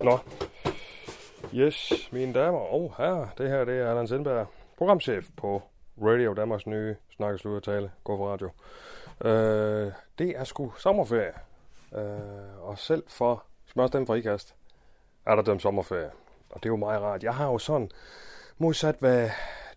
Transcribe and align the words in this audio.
Nå. 0.00 0.18
Yes, 1.54 2.08
mine 2.12 2.32
damer 2.32 2.58
og 2.58 2.94
herrer. 2.98 3.28
Det 3.38 3.50
her 3.50 3.64
det 3.64 3.80
er 3.80 3.90
Allan 3.90 4.08
Sindberg, 4.08 4.46
programchef 4.78 5.26
på 5.36 5.62
Radio 6.02 6.34
Danmarks 6.34 6.66
nye 6.66 6.96
snakkeslutter 7.16 7.72
tale. 7.72 7.90
Gå 8.04 8.16
for 8.16 8.28
radio. 8.32 8.50
Øh, 9.30 9.92
det 10.18 10.30
er 10.36 10.44
sgu 10.44 10.72
sommerferie. 10.78 11.32
Øh, 11.94 12.68
og 12.68 12.78
selv 12.78 13.02
for 13.08 13.44
smørstem 13.66 14.06
for 14.06 14.14
ikast 14.14 14.54
er 15.26 15.34
der 15.34 15.42
dem 15.42 15.58
sommerferie. 15.58 16.10
Og 16.50 16.62
det 16.62 16.64
er 16.64 16.70
jo 16.72 16.76
meget 16.76 17.02
rart. 17.02 17.22
Jeg 17.22 17.34
har 17.34 17.46
jo 17.46 17.58
sådan, 17.58 17.90
modsat 18.58 18.96
hvad 18.98 19.30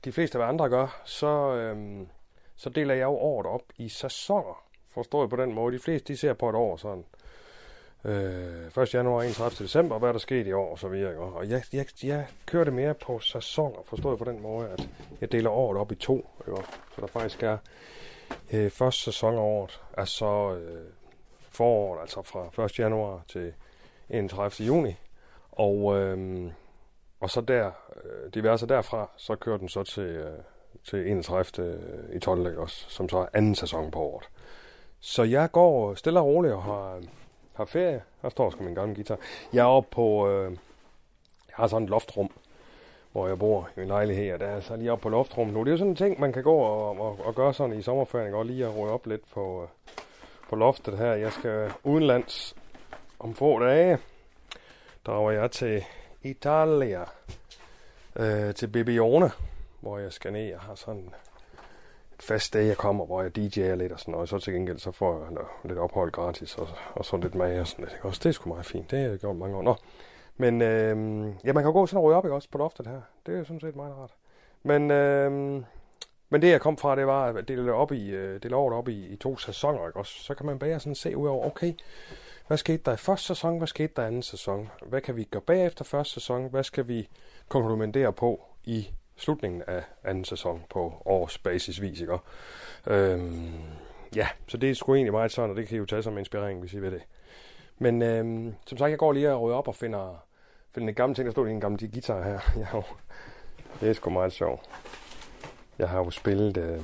de 0.05 0.11
fleste 0.11 0.43
af 0.43 0.47
andre 0.47 0.69
gør, 0.69 1.01
så, 1.05 1.53
øhm, 1.55 2.07
så 2.55 2.69
deler 2.69 2.93
jeg 2.93 3.03
jo 3.03 3.17
året 3.17 3.45
op 3.45 3.63
i 3.77 3.89
sæsoner. 3.89 4.63
Forstår 4.93 5.21
jeg 5.21 5.29
på 5.29 5.35
den 5.35 5.53
måde. 5.53 5.75
De 5.75 5.79
fleste 5.79 6.13
de 6.13 6.17
ser 6.17 6.33
på 6.33 6.49
et 6.49 6.55
år 6.55 6.77
sådan. 6.77 7.05
Øh, 8.05 8.83
1. 8.83 8.93
januar 8.93 9.21
31. 9.21 9.65
december, 9.65 9.99
hvad 9.99 10.09
er 10.09 10.13
der 10.13 10.19
sket 10.19 10.47
i 10.47 10.51
år 10.51 10.71
og 10.71 10.79
så 10.79 10.87
videre. 10.87 11.17
Og 11.17 11.49
jeg, 11.49 11.63
jeg, 11.73 11.85
jeg 12.03 12.27
kører 12.45 12.63
det 12.63 12.73
mere 12.73 12.93
på 12.93 13.19
sæsoner, 13.19 13.79
forstået 13.85 14.19
på 14.19 14.25
den 14.25 14.41
måde, 14.41 14.69
at 14.69 14.89
jeg 15.21 15.31
deler 15.31 15.49
året 15.49 15.77
op 15.77 15.91
i 15.91 15.95
to. 15.95 16.29
Ikke? 16.47 16.61
Så 16.95 17.01
der 17.01 17.07
faktisk 17.07 17.43
er 17.43 17.57
øh, 18.53 18.71
første 18.71 19.01
sæson 19.01 19.33
af 19.35 19.41
året, 19.41 19.81
er 19.93 20.05
så 20.05 20.55
øh, 20.55 20.85
foråret, 21.49 22.01
altså 22.01 22.21
fra 22.21 22.65
1. 22.65 22.79
januar 22.79 23.21
til 23.27 23.53
31. 24.09 24.67
juni. 24.67 24.95
Og, 25.51 25.97
øh, 25.97 26.51
og 27.19 27.29
så 27.29 27.41
der, 27.41 27.71
øh, 28.03 28.33
diverse 28.33 28.67
derfra, 28.67 29.09
så 29.17 29.35
kører 29.35 29.57
den 29.57 29.69
så 29.69 29.83
til, 29.83 30.03
øh, 30.03 30.39
til 30.83 31.11
31. 31.11 31.65
Øh, 31.65 32.15
i 32.15 32.19
12. 32.19 32.47
Ikke? 32.47 32.61
Også, 32.61 32.85
som 32.89 33.09
så 33.09 33.17
er 33.17 33.25
anden 33.33 33.55
sæson 33.55 33.91
på 33.91 33.99
året. 33.99 34.29
Så 34.99 35.23
jeg 35.23 35.51
går 35.51 35.95
stille 35.95 36.19
og 36.19 36.25
roligt 36.25 36.53
og 36.53 36.63
har, 36.63 37.01
har 37.61 37.65
ferie. 37.65 38.01
Her 38.21 38.29
står 38.29 38.49
sgu 38.49 38.63
min 38.63 38.75
gamle 38.75 38.95
guitar. 38.95 39.17
Jeg 39.53 39.61
er 39.61 39.65
oppe 39.65 39.89
på... 39.91 40.29
Øh, 40.29 40.51
jeg 41.47 41.55
har 41.55 41.67
sådan 41.67 41.83
et 41.83 41.89
loftrum, 41.89 42.29
hvor 43.11 43.27
jeg 43.27 43.39
bor 43.39 43.69
i 43.77 43.79
min 43.79 43.87
lejlighed, 43.87 44.33
og 44.33 44.39
der 44.39 44.47
er 44.47 44.59
så 44.59 44.75
lige 44.75 44.91
oppe 44.91 45.03
på 45.03 45.09
loftrummet 45.09 45.53
nu. 45.53 45.59
Det 45.59 45.67
er 45.67 45.71
jo 45.71 45.77
sådan 45.77 45.89
en 45.89 45.95
ting, 45.95 46.19
man 46.19 46.33
kan 46.33 46.43
gå 46.43 46.55
og, 46.55 46.99
og, 46.99 47.19
og 47.25 47.35
gøre 47.35 47.53
sådan 47.53 47.79
i 47.79 47.81
sommerferien, 47.81 48.33
og 48.33 48.45
lige 48.45 48.65
at 48.65 48.75
rode 48.75 48.91
op 48.91 49.07
lidt 49.07 49.31
på, 49.33 49.63
øh, 49.63 49.67
på 50.49 50.55
loftet 50.55 50.97
her. 50.97 51.13
Jeg 51.13 51.31
skal 51.31 51.71
udenlands 51.83 52.55
om 53.19 53.35
få 53.35 53.59
dage. 53.59 53.97
Drager 55.05 55.31
jeg 55.31 55.51
til 55.51 55.83
Italia, 56.21 57.05
øh, 58.15 58.53
til 58.55 58.67
Bibione, 58.67 59.31
hvor 59.79 59.97
jeg 59.97 60.13
skal 60.13 60.33
ned. 60.33 60.47
Jeg 60.47 60.59
har 60.59 60.75
sådan 60.75 61.13
fast 62.21 62.45
sted, 62.45 62.61
jeg 62.61 62.77
kommer, 62.77 63.05
hvor 63.05 63.21
jeg 63.21 63.37
DJ'er 63.37 63.75
lidt 63.75 63.91
og 63.91 63.99
sådan 63.99 64.11
noget. 64.11 64.29
Så 64.29 64.39
til 64.39 64.53
gengæld 64.53 64.77
så 64.77 64.91
får 64.91 65.23
jeg 65.23 65.31
noget, 65.31 65.47
lidt 65.63 65.79
ophold 65.79 66.11
gratis, 66.11 66.55
og, 66.55 66.67
og 66.95 67.05
så 67.05 67.17
lidt 67.17 67.35
mad 67.35 67.59
og 67.59 67.67
sådan 67.67 67.85
lidt. 67.85 67.99
Også 68.03 68.19
det 68.23 68.29
er 68.29 68.33
sgu 68.33 68.49
meget 68.49 68.65
fint. 68.65 68.91
Det 68.91 68.99
har 68.99 69.09
jeg 69.09 69.19
gjort 69.19 69.35
mange 69.35 69.57
år. 69.57 69.61
Nå. 69.61 69.75
Men 70.37 70.61
øh, 70.61 71.27
ja, 71.45 71.53
man 71.53 71.63
kan 71.63 71.73
gå 71.73 71.85
sådan 71.85 71.97
og 71.97 72.03
ryge 72.03 72.15
op, 72.15 72.25
ikke 72.25 72.35
også, 72.35 72.49
på 72.51 72.57
loftet 72.57 72.87
her. 72.87 73.01
Det 73.25 73.39
er 73.39 73.43
sådan 73.43 73.59
set 73.59 73.75
meget 73.75 73.95
rart. 73.97 74.11
Men, 74.63 74.91
øh, 74.91 75.31
men 76.29 76.41
det 76.41 76.49
jeg 76.49 76.61
kom 76.61 76.77
fra, 76.77 76.95
det 76.95 77.07
var 77.07 77.25
at 77.25 77.47
dele 77.47 77.63
det 77.63 77.71
op 77.71 77.91
i, 77.91 78.09
øh, 78.09 78.43
dele 78.43 78.55
året 78.55 78.77
op 78.77 78.87
i, 78.87 79.07
i 79.07 79.15
to 79.15 79.37
sæsoner, 79.37 79.87
ikke 79.87 79.99
også? 79.99 80.23
Så 80.23 80.33
kan 80.33 80.45
man 80.45 80.59
bare 80.59 80.79
sådan 80.79 80.95
se 80.95 81.17
ud 81.17 81.27
over, 81.27 81.45
okay, 81.45 81.73
hvad 82.47 82.57
skete 82.57 82.83
der 82.85 82.93
i 82.93 82.97
første 82.97 83.27
sæson, 83.27 83.57
hvad 83.57 83.67
skete 83.67 83.93
der 83.95 84.03
i 84.03 84.05
anden 84.07 84.23
sæson? 84.23 84.69
Hvad 84.85 85.01
kan 85.01 85.15
vi 85.15 85.23
gøre 85.23 85.41
bagefter 85.41 85.85
første 85.85 86.13
sæson? 86.13 86.49
Hvad 86.49 86.63
skal 86.63 86.87
vi 86.87 87.09
komplementere 87.49 88.13
på 88.13 88.45
i 88.63 88.89
slutningen 89.21 89.63
af 89.67 89.83
anden 90.03 90.25
sæson 90.25 90.63
på 90.69 91.01
årsbasisvis, 91.05 92.01
ikke? 92.01 92.17
Øhm, 92.87 93.51
ja, 94.15 94.27
så 94.47 94.57
det 94.57 94.69
er 94.69 94.75
sgu 94.75 94.95
egentlig 94.95 95.13
meget 95.13 95.31
sådan, 95.31 95.49
og 95.49 95.55
det 95.55 95.67
kan 95.67 95.75
I 95.75 95.77
jo 95.77 95.85
tage 95.85 96.03
som 96.03 96.17
inspirering, 96.17 96.59
hvis 96.59 96.73
I 96.73 96.79
vil 96.79 96.91
det. 96.91 97.01
Men 97.77 98.01
øhm, 98.01 98.55
som 98.65 98.77
sagt, 98.77 98.89
jeg 98.89 98.97
går 98.97 99.11
lige 99.11 99.31
og 99.31 99.41
rydder 99.41 99.57
op 99.57 99.67
og 99.67 99.75
finder, 99.75 100.23
finder 100.73 100.89
en 100.89 100.95
gammel 100.95 101.15
ting, 101.15 101.25
der 101.25 101.31
stod 101.31 101.47
i 101.47 101.51
en 101.51 101.61
gammel 101.61 101.91
guitar 101.91 102.23
her. 102.23 102.39
Jeg 102.59 102.67
har 102.67 102.77
jo, 102.77 102.83
det 103.81 103.89
er 103.89 103.93
sgu 103.93 104.09
meget 104.09 104.33
sjovt. 104.33 104.69
Jeg 105.79 105.89
har 105.89 105.97
jo 105.99 106.09
spillet... 106.09 106.57
Øh, 106.57 106.83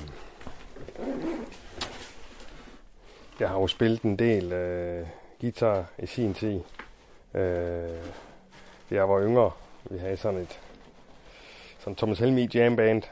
jeg 3.39 3.49
har 3.49 3.59
jo 3.59 3.67
spillet 3.67 4.01
en 4.01 4.19
del 4.19 4.53
øh, 4.53 5.07
guitar 5.41 5.85
i 5.99 6.05
sin 6.05 6.33
tid. 6.33 6.61
Øh, 7.33 8.11
jeg 8.91 9.09
var 9.09 9.21
yngre. 9.21 9.51
Vi 9.89 9.97
havde 9.97 10.17
sådan 10.17 10.39
et 10.39 10.59
sådan 11.87 11.95
Thomas 11.95 12.19
Helmi 12.19 12.49
Jam 12.53 12.75
Band. 12.75 13.03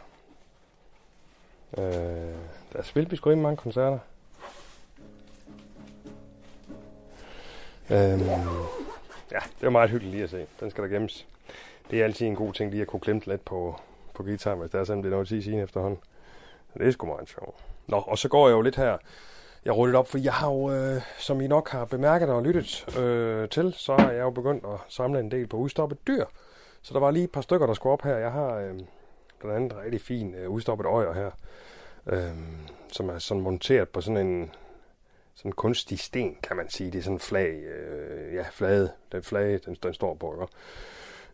Øh, 1.78 1.84
der 2.74 2.82
spillede 2.84 3.10
vi 3.10 3.16
sgu 3.16 3.30
ikke 3.30 3.42
mange 3.42 3.58
koncerter. 3.58 4.00
Øh, 7.90 8.22
ja, 9.32 9.40
det 9.40 9.62
var 9.62 9.70
meget 9.70 9.90
hyggeligt 9.90 10.12
lige 10.12 10.24
at 10.24 10.30
se. 10.30 10.46
Den 10.60 10.72
skal 10.72 10.84
der 10.84 10.90
gemmes. 10.90 11.28
Det 11.92 12.00
er 12.00 12.04
altid 12.04 12.28
en 12.28 12.36
god 12.36 12.54
ting 12.54 12.72
lige 12.72 12.82
at 12.82 12.88
kunne 12.88 13.00
klemme 13.00 13.22
lidt 13.26 13.46
på, 13.46 13.80
på 14.14 14.24
guitar, 14.24 14.56
hvis 14.56 14.72
der 14.72 14.80
er 14.80 14.84
sådan, 14.84 15.04
det 15.04 15.10
er 15.10 15.12
noget 15.12 15.28
10 15.28 15.42
siden 15.42 15.60
efterhånden. 15.60 16.00
Det 16.74 16.88
er 16.88 16.92
sgu 16.92 17.08
meget 17.08 17.30
sjovt. 17.30 17.56
Nå, 17.88 17.98
og 17.98 18.18
så 18.18 18.30
går 18.30 18.48
jeg 18.48 18.56
jo 18.56 18.62
lidt 18.62 18.76
her. 18.76 18.98
Jeg 19.66 19.76
ruller 19.76 20.00
op, 20.00 20.08
for 20.08 20.18
jeg 20.18 20.34
har 20.34 20.52
jo, 20.52 20.72
øh, 20.72 21.02
som 21.18 21.42
I 21.42 21.48
nok 21.48 21.70
har 21.70 21.86
bemærket 21.86 22.30
og 22.30 22.44
lyttet 22.44 22.98
øh, 22.98 23.50
til, 23.50 23.74
så 23.78 23.96
har 23.96 24.12
jeg 24.12 24.22
jo 24.22 24.30
begyndt 24.30 24.66
at 24.66 24.80
samle 24.88 25.20
en 25.20 25.32
del 25.32 25.48
på 25.48 25.58
udstoppet 25.58 26.08
dyr. 26.08 26.26
Så 26.86 26.94
der 26.94 27.00
var 27.00 27.12
lige 27.12 27.24
et 27.24 27.32
par 27.32 27.42
stykker, 27.42 27.68
der 27.68 27.74
skulle 27.74 27.94
op 27.94 28.02
her. 28.02 28.18
Jeg 28.18 28.32
har 28.32 28.56
øh, 28.56 28.80
blandt 29.40 29.56
andet 29.56 29.72
en 29.72 29.84
rigtig 29.84 30.02
fin 30.02 30.36
øh, 30.36 30.50
udstoppet 30.50 30.86
øjer 30.86 31.14
her, 31.14 31.32
øh, 32.06 32.38
som 32.92 33.10
er 33.10 33.20
sådan 33.20 33.44
monteret 33.44 33.90
på 33.90 34.02
sådan 34.02 34.28
en 34.28 34.52
sådan 35.36 35.50
en 35.50 35.54
kunstig 35.54 36.00
sten, 36.00 36.38
kan 36.44 36.58
man 36.58 36.70
sige. 36.70 36.92
Det 36.92 37.00
er 37.00 37.04
sådan 37.04 37.16
en 37.16 37.20
flag, 37.20 37.54
øh, 37.54 38.34
ja, 38.34 38.46
flade, 38.52 38.92
den 39.12 39.24
flage, 39.24 39.58
den, 39.58 39.76
den 39.84 39.94
står 39.94 40.14
på. 40.14 40.48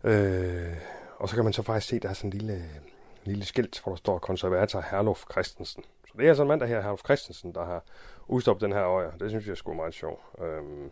Ikke? 0.03 0.17
Øh, 0.17 0.75
og 1.17 1.29
så 1.29 1.35
kan 1.35 1.43
man 1.43 1.53
så 1.53 1.61
faktisk 1.61 1.87
se, 1.87 1.99
der 1.99 2.09
er 2.09 2.13
sådan 2.13 2.33
en 2.33 2.37
lille, 2.37 2.55
en 2.55 2.91
lille 3.25 3.45
skilt, 3.45 3.81
hvor 3.83 3.91
der 3.91 3.97
står 3.97 4.19
konservator 4.19 4.83
Herluf 4.91 5.23
Christensen. 5.31 5.83
Så 6.07 6.13
det 6.17 6.27
er 6.27 6.33
sådan 6.33 6.45
en 6.45 6.47
mand, 6.47 6.59
der 6.59 6.67
her 6.67 6.81
Herluf 6.81 7.01
Christensen, 7.05 7.53
der 7.55 7.65
har 7.65 7.83
udstoppet 8.27 8.61
den 8.61 8.71
her 8.71 8.83
øjer. 8.83 9.11
Det 9.11 9.29
synes 9.29 9.47
jeg 9.47 9.57
sgu 9.57 9.73
meget 9.73 9.93
sjovt. 9.93 10.21
Øhm, 10.41 10.91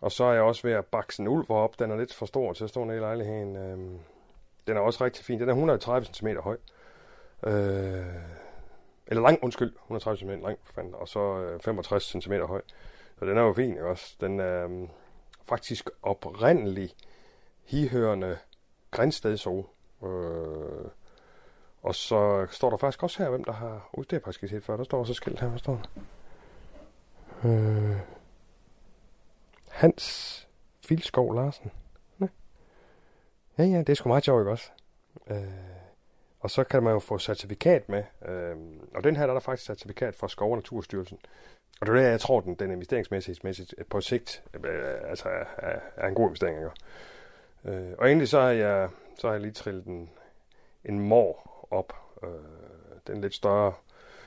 og 0.00 0.12
så 0.12 0.24
er 0.24 0.32
jeg 0.32 0.42
også 0.42 0.62
ved 0.62 0.72
at 0.72 0.84
bakse 0.84 1.22
en 1.22 1.28
ulv 1.28 1.50
op. 1.50 1.78
Den 1.78 1.90
er 1.90 1.96
lidt 1.96 2.14
for 2.14 2.26
stor 2.26 2.52
til 2.52 2.64
at 2.64 2.70
stå 2.70 2.84
nede 2.84 2.98
i 2.98 3.00
lejligheden. 3.00 3.56
Øhm, 3.56 3.98
den 4.66 4.76
er 4.76 4.80
også 4.80 5.04
rigtig 5.04 5.24
fin. 5.24 5.40
Den 5.40 5.48
er 5.48 5.52
130 5.52 6.06
cm 6.06 6.28
høj. 6.28 6.56
Øh, 7.46 8.06
eller 9.06 9.22
lang, 9.22 9.38
undskyld. 9.42 9.72
130 9.74 10.18
cm 10.18 10.30
lang, 10.30 10.58
for 10.62 10.72
fanden. 10.72 10.94
Og 10.94 11.08
så 11.08 11.20
øh, 11.20 11.60
65 11.60 12.04
cm 12.04 12.32
høj. 12.32 12.62
Så 13.18 13.24
den 13.24 13.38
er 13.38 13.42
jo 13.42 13.52
fin, 13.52 13.70
ikke 13.70 13.86
også? 13.86 14.16
Den 14.20 14.40
er 14.40 14.64
øhm, 14.64 14.88
faktisk 15.48 15.90
oprindelig 16.02 16.94
hihørende 17.64 18.38
Grænsted 18.90 19.64
Øh, 20.02 20.90
og 21.82 21.94
så 21.94 22.46
står 22.50 22.70
der 22.70 22.76
faktisk 22.76 23.02
også 23.02 23.22
her, 23.22 23.30
hvem 23.30 23.44
der 23.44 23.52
har... 23.52 23.88
Uh, 23.92 24.04
det 24.10 24.16
er 24.16 24.20
faktisk 24.20 24.42
ikke 24.42 24.52
helt 24.52 24.64
før. 24.64 24.76
Der 24.76 24.84
står 24.84 24.98
også 24.98 25.14
skilt 25.14 25.40
her. 25.40 25.48
Hvad 25.48 25.58
står 25.58 25.80
der? 25.82 26.02
Øh, 27.44 27.96
Hans 29.80 30.48
Filskov 30.86 31.34
Larsen. 31.34 31.70
Ja. 32.20 32.26
ja, 33.58 33.64
ja, 33.64 33.78
det 33.78 33.88
er 33.88 33.94
sgu 33.94 34.08
meget 34.08 34.24
sjovt, 34.24 34.40
ikke 34.40 34.50
også? 34.50 34.70
Øh, 35.30 35.44
og 36.40 36.50
så 36.50 36.64
kan 36.64 36.82
man 36.82 36.92
jo 36.92 36.98
få 36.98 37.18
certifikat 37.18 37.88
med. 37.88 38.04
Øh, 38.24 38.56
og 38.94 39.04
den 39.04 39.16
her, 39.16 39.22
der 39.22 39.30
er 39.30 39.34
der 39.34 39.40
faktisk 39.40 39.66
certifikat 39.66 40.14
fra 40.14 40.28
Skov- 40.28 40.50
og 40.50 40.56
Naturstyrelsen. 40.56 41.18
Og 41.80 41.86
det 41.86 41.92
er 41.92 42.00
det, 42.00 42.10
jeg 42.10 42.20
tror, 42.20 42.40
den, 42.40 42.54
den 42.54 42.70
investeringsmæssigt 42.70 43.74
øh, 43.78 43.84
på 43.84 44.00
sigt 44.00 44.42
øh, 44.64 45.10
altså 45.10 45.28
er, 45.28 45.78
er 45.96 46.08
en 46.08 46.14
god 46.14 46.26
investering. 46.26 46.58
Ikke? 46.58 46.70
Øh, 47.78 47.94
og 47.98 48.10
endelig 48.10 48.28
så 48.28 48.40
har 48.40 48.50
jeg, 48.50 48.88
så 49.18 49.26
har 49.26 49.34
jeg 49.34 49.40
lige 49.40 49.52
trillet 49.52 49.84
en, 49.84 50.10
en 50.84 51.00
mor 51.00 51.66
op. 51.70 51.92
Øh, 52.22 52.28
den 53.06 53.20
lidt 53.20 53.34
større. 53.34 53.72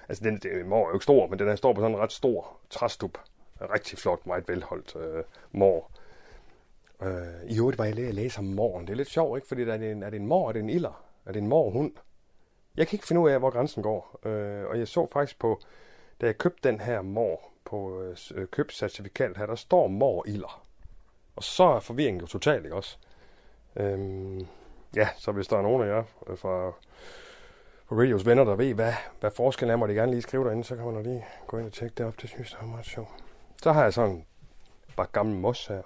Altså, 0.10 0.24
den, 0.24 0.38
den 0.38 0.70
mor 0.70 0.86
er 0.86 0.90
jo 0.90 0.94
ikke 0.94 1.04
stor, 1.04 1.28
men 1.28 1.40
den 1.40 1.48
er 1.48 1.56
står 1.56 1.74
på 1.74 1.82
sådan 1.82 1.96
en 1.96 2.02
ret 2.02 2.12
stor 2.12 2.58
træstup. 2.70 3.18
Rigtig 3.62 3.98
flot, 3.98 4.26
meget 4.26 4.48
velholdt 4.48 4.96
øh, 4.96 5.24
mor. 5.52 5.92
Øh, 7.02 7.50
I 7.50 7.58
øvrigt 7.58 7.78
var 7.78 7.86
jeg 7.86 7.96
lige 7.96 8.08
at 8.08 8.14
læse 8.14 8.40
om 8.40 8.46
morgen. 8.46 8.88
Det 8.88 8.94
er 8.94 8.98
lidt 8.98 9.10
sjovt, 9.10 9.38
ikke? 9.38 9.48
Fordi 9.48 9.62
er 9.62 9.78
det 9.78 9.92
en, 9.92 10.04
er 10.04 10.10
det 10.10 10.20
en 10.20 10.28
mor, 10.28 10.50
er 10.50 10.54
det 10.54 10.60
en 10.60 10.70
iller? 10.70 11.04
Er 11.26 11.32
det 11.32 11.42
en 11.42 11.48
mor 11.48 11.70
hund? 11.70 11.92
Jeg 12.78 12.88
kan 12.88 12.96
ikke 12.96 13.08
finde 13.08 13.22
ud 13.22 13.30
af, 13.30 13.40
hvor 13.40 13.50
grænsen 13.50 13.84
går. 13.84 14.20
Øh, 14.26 14.66
og 14.66 14.80
jeg 14.80 14.88
så 14.88 15.08
faktisk 15.14 15.40
på, 15.40 15.60
da 16.22 16.26
jeg 16.26 16.38
købte 16.38 16.70
den 16.70 16.80
her 16.80 17.02
mor 17.02 17.40
på 17.66 18.04
øh, 18.36 18.48
købscertifikat 18.48 19.38
her, 19.38 19.46
der 19.46 19.56
står 19.56 19.88
mor-iller. 19.88 20.64
Og 21.36 21.44
så 21.44 21.64
er 21.64 21.80
forvirringen 21.80 22.22
jo 22.22 22.28
total, 22.28 22.64
ikke 22.64 22.76
også? 22.76 22.98
Øhm, 23.76 24.48
ja, 24.96 25.10
så 25.18 25.32
hvis 25.32 25.48
der 25.48 25.58
er 25.58 25.62
nogen 25.62 25.84
af 25.84 25.88
jer 25.88 26.04
øh, 26.28 26.38
fra, 26.38 26.70
fra 27.86 27.96
Radios 27.96 28.26
venner, 28.26 28.44
der 28.44 28.56
ved, 28.56 28.74
hvad, 28.74 28.94
hvad 29.20 29.32
forskellen 29.32 29.72
er, 29.72 29.76
må 29.76 29.88
de 29.88 29.94
gerne 29.94 30.12
lige 30.12 30.22
skrive 30.22 30.46
derinde, 30.46 30.64
så 30.64 30.76
kan 30.76 30.86
man 30.86 31.04
lige 31.04 31.26
gå 31.48 31.58
ind 31.58 31.66
og 31.66 31.74
tjekke 31.74 31.96
det 31.98 32.06
op. 32.06 32.22
Det 32.22 32.30
synes 32.30 32.52
jeg 32.52 32.68
er 32.68 32.72
meget 32.72 32.86
sjovt. 32.86 33.23
Så 33.64 33.72
har 33.72 33.84
jeg 33.84 33.94
sådan 33.94 34.26
bare 34.96 35.08
gammel 35.12 35.36
mos 35.36 35.68
her. 35.68 35.82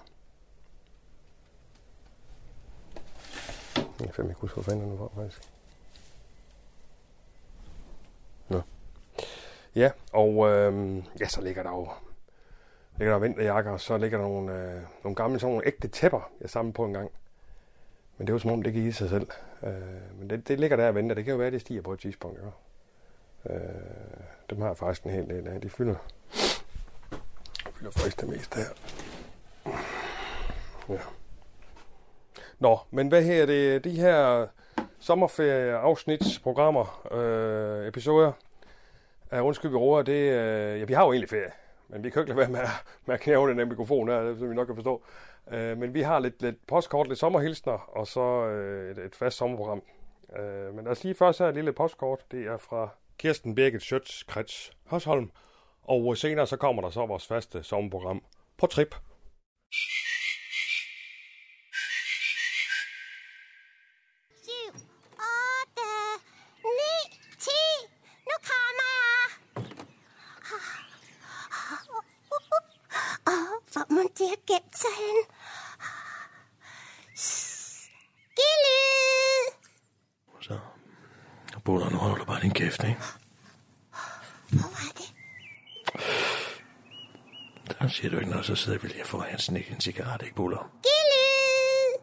Jeg 4.00 4.14
fandt 4.14 4.30
ikke 4.30 4.42
huske, 4.42 4.54
hvor 4.54 4.64
fanden 4.64 4.90
den 4.90 5.00
var, 5.00 5.10
faktisk. 5.16 5.50
Nå. 8.50 8.62
Ja, 9.76 9.92
og 10.14 10.50
øhm, 10.50 11.04
ja, 11.20 11.28
så 11.28 11.42
ligger 11.42 11.64
der 11.64 11.70
jo 11.70 11.90
ligger 12.98 13.14
der 13.14 13.20
vinterjakker, 13.20 13.72
og 13.72 13.82
så 13.82 13.98
ligger 13.98 14.18
der 14.18 14.28
nogle, 14.28 14.54
øh, 14.54 14.82
nogle 15.04 15.16
gamle, 15.16 15.40
sådan 15.40 15.54
nogle 15.54 15.68
ægte 15.68 15.88
tæpper, 15.88 16.32
jeg 16.42 16.50
samlede 16.50 16.74
på 16.74 16.86
en 16.86 16.94
gang. 16.94 17.12
Men 18.18 18.28
det 18.28 18.32
er 18.32 18.36
jo 18.36 18.40
som 18.40 18.52
om, 18.52 18.62
det 18.62 18.74
kan 18.74 18.82
i 18.82 18.92
sig 18.92 19.10
selv. 19.10 19.28
Øh, 19.64 20.20
men 20.20 20.30
det, 20.30 20.48
det 20.48 20.60
ligger 20.60 20.78
der 20.78 20.88
og 20.88 20.96
venter. 20.96 21.16
Det 21.16 21.26
kan 21.26 21.32
jo 21.32 21.38
være, 21.38 21.52
det 21.52 21.62
stiger 21.62 21.82
på 21.82 21.94
et 21.94 22.00
tidspunkt. 22.00 22.40
Jo. 22.40 22.52
Øh, 23.54 23.60
dem 24.50 24.62
har 24.62 24.68
jeg 24.68 24.78
faktisk 24.78 25.04
en 25.04 25.12
hel 25.12 25.30
del 25.30 25.48
af. 25.48 25.62
De 25.62 25.70
fylder, 25.70 25.96
fylder 27.78 27.92
faktisk 27.92 28.22
det 28.22 28.30
meste 28.30 28.60
her. 28.60 28.70
Ja. 30.90 31.00
Nå, 32.60 32.80
men 32.92 33.08
hvad 33.08 33.24
her 33.24 33.46
det? 33.46 33.84
De 33.84 33.92
her 33.92 34.48
sommerferieafsnitsprogrammer, 35.00 37.14
øh, 37.14 37.88
episoder 37.88 38.32
af 39.32 39.42
Undskyld, 39.42 39.72
vi 39.72 39.78
roer, 39.78 40.02
det, 40.02 40.14
øh, 40.14 40.80
ja, 40.80 40.86
vi 40.86 40.94
har 40.94 41.06
jo 41.06 41.12
egentlig 41.12 41.30
ferie, 41.30 41.52
men 41.88 42.04
vi 42.04 42.10
kan 42.10 42.16
jo 42.16 42.22
ikke 42.22 42.30
lade 42.30 42.40
være 42.40 42.50
med 42.50 42.60
at, 42.60 42.70
med 43.06 43.16
at 43.16 43.22
knæve 43.22 43.50
den 43.50 43.58
her 43.58 43.66
mikrofon 43.66 44.08
her, 44.08 44.36
som 44.40 44.50
vi 44.50 44.56
nok 44.56 44.68
kan 44.68 44.76
forstå. 44.76 45.04
Øh, 45.52 45.78
men 45.78 45.94
vi 45.94 46.02
har 46.02 46.20
lidt, 46.20 46.42
lidt 46.42 46.68
postkort, 46.68 47.08
lidt 47.08 47.20
sommerhilsner, 47.20 47.98
og 47.98 48.08
så 48.08 48.46
øh, 48.46 48.92
et, 48.92 48.98
et 48.98 49.16
fast 49.16 49.38
sommerprogram. 49.38 49.82
Øh, 50.40 50.76
men 50.76 50.84
lad 50.84 50.92
os 50.92 51.04
lige 51.04 51.16
først 51.16 51.40
have 51.40 51.50
et 51.50 51.56
lille 51.56 51.74
postkort. 51.74 52.20
Det 52.32 52.48
er 52.48 52.58
fra 52.58 52.90
Kirsten 53.18 53.56
Birgit 53.56 53.82
Schøtz 53.82 54.24
Krets 54.28 54.72
Hørsholm. 54.86 55.32
Og 55.88 56.18
senere 56.18 56.48
så 56.48 56.58
kommer 56.58 56.82
der 56.82 56.90
så 56.90 57.06
vores 57.06 57.28
faste 57.28 57.64
sommerprogram 57.64 58.24
på 58.58 58.68
trip. 58.68 58.96
de 74.18 74.24
have 74.26 74.44
gemt 74.48 74.78
sig 74.78 74.90
hen? 74.98 75.18
Lyd. 78.38 79.54
Så. 80.42 80.60
Buller, 81.66 81.90
nu 81.90 81.98
holder 81.98 82.18
du 82.18 82.26
bare 82.26 82.42
din 82.42 82.52
kæft, 82.52 82.84
ikke? 82.84 83.02
Hvor 84.50 84.70
var 84.78 84.92
det? 84.98 85.14
Der 87.88 87.94
siger 87.94 88.10
du 88.10 88.18
ikke 88.18 88.32
noget, 88.32 88.46
så 88.46 88.56
sidder 88.56 88.80
vi 88.80 88.88
lige 88.88 89.02
og 89.04 89.08
får 89.08 89.24
en 89.24 89.40
snik 89.40 89.72
en 89.72 89.82
cigaret, 89.82 90.22
ikke, 90.22 90.36
Buller? 90.36 90.72
Giv 90.84 91.02
lyd. 91.14 91.94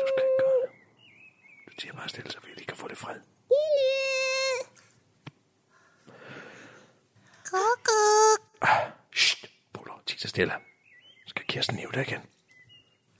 Du 0.00 0.06
skal 0.08 0.22
ikke 0.24 0.38
gøre 0.42 0.60
det. 0.62 0.70
Du 1.66 1.72
siger 1.80 1.92
bare 1.92 2.08
stille, 2.08 2.30
så 2.30 2.38
vi 2.44 2.48
lige 2.54 2.66
kan 2.66 2.76
få 2.76 2.88
det 2.88 2.98
fred. 2.98 3.14
Giv 3.48 3.68
lyd. 3.78 4.66
Kukuk. 7.44 8.40
Ah, 8.60 8.90
shh, 9.12 9.44
Buller, 9.72 10.02
tig 10.06 10.20
sig 10.20 10.30
stille. 10.30 10.52
Så 11.26 11.28
skal 11.28 11.44
Kirsten 11.46 11.76
hive 11.78 11.92
dig 11.92 12.02
igen. 12.02 12.20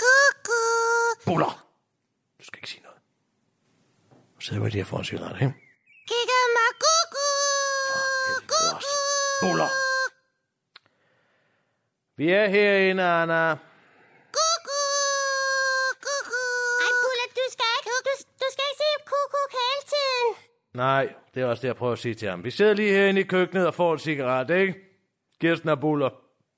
Kukuk. 0.02 1.25
Buller! 1.26 1.69
Du 2.38 2.44
skal 2.44 2.58
ikke 2.58 2.70
sige 2.70 2.82
noget. 2.82 2.99
Nu 4.35 4.40
sidder 4.40 4.62
vi 4.62 4.70
lige 4.70 4.82
og 4.82 4.87
får 4.87 4.99
en 4.99 5.05
cigaret, 5.05 5.35
ikke? 5.35 5.55
Kigger 6.08 6.43
mig. 6.56 6.70
Kukuk. 6.85 7.08
Helvede 8.29 8.76
også. 8.76 8.88
Buller! 9.43 9.69
Vi 12.19 12.31
er 12.31 12.49
herinde, 12.49 13.03
Anna. 13.03 13.35
Ej, 13.35 13.56
Bulla, 17.03 17.25
du 17.38 17.44
skal 17.50 17.67
ikke, 17.79 17.91
du, 18.06 18.12
du 18.41 18.47
skal 18.53 18.65
ikke 18.70 18.81
sige 18.82 18.97
kukuk 19.11 19.53
hele 19.61 19.82
tiden. 19.93 20.31
Nej, 20.75 21.15
det 21.35 21.43
er 21.43 21.47
også 21.47 21.61
det, 21.61 21.69
jeg 21.69 21.76
prøver 21.76 21.93
at 21.93 21.99
sige 21.99 22.15
til 22.15 22.29
ham. 22.29 22.44
Vi 22.44 22.50
sidder 22.50 22.75
lige 22.75 22.93
herinde 22.93 23.20
i 23.20 23.25
køkkenet 23.25 23.67
og 23.67 23.75
får 23.75 23.93
en 23.93 23.99
cigaret, 23.99 24.50
ikke? 24.50 24.75
Kirsten 25.41 25.69
og 25.69 25.81
Buller. 25.81 26.11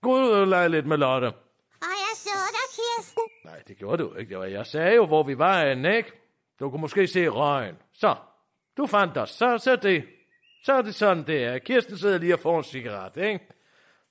Gå 0.03 0.11
ud 0.13 0.31
og 0.31 0.47
lege 0.47 0.69
lidt 0.69 0.87
med 0.87 0.97
Lotte. 0.97 1.27
Og 1.27 1.95
jeg 2.05 2.15
så 2.15 2.31
dig, 2.31 2.67
Kirsten. 2.77 3.23
Nej, 3.45 3.63
det 3.69 3.77
gjorde 3.77 4.03
du 4.03 4.15
ikke. 4.15 4.31
Det 4.31 4.39
var, 4.39 4.45
jeg 4.45 4.67
sagde 4.67 4.95
jo, 4.95 5.07
hvor 5.07 5.23
vi 5.23 5.39
var 5.39 5.67
henne, 5.67 5.97
ikke? 5.97 6.13
Du 6.61 6.71
kunne 6.71 6.81
måske 6.81 7.07
se 7.07 7.29
røgen. 7.29 7.77
Så, 7.93 8.15
du 8.77 8.87
fandt 8.87 9.17
os. 9.19 9.31
Så, 9.31 9.59
så 9.59 9.77
det. 9.77 10.05
Så 10.65 10.73
er 10.73 10.83
det 10.83 10.95
sådan, 10.95 11.27
det 11.27 11.45
er. 11.45 11.59
Kirsten 11.59 11.99
sidder 11.99 12.19
lige 12.19 12.35
og 12.35 12.41
får 12.41 12.59
en 12.59 12.65
cigaret, 12.65 13.17
ikke? 13.17 13.49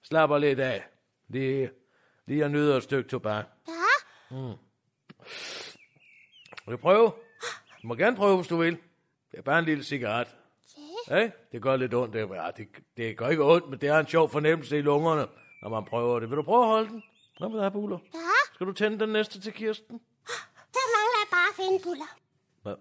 Slapper 0.04 0.38
lidt 0.38 0.60
af. 0.60 0.84
Lige, 1.30 1.70
lige 2.26 2.44
og 2.44 2.52
nyder 2.52 2.78
et 2.78 2.84
stykke 2.84 3.10
tobak. 3.10 3.46
Ja, 3.68 4.36
Vil 6.66 6.72
du 6.72 6.78
prøve? 6.78 7.12
Du 7.82 7.88
må 7.88 7.96
gerne 7.96 8.16
prøve, 8.16 8.36
hvis 8.36 8.48
du 8.48 8.58
vil. 8.58 8.78
Det 9.32 9.38
er 9.38 9.42
bare 9.42 9.60
en 9.60 9.66
lille 9.66 9.84
cigaret. 9.84 10.28
Ja, 11.10 11.30
det 11.52 11.62
gør 11.62 11.76
lidt 11.76 11.94
ondt. 11.94 12.14
Det, 12.14 12.30
ja, 12.30 12.48
det, 12.58 12.68
det 12.98 13.18
gør 13.18 13.28
ikke 13.30 13.44
ondt, 13.44 13.70
men 13.70 13.82
det 13.82 13.90
er 13.90 14.00
en 14.00 14.08
sjov 14.08 14.30
fornemmelse 14.30 14.78
i 14.78 14.82
lungerne, 14.82 15.28
når 15.62 15.70
man 15.70 15.86
prøver 15.86 16.20
det. 16.20 16.30
Vil 16.30 16.38
du 16.38 16.44
prøve 16.44 16.62
at 16.64 16.68
holde 16.70 16.90
den? 16.90 17.04
Nå, 17.40 17.48
men 17.48 17.58
der 17.58 17.66
er 17.66 17.70
buler. 17.70 17.98
ja. 18.14 18.20
Skal 18.54 18.68
du 18.68 18.74
tænde 18.74 19.00
den 19.00 19.10
næste 19.10 19.42
til 19.42 19.54
Kirsten? 19.54 20.02
Så 20.74 20.80
mangler 20.96 21.20
jeg 21.22 21.28
bare 21.32 21.48
at 21.50 21.56
finde 21.56 21.84
Buller. 21.84 22.18
Hvad? 22.62 22.76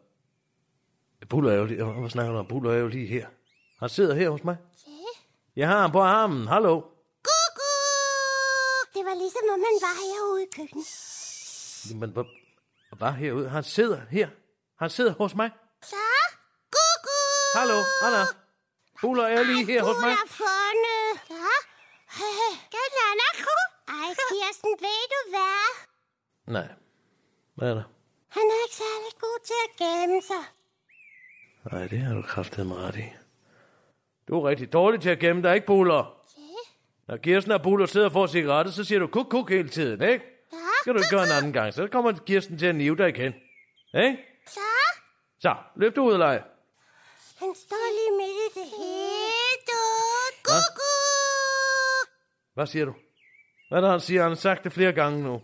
Buller 1.29 1.53
er 1.53 1.57
jo 1.57 1.65
lige... 1.65 1.85
Hvad 1.85 2.11
snakker 2.11 2.33
du 2.33 2.39
om? 2.39 2.47
Buller 2.47 2.73
er 2.73 2.77
jo 2.79 2.89
lige 2.89 3.07
her. 3.07 3.27
Han 3.79 3.89
sidder 3.89 4.15
her 4.15 4.31
hos 4.31 4.45
mig. 4.45 4.57
Jeg 5.57 5.69
har 5.69 5.81
ham 5.81 5.93
på 5.93 6.01
armen. 6.01 6.47
Hallo. 6.47 6.83
Var 9.19 9.23
ligesom, 9.23 9.47
om 9.55 9.61
man 9.69 9.77
var 9.87 9.97
herude 10.05 10.43
i 10.47 10.49
køkkenet. 10.57 10.87
Men 12.01 12.11
hvad? 12.11 12.25
Hvad 12.99 13.13
herude? 13.13 13.49
Han 13.49 13.65
sidder 13.65 14.01
her. 14.11 14.29
Han 14.79 14.91
sidder 14.91 15.13
hos 15.13 15.35
mig. 15.35 15.51
Så, 15.83 15.97
kukuk. 16.75 17.09
Hallo, 17.59 17.79
Anna. 18.07 18.23
Buller 19.01 19.27
er 19.27 19.43
lige 19.43 19.67
her 19.67 19.83
hos 19.83 19.97
mig. 20.05 20.15
Fundet. 20.43 21.09
Ja. 21.31 21.55
Kan 22.75 22.91
Anna 23.11 23.29
ku? 23.45 23.57
Ej, 23.89 24.09
Kirsten, 24.31 24.71
ved 24.85 25.03
du 25.15 25.21
hvad? 25.35 25.69
Nej. 26.57 26.69
Hvad 27.55 27.71
er 27.71 27.75
der? 27.75 27.87
Han 28.29 28.43
er 28.43 28.59
ikke 28.67 28.77
særlig 28.85 29.13
god 29.21 29.39
til 29.49 29.59
at 29.67 29.73
gemme 29.83 30.23
sig. 30.23 30.45
Nej, 31.73 31.87
det 31.89 31.99
har 31.99 32.15
du 32.15 32.23
kraftet 32.23 32.67
mig 32.67 32.77
ret 32.77 32.97
i. 32.97 33.09
Du 34.29 34.41
er 34.41 34.49
rigtig 34.49 34.73
dårlig 34.73 35.01
til 35.01 35.11
at 35.11 35.19
gemme 35.19 35.43
dig, 35.43 35.55
ikke, 35.55 35.67
Buller? 35.67 36.18
Når 37.09 37.17
Kirsten 37.17 37.53
og 37.53 37.63
Buller 37.63 37.87
sidder 37.87 38.07
og 38.07 38.13
får 38.13 38.27
cigaretter, 38.27 38.73
så 38.73 38.85
siger 38.85 38.99
du 38.99 39.07
kuk 39.07 39.27
kuk 39.31 39.51
hele 39.51 39.69
tiden, 39.69 40.03
ikke? 40.03 40.25
Ja. 40.53 40.59
Skal 40.83 40.95
du 40.95 40.99
ikke 40.99 41.11
gøre 41.11 41.25
en 41.25 41.31
anden 41.33 41.53
gang, 41.53 41.75
så 41.75 41.87
kommer 41.93 42.13
Kirsten 42.27 42.59
til 42.59 42.67
at 42.67 42.75
nive 42.75 42.97
dig 42.97 43.09
igen. 43.09 43.35
Ikke? 43.95 44.19
Så, 44.47 44.61
Så, 45.41 45.55
løb 45.77 45.97
du 45.97 46.03
ud 46.05 46.13
og 46.13 46.19
lege. 46.19 46.43
han 47.39 47.55
står 47.55 47.87
lige 47.99 48.17
midt 48.19 48.57
i 48.57 48.61
det 48.61 48.69
hele. 48.79 49.67
Kukuk. 50.45 52.09
Hvad 52.55 52.67
siger 52.67 52.85
du? 52.85 52.95
Hvad 53.69 53.79
er 53.79 53.83
det, 53.83 53.91
han 53.91 54.01
siger? 54.01 54.23
Han 54.23 54.31
har 54.31 54.37
sagt 54.37 54.65
det 54.65 54.73
flere 54.73 54.93
gange 54.93 55.23
nu. 55.23 55.35
Åh, 55.35 55.43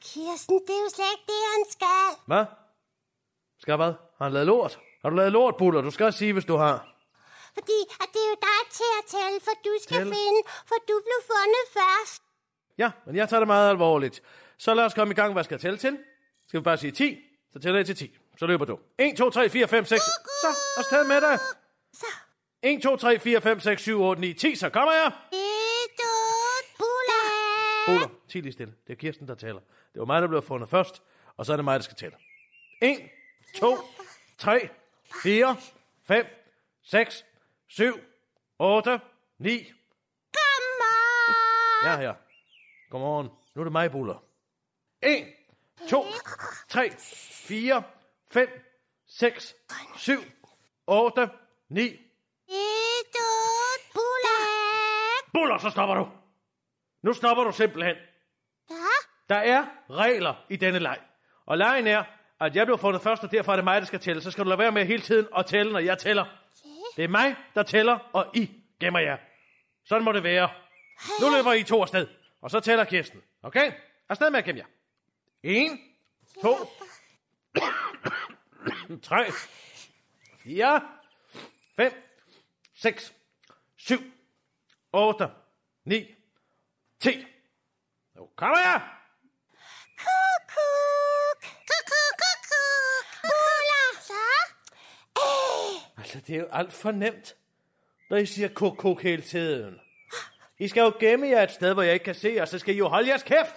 Kirsten, 0.00 0.54
det 0.66 0.70
er 0.70 0.82
jo 0.84 0.90
slet 0.94 1.06
ikke 1.16 1.26
det, 1.26 1.42
han 1.54 1.64
skal. 1.70 2.22
Hvad? 2.26 2.44
Skal 3.60 3.76
hvad? 3.76 3.92
Har 4.18 4.24
han 4.24 4.32
lavet 4.32 4.46
lort? 4.46 4.78
Har 5.02 5.10
du 5.10 5.16
lavet 5.16 5.32
lort, 5.32 5.56
Buller? 5.56 5.80
Du 5.80 5.90
skal 5.90 6.12
sige, 6.12 6.32
hvis 6.32 6.44
du 6.44 6.56
har. 6.56 6.88
Fordi 7.56 7.78
at 8.02 8.08
det 8.14 8.20
er 8.26 8.30
jo 8.34 8.36
dig 8.50 8.60
til 8.78 8.90
at 9.00 9.04
tælle, 9.14 9.40
for 9.46 9.54
du 9.64 9.72
skal 9.82 9.96
Tælle? 9.96 10.12
finde, 10.14 10.40
for 10.68 10.74
du 10.88 10.94
blev 11.06 11.18
fundet 11.32 11.64
først. 11.78 12.22
Ja, 12.78 12.90
men 13.06 13.16
jeg 13.16 13.28
tager 13.28 13.40
det 13.40 13.46
meget 13.46 13.70
alvorligt. 13.70 14.22
Så 14.58 14.74
lad 14.74 14.84
os 14.84 14.94
komme 14.94 15.12
i 15.12 15.14
gang. 15.14 15.32
Hvad 15.32 15.44
skal 15.44 15.54
jeg 15.54 15.60
tælle 15.60 15.78
til? 15.78 15.98
Skal 16.48 16.60
vi 16.60 16.62
bare 16.62 16.78
sige 16.78 16.90
10? 16.92 17.18
Så 17.52 17.58
tæller 17.58 17.78
jeg 17.78 17.86
til 17.86 17.96
10. 17.96 18.16
Så 18.38 18.46
løber 18.46 18.64
du. 18.64 18.78
1, 18.98 19.16
2, 19.16 19.30
3, 19.30 19.50
4, 19.50 19.68
5, 19.68 19.84
6. 19.84 20.02
Så, 20.42 20.48
afsted 20.76 21.04
med 21.08 21.20
dig. 21.20 21.38
Så, 21.92 22.06
1, 22.62 22.82
2, 22.82 22.96
3, 22.96 23.18
4, 23.18 23.40
5, 23.40 23.60
6, 23.60 23.82
7, 23.82 24.02
8, 24.02 24.20
9, 24.20 24.32
10. 24.34 24.54
Så 24.56 24.68
kommer 24.70 24.92
jeg. 24.92 25.12
buller. 26.78 27.22
Buller, 27.86 28.08
10 28.28 28.40
lige 28.40 28.52
stille. 28.52 28.74
Det 28.86 28.92
er 28.92 28.96
Kirsten, 28.96 29.28
der 29.28 29.34
tæller. 29.34 29.60
Det 29.92 29.98
var 29.98 30.04
mig, 30.04 30.22
der 30.22 30.28
blev 30.28 30.42
fundet 30.42 30.68
først, 30.68 31.02
og 31.36 31.46
så 31.46 31.52
er 31.52 31.56
det 31.56 31.64
mig, 31.64 31.74
der 31.78 31.82
skal 31.84 31.96
tælle. 31.96 32.16
1, 32.82 32.98
2, 33.56 33.78
3, 34.38 34.68
4, 35.22 35.56
5, 36.06 36.26
6, 36.84 37.24
7, 37.76 38.00
8, 38.58 39.00
9. 39.38 39.72
Kom 40.32 40.64
on. 40.80 41.90
Ja, 41.90 41.96
her. 41.96 42.14
Godmorgen. 42.90 43.28
Nu 43.54 43.60
er 43.60 43.64
det 43.64 43.72
mig, 43.72 43.90
Buller. 43.90 44.22
1, 45.02 45.26
to, 45.88 46.04
tre, 46.68 46.90
fire, 47.48 47.82
fem, 48.32 48.48
seks, 49.08 49.54
syv, 49.96 50.20
otte, 50.86 51.30
ni. 51.68 51.86
Et, 52.48 53.16
otte, 53.20 53.84
buller. 53.94 54.42
Buller, 55.32 55.58
så 55.58 55.70
stopper 55.70 55.94
du. 55.94 56.08
Nu 57.02 57.12
stopper 57.12 57.44
du 57.44 57.52
simpelthen. 57.52 57.96
Ja, 58.70 58.74
Der 59.28 59.36
er 59.40 59.64
regler 59.90 60.34
i 60.50 60.56
denne 60.56 60.78
leg. 60.78 60.98
Og 61.46 61.58
lejen 61.58 61.86
er, 61.86 62.04
at 62.40 62.56
jeg 62.56 62.66
blev 62.66 62.78
fundet 62.78 63.02
først, 63.02 63.24
og 63.24 63.30
derfor 63.30 63.52
er 63.52 63.56
det 63.56 63.64
mig, 63.64 63.80
der 63.80 63.86
skal 63.86 64.00
tælle. 64.00 64.22
Så 64.22 64.30
skal 64.30 64.44
du 64.44 64.48
lade 64.48 64.58
være 64.58 64.72
med 64.72 64.84
hele 64.84 65.02
tiden 65.02 65.28
at 65.36 65.46
tælle, 65.46 65.72
når 65.72 65.80
jeg 65.80 65.98
tæller. 65.98 66.41
Det 66.96 67.04
er 67.04 67.08
mig, 67.08 67.36
der 67.54 67.62
tæller, 67.62 67.98
og 68.12 68.36
I 68.36 68.50
gemmer 68.80 69.00
jer. 69.00 69.18
Sådan 69.84 70.04
må 70.04 70.12
det 70.12 70.22
være. 70.22 70.50
Nu 71.20 71.30
løber 71.30 71.52
I 71.52 71.62
to 71.62 71.82
afsted, 71.82 72.08
og 72.40 72.50
så 72.50 72.60
tæller 72.60 72.84
Kirsten. 72.84 73.22
Okay? 73.42 73.72
Afsted 74.08 74.30
med 74.30 74.38
at 74.38 74.44
gemme 74.44 74.58
jer. 74.58 74.66
En, 75.42 75.80
to, 76.42 76.56
tre, 79.08 79.32
fire, 80.38 80.88
fem, 81.76 81.92
seks, 82.74 83.14
syv, 83.76 84.00
otte, 84.92 85.28
ni, 85.84 86.14
ti. 87.00 87.26
Nu 88.14 88.28
kommer 88.36 88.58
jeg! 88.58 88.80
kuk. 90.54 91.40
Kuk, 91.68 91.84
kuk, 91.90 92.14
kuk, 92.20 92.40
kuk. 92.50 93.04
Buller. 93.22 93.88
Så. 94.08 94.22
Øh, 95.22 96.01
Altså, 96.14 96.26
det 96.26 96.36
er 96.36 96.40
jo 96.40 96.48
alt 96.52 96.72
for 96.72 96.90
nemt, 96.90 97.36
når 98.10 98.16
I 98.16 98.26
siger 98.26 98.48
kuk, 98.48 98.76
kuk 98.76 99.02
hele 99.02 99.22
tiden. 99.22 99.80
I 100.58 100.68
skal 100.68 100.80
jo 100.80 100.92
gemme 101.00 101.28
jer 101.28 101.42
et 101.42 101.50
sted, 101.50 101.72
hvor 101.74 101.82
jeg 101.82 101.94
ikke 101.94 102.04
kan 102.04 102.14
se 102.14 102.32
jer, 102.36 102.44
så 102.44 102.58
skal 102.58 102.74
I 102.74 102.78
jo 102.78 102.88
holde 102.88 103.08
jeres 103.08 103.22
kæft. 103.22 103.54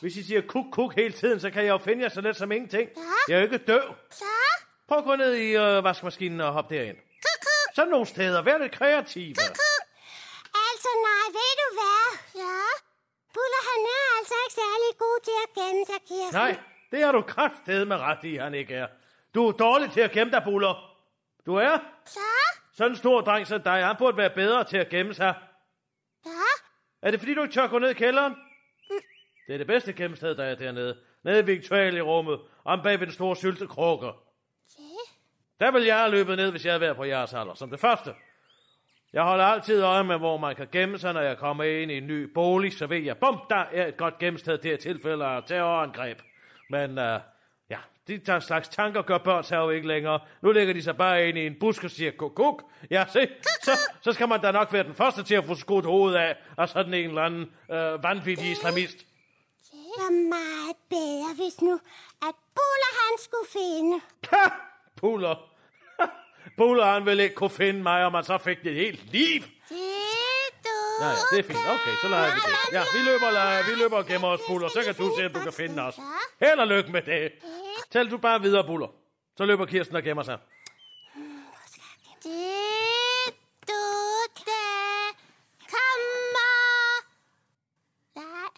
Hvis 0.00 0.16
I 0.16 0.22
siger 0.22 0.40
kuk, 0.40 0.66
kuk 0.72 0.94
hele 0.94 1.12
tiden, 1.12 1.40
så 1.40 1.50
kan 1.50 1.62
jeg 1.62 1.70
jo 1.70 1.78
finde 1.78 2.02
jer 2.02 2.08
så 2.08 2.20
let 2.20 2.36
som 2.36 2.52
ingenting. 2.52 2.90
Jeg 3.28 3.34
er 3.34 3.38
jo 3.38 3.44
ikke 3.44 3.58
døv. 3.58 3.94
så. 4.10 4.24
Prøv 4.88 4.98
at 4.98 5.04
gå 5.04 5.16
ned 5.16 5.34
i 5.34 5.56
øh, 5.56 5.84
vaskemaskinen 5.84 6.40
og 6.40 6.52
hoppe 6.52 6.74
derind. 6.74 6.96
Sådan 7.74 7.90
nogle 7.90 8.06
steder. 8.06 8.42
Vær 8.42 8.58
lidt 8.58 8.72
kreative. 8.72 9.34
Altså, 10.68 10.88
nej, 11.08 11.26
ved 11.38 11.52
du 11.62 11.68
hvad? 11.78 12.06
Ja. 12.42 12.60
Buller, 13.34 13.62
han 13.70 13.80
er 13.98 14.18
altså 14.18 14.34
ikke 14.44 14.54
særlig 14.54 14.98
god 14.98 15.18
til 15.24 15.36
at 15.44 15.50
gemme 15.58 15.84
sig, 15.86 16.00
Kirsten. 16.08 16.40
Nej, 16.40 16.58
det 16.90 17.04
har 17.04 17.12
du 17.12 17.22
kraftedet 17.22 17.88
med 17.88 17.96
ret 17.96 18.24
i, 18.24 18.36
han 18.36 18.54
ikke 18.54 18.74
er. 18.74 18.86
Du 19.34 19.48
er 19.48 19.52
dårlig 19.52 19.92
til 19.92 20.00
at 20.00 20.10
gemme 20.10 20.32
dig, 20.32 20.42
Buller. 20.44 20.93
Du 21.46 21.54
er 21.54 21.78
Så. 22.06 22.18
sådan 22.72 22.92
en 22.92 22.96
stor 22.96 23.20
dreng 23.20 23.46
som 23.46 23.62
dig. 23.62 23.86
Han 23.86 23.96
burde 23.98 24.16
være 24.16 24.30
bedre 24.30 24.64
til 24.64 24.76
at 24.76 24.88
gemme 24.88 25.14
sig. 25.14 25.34
Ja. 26.26 26.30
Er 27.02 27.10
det 27.10 27.20
fordi, 27.20 27.34
du 27.34 27.42
ikke 27.42 27.54
tør 27.54 27.66
gå 27.66 27.78
ned 27.78 27.90
i 27.90 27.94
kælderen? 27.94 28.34
Det 29.46 29.54
er 29.54 29.58
det 29.58 29.66
bedste 29.66 29.92
gemmested, 29.92 30.34
der 30.34 30.44
er 30.44 30.54
dernede. 30.54 30.98
Nede 31.24 31.40
i 31.40 31.44
Victualie-rummet, 31.44 32.40
om 32.64 32.82
bag 32.82 33.00
ved 33.00 33.06
den 33.06 33.14
store 33.14 33.36
syltekrukke. 33.36 34.10
Der 35.60 35.70
vil 35.70 35.84
jeg 35.84 36.10
løbet 36.10 36.36
ned, 36.36 36.50
hvis 36.50 36.64
jeg 36.64 36.72
havde 36.72 36.80
været 36.80 36.96
på 36.96 37.04
jeres 37.04 37.34
alder, 37.34 37.54
som 37.54 37.70
det 37.70 37.80
første. 37.80 38.14
Jeg 39.12 39.22
holder 39.22 39.44
altid 39.44 39.82
øje 39.82 40.04
med, 40.04 40.18
hvor 40.18 40.36
man 40.36 40.56
kan 40.56 40.68
gemme 40.72 40.98
sig, 40.98 41.12
når 41.12 41.20
jeg 41.20 41.38
kommer 41.38 41.64
ind 41.64 41.90
i 41.90 41.96
en 41.96 42.06
ny 42.06 42.32
bolig, 42.32 42.72
så 42.72 42.86
ved 42.86 42.98
jeg, 42.98 43.18
bum, 43.18 43.40
der 43.50 43.56
er 43.56 43.86
et 43.86 43.96
godt 43.96 44.18
gemmested 44.18 44.58
til 44.58 44.68
at 44.68 44.78
tilfælde 44.78 45.24
af 45.24 45.42
terrorangreb. 45.46 46.18
Men 46.70 46.90
uh, 46.90 46.96
ja, 46.96 47.18
de 48.08 48.18
der 48.18 48.40
slags 48.40 48.68
tanker 48.68 49.02
gør 49.02 49.18
børn 49.18 49.44
sig 49.44 49.56
jo 49.56 49.70
ikke 49.70 49.88
længere. 49.88 50.20
Nu 50.42 50.52
ligger 50.52 50.74
de 50.74 50.82
sig 50.82 50.96
bare 50.96 51.28
ind 51.28 51.38
i 51.38 51.46
en 51.46 51.56
busk 51.60 51.84
og 51.84 51.90
siger 51.90 52.10
kuk, 52.10 52.32
kuk. 52.34 52.62
Ja, 52.90 53.04
se, 53.12 53.28
så, 53.62 53.70
så 54.02 54.12
skal 54.12 54.28
man 54.28 54.40
da 54.40 54.50
nok 54.52 54.72
være 54.72 54.82
den 54.84 54.94
første 54.94 55.22
til 55.22 55.34
at 55.34 55.44
få 55.44 55.54
skudt 55.54 55.84
hovedet 55.84 56.18
af 56.18 56.36
af 56.58 56.68
sådan 56.68 56.94
en 56.94 57.08
eller 57.08 57.22
anden 57.22 57.50
uh, 57.68 58.02
vanvittig 58.02 58.50
islamist. 58.50 58.96
Det 59.72 60.02
var 60.02 60.10
meget 60.10 60.76
bedre, 60.90 61.34
hvis 61.34 61.60
nu, 61.62 61.74
at 62.22 62.34
Buller 62.54 62.92
han 63.02 63.18
skulle 63.18 63.48
finde. 63.52 64.00
Ha! 64.32 64.48
Puller. 64.96 65.50
Puller, 66.58 66.84
han 66.84 67.06
ville 67.06 67.22
ikke 67.22 67.34
kunne 67.34 67.50
finde 67.50 67.82
mig, 67.82 68.04
og 68.04 68.12
man 68.12 68.24
så 68.24 68.38
fik 68.38 68.62
det 68.64 68.72
et 68.72 68.76
helt 68.78 69.12
liv. 69.12 69.42
Ja, 71.00 71.06
ja, 71.08 71.14
det 71.30 71.38
er 71.38 71.42
fint. 71.42 71.58
Okay, 71.58 71.94
så 72.02 72.08
leger 72.08 72.34
vi 72.34 72.40
det. 72.40 72.72
Ja, 72.72 72.82
vi 72.94 72.98
løber, 73.04 73.26
og- 73.26 73.64
vi 73.68 73.82
løber 73.82 73.96
og 73.96 74.06
gemmer 74.06 74.28
os, 74.28 74.40
Buller. 74.48 74.68
Så 74.68 74.82
kan 74.84 74.94
du 74.94 75.12
se, 75.18 75.26
om 75.26 75.32
du 75.32 75.40
kan 75.40 75.52
finde 75.52 75.82
os. 75.82 75.96
Held 76.40 76.58
og 76.60 76.66
lykke 76.66 76.90
med 76.92 77.02
det. 77.02 77.32
Tæl 77.90 78.10
du 78.10 78.18
bare 78.18 78.40
videre, 78.40 78.66
Buller. 78.66 78.88
Så 79.36 79.44
løber 79.44 79.66
Kirsten 79.66 79.96
og 79.96 80.02
gemmer 80.02 80.22
sig. 80.22 80.38
Det 82.22 83.34
du 83.68 83.82
der 84.36 85.12
kommer. 85.74 86.54
Nej, 88.14 88.50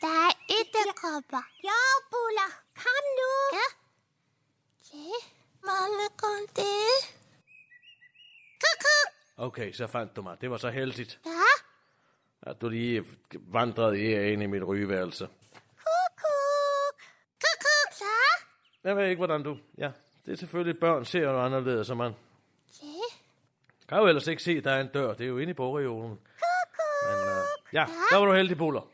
der 0.00 0.26
er 0.28 0.32
edderkopper. 0.58 1.42
Jo, 1.64 1.80
Buller, 2.10 2.50
kom 2.74 3.04
nu. 3.20 3.30
Ja. 3.58 3.66
Det. 4.92 5.12
Mange 5.64 6.08
kun 6.16 6.46
det. 6.56 7.16
Okay, 9.36 9.72
så 9.72 9.86
fandt 9.86 10.16
du 10.16 10.22
mig. 10.22 10.36
Det 10.40 10.50
var 10.50 10.56
så 10.56 10.70
heldigt, 10.70 11.18
Ja, 11.26 11.30
at 12.50 12.60
du 12.60 12.68
lige 12.68 13.04
vandrede 13.32 14.32
ind 14.32 14.42
i 14.42 14.46
mit 14.46 14.62
rygeværelse. 14.66 15.26
kuk, 15.76 16.12
kuk. 16.16 17.00
Kuk, 17.42 17.58
kuk. 17.60 17.92
Så. 17.92 18.04
Jeg 18.84 18.96
ved 18.96 19.06
ikke, 19.08 19.16
hvordan 19.18 19.42
du... 19.42 19.58
Ja, 19.78 19.90
det 20.26 20.32
er 20.32 20.36
selvfølgelig 20.36 20.80
børn 20.80 21.04
ser 21.04 21.20
jo 21.20 21.40
anderledes, 21.44 21.86
som 21.86 21.96
man 21.96 22.12
Det. 22.66 22.84
kan 23.88 23.98
jo 23.98 24.06
ellers 24.06 24.26
ikke 24.26 24.42
se, 24.42 24.50
at 24.52 24.64
der 24.64 24.70
er 24.72 24.80
en 24.80 24.88
dør. 24.88 25.12
Det 25.14 25.24
er 25.24 25.28
jo 25.28 25.38
inde 25.38 25.50
i 25.50 25.54
bogreolen. 25.54 26.08
Men 26.10 27.18
uh, 27.28 27.74
ja, 27.74 27.86
der 28.10 28.16
var 28.16 28.26
du 28.26 28.32
heldig, 28.32 28.58
Buller. 28.58 28.90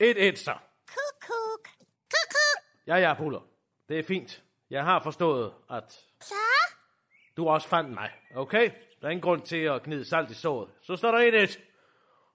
Et, 0.00 0.28
et 0.28 0.38
så. 0.38 0.54
Kuk, 0.86 1.20
kuk. 1.20 1.64
Kuk, 2.10 2.28
kuk. 2.30 2.64
Ja, 2.86 2.96
ja, 2.96 3.14
Buller. 3.14 3.40
Det 3.88 3.98
er 3.98 4.02
fint. 4.02 4.42
Jeg 4.70 4.84
har 4.84 5.02
forstået, 5.02 5.52
at 5.70 5.92
Så. 6.20 6.34
du 7.36 7.48
også 7.48 7.68
fandt 7.68 7.90
mig. 7.90 8.10
Okay? 8.34 8.70
Der 9.00 9.06
er 9.06 9.10
ingen 9.10 9.22
grund 9.22 9.42
til 9.42 9.56
at 9.56 9.82
gnide 9.82 10.04
salt 10.08 10.30
i 10.30 10.34
såret. 10.34 10.70
Så 10.82 10.96
står 10.96 11.10
der 11.10 11.18
et, 11.18 11.34
et. 11.42 11.60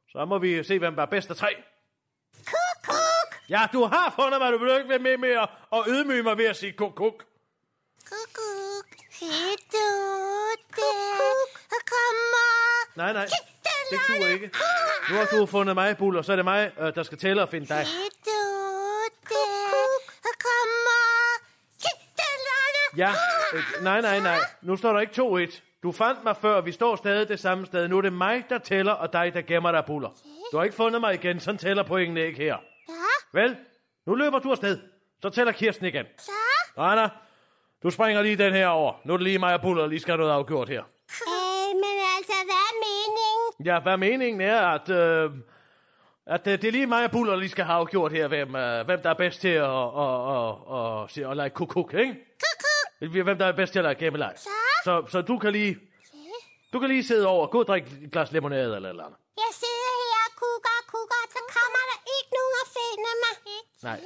Så 0.10 0.26
må 0.26 0.38
vi 0.38 0.64
se, 0.64 0.80
hvem 0.80 0.96
der 0.96 1.02
er 1.02 1.06
bedst 1.06 1.30
af 1.30 1.36
tre. 1.36 1.48
Ja, 3.50 3.68
du 3.74 3.84
har 3.84 4.14
fundet 4.16 4.42
mig. 4.42 4.52
Du 4.54 4.58
vil 4.58 4.78
ikke 4.78 4.90
være 4.90 5.00
med 5.00 5.18
med 5.18 5.30
at, 5.30 5.50
at 5.74 5.80
ydmyge 5.88 6.24
mig 6.24 6.38
ved 6.38 6.46
at 6.46 6.56
sige 6.56 6.72
kuk, 6.72 6.96
kuk. 6.96 7.24
Kuk, 8.10 8.30
kuk. 8.34 8.86
Det 9.20 9.30
du 9.72 9.88
der 11.70 11.82
kommer. 11.96 12.48
Nej, 12.96 13.14
nej. 13.14 13.28
Det 13.92 14.00
duer 14.08 14.28
ikke. 14.28 14.52
Nu 15.10 15.16
har 15.16 15.26
du 15.26 15.46
fundet 15.46 15.76
mig, 15.76 15.98
Buller, 15.98 16.22
så 16.22 16.32
er 16.32 16.36
det 16.36 16.46
mig, 16.46 16.72
øh, 16.80 16.96
der 16.96 17.04
skal 17.04 17.18
tælle 17.18 17.42
og 17.42 17.50
finde 17.50 17.68
dig. 17.68 17.86
Det 17.86 18.26
du 18.26 19.42
der 20.24 20.36
kommer. 20.40 20.96
Ja, 22.98 23.12
nej, 23.82 24.02
nej, 24.02 24.20
nej. 24.20 24.40
Nu 24.62 24.78
står 24.78 24.94
der 24.94 25.00
ikke 25.00 25.48
2-1. 25.54 25.62
Du 25.84 25.92
fandt 25.92 26.24
mig 26.24 26.36
før, 26.42 26.62
vi 26.62 26.72
står 26.72 26.96
stadig 26.96 27.28
det 27.28 27.40
samme 27.40 27.66
sted. 27.66 27.88
Nu 27.88 27.98
er 27.98 28.02
det 28.02 28.14
mig, 28.14 28.44
der 28.50 28.58
tæller, 28.58 28.92
og 28.92 29.14
dig, 29.14 29.34
der 29.34 29.42
gemmer 29.42 29.72
dig, 29.72 29.84
Buller. 29.86 30.10
Du 30.52 30.58
har 30.58 30.64
ikke 30.64 30.76
fundet 30.76 31.02
mig 31.02 31.14
igen, 31.14 31.40
sådan 31.40 31.58
tæller 31.58 31.84
pointene 31.84 32.26
ikke 32.26 32.38
her. 32.44 32.58
Vel, 33.36 33.58
nu 34.08 34.16
løber 34.16 34.40
du 34.40 34.52
afsted. 34.52 34.80
Så 35.22 35.30
tæller 35.30 35.54
Kirsten 35.54 35.86
igen. 35.86 36.06
så. 36.18 36.32
Anna, 36.78 37.10
du 37.84 37.90
springer 37.90 38.22
lige 38.22 38.36
den 38.36 38.54
her 38.54 38.68
over. 38.68 38.94
Nu 39.06 39.14
er 39.14 39.18
det 39.18 39.24
lige 39.24 39.40
mig 39.40 39.54
og 39.54 39.62
Buller, 39.62 39.88
lige 39.88 40.00
skal 40.00 40.12
have 40.12 40.20
noget 40.20 40.32
afgjort 40.32 40.70
her. 40.70 40.84
Øh, 40.84 41.76
men 41.76 41.96
altså, 42.18 42.34
hvad 42.46 42.62
er 42.70 42.76
meningen? 42.86 43.66
Ja, 43.66 43.80
hvad 43.80 43.98
meningen 43.98 44.42
er, 44.42 44.62
at, 44.62 44.90
øh, 44.90 45.32
at 46.26 46.48
øh, 46.48 46.62
det 46.62 46.68
er 46.68 46.72
lige 46.72 46.88
mig 46.88 47.06
og 47.06 47.12
Buller, 47.12 47.36
lige 47.36 47.50
skal 47.50 47.66
have 47.66 47.78
afgjort 47.78 48.12
her, 48.12 48.28
hvem, 48.28 48.56
øh, 48.56 48.86
hvem 48.86 49.02
der 49.02 49.10
er 49.10 49.14
bedst 49.14 49.42
til 49.42 49.48
at, 49.48 49.64
at, 49.64 50.20
at, 50.36 50.56
at, 50.78 51.24
at, 51.24 51.32
at 51.32 51.38
lege 51.38 51.50
kuk-kuk, 51.50 51.94
ikke? 51.94 52.14
Kuk, 52.14 52.66
kuk. 53.10 53.24
Hvem 53.24 53.38
der 53.38 53.46
er 53.46 53.52
bedst 53.52 53.72
til 53.74 53.80
at 53.80 53.84
lege 53.86 53.96
gemmeleg. 53.96 54.34
Så. 54.36 54.50
Så, 54.84 55.04
så 55.10 55.22
du 55.22 55.38
kan 55.38 55.52
lige... 55.52 55.78
Du 56.74 56.80
kan 56.80 56.90
lige 56.90 57.04
sidde 57.04 57.28
over, 57.28 57.48
gå 57.48 57.60
og 57.60 57.68
drikke 57.68 57.90
et 58.04 58.12
glas 58.12 58.32
limonade 58.32 58.76
eller 58.76 58.90
eller 58.90 59.04
andet. 59.04 59.18
Jeg 59.38 59.52
sidder 59.62 59.92
her 60.02 60.22
og 60.28 60.32
kukker 60.42 60.75
Nej, 63.86 64.02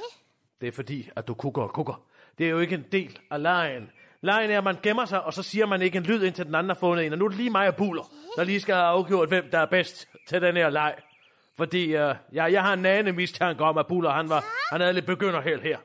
det 0.60 0.68
er 0.68 0.72
fordi, 0.72 1.10
at 1.16 1.28
du 1.28 1.34
kukker 1.34 1.62
og 1.62 1.72
kukker. 1.72 2.02
Det 2.38 2.46
er 2.46 2.50
jo 2.50 2.58
ikke 2.58 2.74
en 2.74 2.84
del 2.92 3.18
af 3.30 3.42
lejen. 3.42 3.90
Lejen 4.20 4.50
er, 4.50 4.58
at 4.58 4.64
man 4.64 4.76
gemmer 4.82 5.04
sig, 5.04 5.22
og 5.22 5.32
så 5.34 5.42
siger 5.42 5.66
man 5.66 5.82
ikke 5.82 5.98
en 5.98 6.04
lyd, 6.04 6.22
indtil 6.22 6.46
den 6.46 6.54
anden 6.54 6.70
har 6.70 6.76
fundet 6.76 7.06
en. 7.06 7.12
Og 7.12 7.18
nu 7.18 7.24
er 7.24 7.28
det 7.28 7.36
lige 7.36 7.50
mig 7.50 7.68
og 7.68 7.76
Buller, 7.76 8.12
der 8.36 8.44
lige 8.44 8.60
skal 8.60 8.74
have 8.74 8.86
afgjort, 8.86 9.28
hvem 9.28 9.50
der 9.50 9.58
er 9.58 9.66
bedst 9.66 10.08
til 10.28 10.42
den 10.42 10.56
her 10.56 10.70
leg. 10.70 10.94
Fordi 11.56 11.84
uh, 11.86 12.14
ja, 12.32 12.44
jeg 12.44 12.62
har 12.62 12.72
en 12.72 12.78
nane 12.78 13.12
mistanke 13.12 13.64
om, 13.64 13.78
at 13.78 13.86
Buller, 13.86 14.10
han, 14.10 14.28
var, 14.28 14.44
han 14.72 14.80
er 14.80 14.92
lidt 14.92 15.06
begynderheld 15.06 15.60
her. 15.62 15.78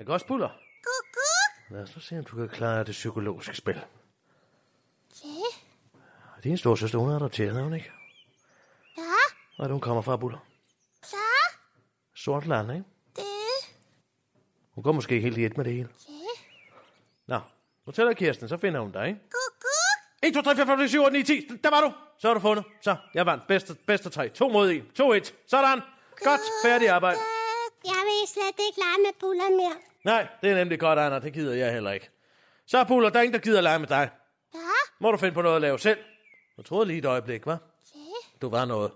Ikke 0.00 0.12
også, 0.12 0.26
Buller? 0.26 0.48
Kuk, 0.48 1.06
kuk. 1.12 1.72
Lad 1.76 1.82
os 1.82 1.96
nu 1.96 2.00
se, 2.00 2.18
om 2.18 2.24
du 2.24 2.36
kan 2.36 2.48
klare 2.48 2.78
det 2.84 2.92
psykologiske 2.92 3.56
spil. 3.56 3.74
Det. 3.74 5.30
Din 6.44 6.56
store 6.58 6.78
søster, 6.78 6.98
hun 6.98 7.10
er 7.10 7.16
adopteret, 7.16 7.58
er 7.58 7.62
hun 7.62 7.74
ikke? 7.74 7.90
Ja, 8.98 9.02
Og 9.64 9.68
hun 9.68 9.80
kommer 9.80 10.02
fra 10.02 10.16
Buller. 10.16 10.38
så. 11.02 11.16
Sort 12.14 12.46
land, 12.46 12.72
ikke? 12.72 12.84
Hun 14.74 14.84
går 14.84 14.92
måske 14.92 15.20
helt 15.20 15.38
i 15.38 15.44
et 15.44 15.56
med 15.56 15.64
det 15.64 15.72
hele. 15.72 15.88
Nå, 17.26 17.40
nu 17.86 17.92
tæller 17.92 18.12
Kirsten, 18.12 18.48
så 18.48 18.56
finder 18.56 18.80
hun 18.80 18.92
dig, 18.92 19.08
ikke? 19.08 19.20
Kuk, 19.20 19.54
kuk. 19.60 19.68
1, 20.22 20.34
2, 20.34 20.42
3, 20.42 20.56
4, 20.56 20.66
5, 20.66 20.78
6, 20.78 20.90
7, 20.90 21.02
8, 21.02 21.16
9, 21.16 21.22
10. 21.22 21.48
Der 21.64 21.70
var 21.70 21.80
du. 21.80 21.92
Så 22.18 22.28
har 22.28 22.34
du 22.34 22.40
fundet. 22.40 22.64
Så, 22.80 22.96
jeg 23.14 23.26
vandt. 23.26 23.46
Bedste, 23.46 23.74
bedste 23.86 24.10
tre. 24.10 24.28
To 24.28 24.48
mod 24.48 24.70
en. 24.70 24.86
2, 24.94 25.12
1. 25.12 25.34
Sådan. 25.46 25.80
Godt. 26.24 26.40
Færdig 26.64 26.88
arbejde. 26.88 27.18
Jeg 27.84 28.02
vil 28.08 28.28
slet 28.28 28.66
ikke 28.66 28.78
lege 28.78 28.98
med 28.98 29.12
Buller 29.20 29.50
mere. 29.56 29.76
Nej, 30.04 30.28
det 30.42 30.50
er 30.50 30.54
nemlig 30.54 30.80
godt, 30.80 30.98
Anna. 30.98 31.18
Det 31.18 31.32
gider 31.32 31.54
jeg 31.54 31.72
heller 31.72 31.92
ikke. 31.92 32.10
Så, 32.66 32.84
Buller, 32.84 33.10
der 33.10 33.18
er 33.18 33.22
ingen, 33.22 33.34
der 33.34 33.40
gider 33.40 33.60
lege 33.60 33.78
med 33.78 33.88
dig. 33.88 34.10
Ja, 34.54 34.58
Må 34.98 35.10
du 35.10 35.16
finde 35.16 35.34
på 35.34 35.42
noget 35.42 35.56
at 35.56 35.62
lave 35.62 35.78
selv. 35.78 35.98
Jeg 36.56 36.64
troede 36.64 36.86
lige 36.86 36.98
et 36.98 37.04
øjeblik, 37.04 37.46
hva'? 37.46 37.56
Du 38.42 38.48
var 38.48 38.64
noget. 38.64 38.92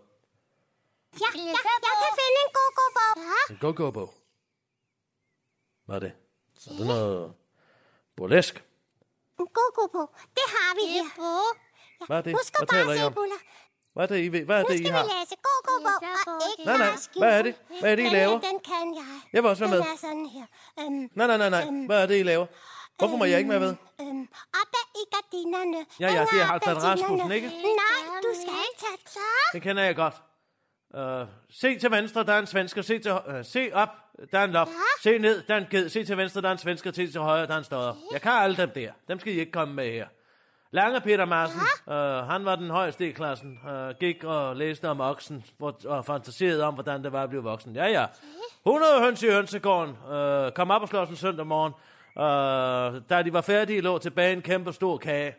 ja, 1.21 1.27
ja, 1.35 1.41
jeg 1.45 1.57
kan 2.03 2.11
finde 2.21 2.39
en 2.47 2.53
god, 2.59 2.71
god 2.81 2.91
bog. 2.99 3.23
Ja, 3.23 3.55
En 3.55 3.59
go-go-bog. 3.61 4.15
Hvad 5.89 5.97
er 5.97 6.01
det? 6.01 6.13
Er 6.71 6.71
det 6.79 6.87
noget 6.87 7.33
burlesk? 8.17 8.65
god 9.39 9.89
bog. 9.93 10.11
Det 10.39 10.47
har 10.55 10.71
vi 10.79 10.85
her. 10.95 11.07
Ja, 12.01 12.07
Hvad 12.07 12.17
er 12.19 12.23
det? 12.23 12.33
Husk 12.33 12.53
Hvad 12.59 12.63
at 12.81 12.87
bare 12.87 12.95
I 12.95 12.99
se, 12.99 13.05
om? 13.07 13.13
Buller. 13.15 13.41
Hvad 13.95 14.03
er 14.05 14.09
det, 14.15 14.19
I, 14.25 14.29
ved? 14.33 14.45
Hvad 14.45 14.57
er 14.61 14.63
Nu 14.63 14.69
det, 14.69 14.77
skal 14.79 14.87
I 14.87 14.89
vi 14.89 14.97
har? 14.97 15.03
læse 15.03 15.37
god, 15.49 15.61
god 15.69 15.81
bog, 15.87 15.99
og 16.35 16.41
ikke 16.51 16.65
Nej, 16.69 16.77
nej. 16.79 16.91
Hvad 17.23 17.39
er 17.39 17.43
det? 17.43 17.55
Hvad 17.81 17.91
er 17.93 17.97
det, 17.97 18.05
I 18.05 18.09
laver? 18.19 18.39
Den 18.51 18.59
kan 18.71 18.85
jeg. 19.01 19.09
Jeg 19.33 19.43
vil 19.43 19.51
også 19.51 19.63
være 19.65 19.71
med. 19.75 19.79
Den 19.79 19.93
er 19.95 19.99
sådan 20.07 20.27
her. 20.27 20.47
Øhm, 20.81 21.11
Nej, 21.15 21.27
nej, 21.27 21.37
nej, 21.37 21.51
nej. 21.57 21.87
Hvad 21.87 22.03
er 22.03 22.07
det, 22.07 22.21
I 22.21 22.23
laver? 22.23 22.47
Hvorfor 22.99 23.17
må 23.17 23.25
jeg 23.25 23.39
ikke 23.39 23.51
med 23.51 23.59
ved? 23.59 23.75
øhm, 24.01 24.29
op 24.61 24.71
ad 24.81 24.87
i 25.03 25.05
gardinerne. 25.15 25.87
Ja, 26.01 26.07
ja, 26.07 26.13
det 26.13 26.19
er 26.19 26.25
Under 26.33 26.45
Halvdan 26.45 26.75
gardinerne. 26.75 27.03
Rasmussen, 27.03 27.33
ikke? 27.33 27.49
Nej, 27.83 28.01
du 28.27 28.31
skal 28.43 28.57
ikke 28.69 28.79
tage 28.85 28.99
så. 29.07 29.27
Det 29.53 29.63
kender 29.63 29.83
jeg 29.83 29.97
godt. 29.97 30.15
Uh, 30.95 31.29
se 31.51 31.79
til 31.79 31.91
venstre, 31.91 32.25
der 32.25 32.33
er 32.33 32.39
en 32.39 32.47
svensker. 32.47 32.83
Se, 32.83 32.99
til, 32.99 33.13
hø- 33.13 33.39
uh, 33.39 33.45
se 33.45 33.71
op, 33.75 33.89
der 34.33 34.39
er 34.39 34.45
en 34.45 34.51
lop. 34.51 34.69
Se 35.03 35.19
ned, 35.19 35.43
der 35.43 35.55
er 35.55 35.59
en 35.59 35.67
ged. 35.71 35.89
Se 35.89 36.05
til 36.05 36.17
venstre, 36.17 36.41
der 36.41 36.49
er 36.49 36.53
en 36.53 36.59
svensker. 36.59 36.93
Se 36.93 37.07
til 37.07 37.21
højre, 37.21 37.47
der 37.47 37.53
er 37.53 37.59
en 37.59 37.65
stodder. 37.65 37.95
Jeg 38.13 38.21
kan 38.21 38.33
alle 38.33 38.57
dem 38.57 38.71
der. 38.71 38.91
Dem 39.09 39.19
skal 39.19 39.33
I 39.33 39.41
ikke 39.41 39.53
komme 39.53 39.75
med 39.75 39.93
her. 39.93 40.07
Lange 40.71 41.01
Peter 41.01 41.25
Madsen, 41.25 41.61
uh, 41.87 41.95
han 42.31 42.45
var 42.45 42.57
den 42.57 42.71
højeste 42.71 43.09
i 43.09 43.13
klassen. 43.13 43.59
Uh, 43.65 43.99
gik 44.01 44.25
og 44.25 44.57
læste 44.57 44.89
om 44.89 45.01
oksen 45.01 45.45
hvor, 45.59 45.77
og 45.85 46.05
fantaserede 46.05 46.65
om, 46.65 46.75
hvordan 46.75 47.05
det 47.05 47.13
var 47.13 47.23
at 47.23 47.29
blive 47.29 47.43
voksen. 47.43 47.77
Ja, 47.77 47.87
ja. 47.87 48.07
100 48.67 49.01
høns 49.01 49.23
i 49.23 49.31
hønsegården. 49.31 49.97
Uh, 50.11 50.53
kom 50.53 50.71
op 50.71 50.83
og 50.83 50.89
slås 50.89 51.09
en 51.09 51.17
søndag 51.17 51.47
morgen. 51.47 51.73
Uh, 52.17 53.03
da 53.11 53.23
de 53.23 53.33
var 53.33 53.41
færdige, 53.41 53.81
lå 53.81 53.99
tilbage 53.99 54.33
en 54.33 54.43
kæmpe 54.43 54.73
stor 54.73 54.97
kage. 54.97 55.35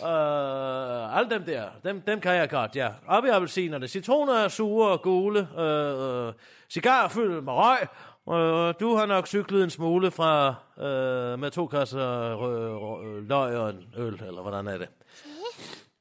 Uh, 0.00 1.16
alle 1.16 1.30
dem 1.30 1.42
der, 1.44 1.68
dem, 1.84 2.00
dem 2.00 2.20
kan 2.20 2.34
jeg 2.34 2.50
godt, 2.50 2.76
ja. 2.76 2.88
Op 3.06 3.24
i 3.24 3.28
appelsinerne. 3.28 3.88
Citroner 3.88 4.34
er 4.34 4.48
sure 4.48 4.90
og 4.90 5.02
gule. 5.02 5.48
Uh, 5.56 6.26
uh, 6.28 6.32
cigar 6.68 7.08
fyldt 7.08 7.44
med 7.44 7.52
røg. 7.52 7.78
Uh, 8.30 8.74
du 8.80 8.94
har 8.94 9.06
nok 9.06 9.26
cyklet 9.26 9.64
en 9.64 9.70
smule 9.70 10.10
fra 10.10 10.54
uh, 10.76 11.38
med 11.40 11.50
to 11.50 11.66
kasser 11.66 12.34
uh, 12.36 13.28
løg 13.28 13.56
og 13.56 13.70
en 13.70 13.94
øl, 13.96 14.22
eller 14.26 14.42
hvordan 14.42 14.66
er 14.66 14.78
det? 14.78 14.88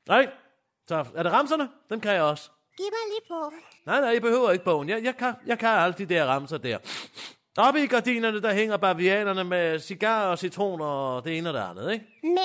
Nej, 0.08 0.30
så 0.88 1.06
er 1.16 1.24
det 1.24 1.32
ramserne? 1.32 1.70
Dem 1.90 2.02
kan 2.02 2.14
jeg 2.14 2.22
også. 2.22 2.50
Giv 2.78 2.86
mig 2.86 3.14
lige 3.14 3.28
på. 3.30 3.54
Nej, 3.86 4.02
nej, 4.02 4.10
jeg 4.10 4.22
behøver 4.22 4.52
ikke 4.52 4.66
bogen. 4.66 4.90
Jeg, 4.90 5.04
jeg, 5.04 5.18
kan, 5.18 5.34
jeg 5.46 5.60
kan 5.60 5.70
alle 5.70 5.96
de 5.98 6.06
der 6.06 6.26
ramser 6.26 6.58
der. 6.58 6.78
Oppe 7.58 7.84
i 7.84 7.88
gardinerne, 7.88 8.42
der 8.42 8.54
hænger 8.54 8.78
bavianerne 8.78 9.44
med 9.44 9.80
cigar 9.80 10.26
og 10.32 10.40
citroner 10.40 10.86
og 10.86 11.24
det 11.24 11.38
ene 11.38 11.50
og 11.50 11.54
det 11.54 11.62
andet, 11.62 11.92
ikke? 11.92 12.06
Mændene 12.24 12.40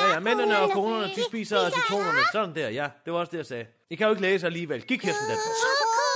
Ja, 0.00 0.08
ja, 0.08 0.16
og 0.16 0.22
mændene 0.22 0.58
og 0.58 0.70
konerne, 0.70 0.94
konerne, 0.96 1.14
de 1.14 1.24
spiser 1.24 1.70
citronerne. 1.70 2.20
Sådan 2.32 2.54
der, 2.54 2.68
ja. 2.68 2.88
Det 3.04 3.12
var 3.12 3.18
også 3.18 3.30
det, 3.30 3.38
jeg 3.38 3.46
sagde. 3.46 3.66
I 3.90 3.94
kan 3.94 4.06
jo 4.06 4.10
ikke 4.10 4.22
læse 4.22 4.46
alligevel. 4.46 4.82
Giv 4.82 4.98
Kirsten 4.98 5.30
den. 5.30 5.36
Konerne. 5.36 6.08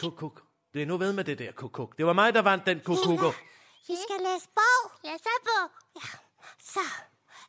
Kuk, 0.00 0.16
Kuk, 0.16 0.42
er 0.74 0.86
nu 0.86 0.96
ved 0.96 1.12
med 1.12 1.24
det 1.24 1.38
der 1.38 1.52
kuk, 1.52 1.72
kuk. 1.72 1.98
Det 1.98 2.06
var 2.06 2.12
mig, 2.12 2.34
der 2.34 2.42
vandt 2.42 2.66
den 2.66 2.80
kuk, 2.80 2.96
kuk. 2.96 3.34
Vi 3.88 3.96
skal 4.04 4.18
læse 4.26 4.48
bog. 4.54 4.92
Læse 5.04 5.24
bog. 5.48 5.70
Ja, 5.96 6.08
så. 6.62 6.80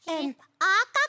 Øhm, 0.10 0.36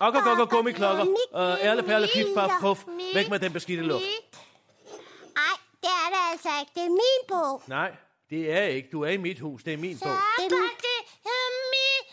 Og 0.01 0.07
og 0.09 0.41
og 0.41 0.51
gummiklokker. 0.51 1.05
Uh, 1.05 1.65
ærle 1.67 1.83
perle, 1.83 2.09
pif, 2.15 2.27
paf, 2.37 2.51
puff. 2.61 2.81
Væk 3.15 3.31
med 3.31 3.39
den 3.39 3.53
beskidte 3.53 3.83
luft. 3.83 4.05
Ej, 4.05 5.57
det 5.83 5.91
er 6.03 6.09
det 6.15 6.21
altså 6.33 6.49
ikke. 6.61 6.73
Det 6.75 6.85
er 6.85 6.89
min 6.89 7.23
bog. 7.29 7.63
Nej, 7.67 7.93
det 8.31 8.53
er 8.53 8.63
ikke. 8.63 8.89
Du 8.93 9.03
er 9.03 9.11
i 9.11 9.17
mit 9.17 9.41
hus. 9.41 9.63
Det 9.63 9.73
er 9.73 9.79
min 9.79 9.99
bog. 9.99 10.17
Det 10.37 10.45
er 10.45 11.41
min... 11.75 12.05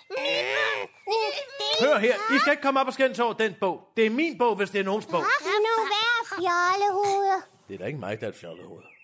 Hør 1.80 1.98
her. 1.98 2.16
I 2.36 2.40
skal 2.40 2.52
ikke 2.52 2.64
komme 2.64 2.80
op 2.80 2.88
og 2.88 2.94
skændes 2.94 3.20
over 3.20 3.34
den 3.34 3.56
bog. 3.60 3.82
Det 3.98 4.06
er 4.06 4.10
min 4.10 4.38
bog, 4.38 4.56
hvis 4.56 4.70
det 4.70 4.80
er 4.80 4.84
nogens 4.84 5.06
bog. 5.06 5.22
Nu 5.22 5.74
være 5.94 6.26
fjollehoved. 6.30 7.42
Det 7.68 7.74
er 7.74 7.78
da 7.78 7.86
ikke 7.86 8.00
mig, 8.00 8.20
der 8.20 8.28
er 8.28 8.32
et 8.32 8.38
fjollehoved. 8.38 8.97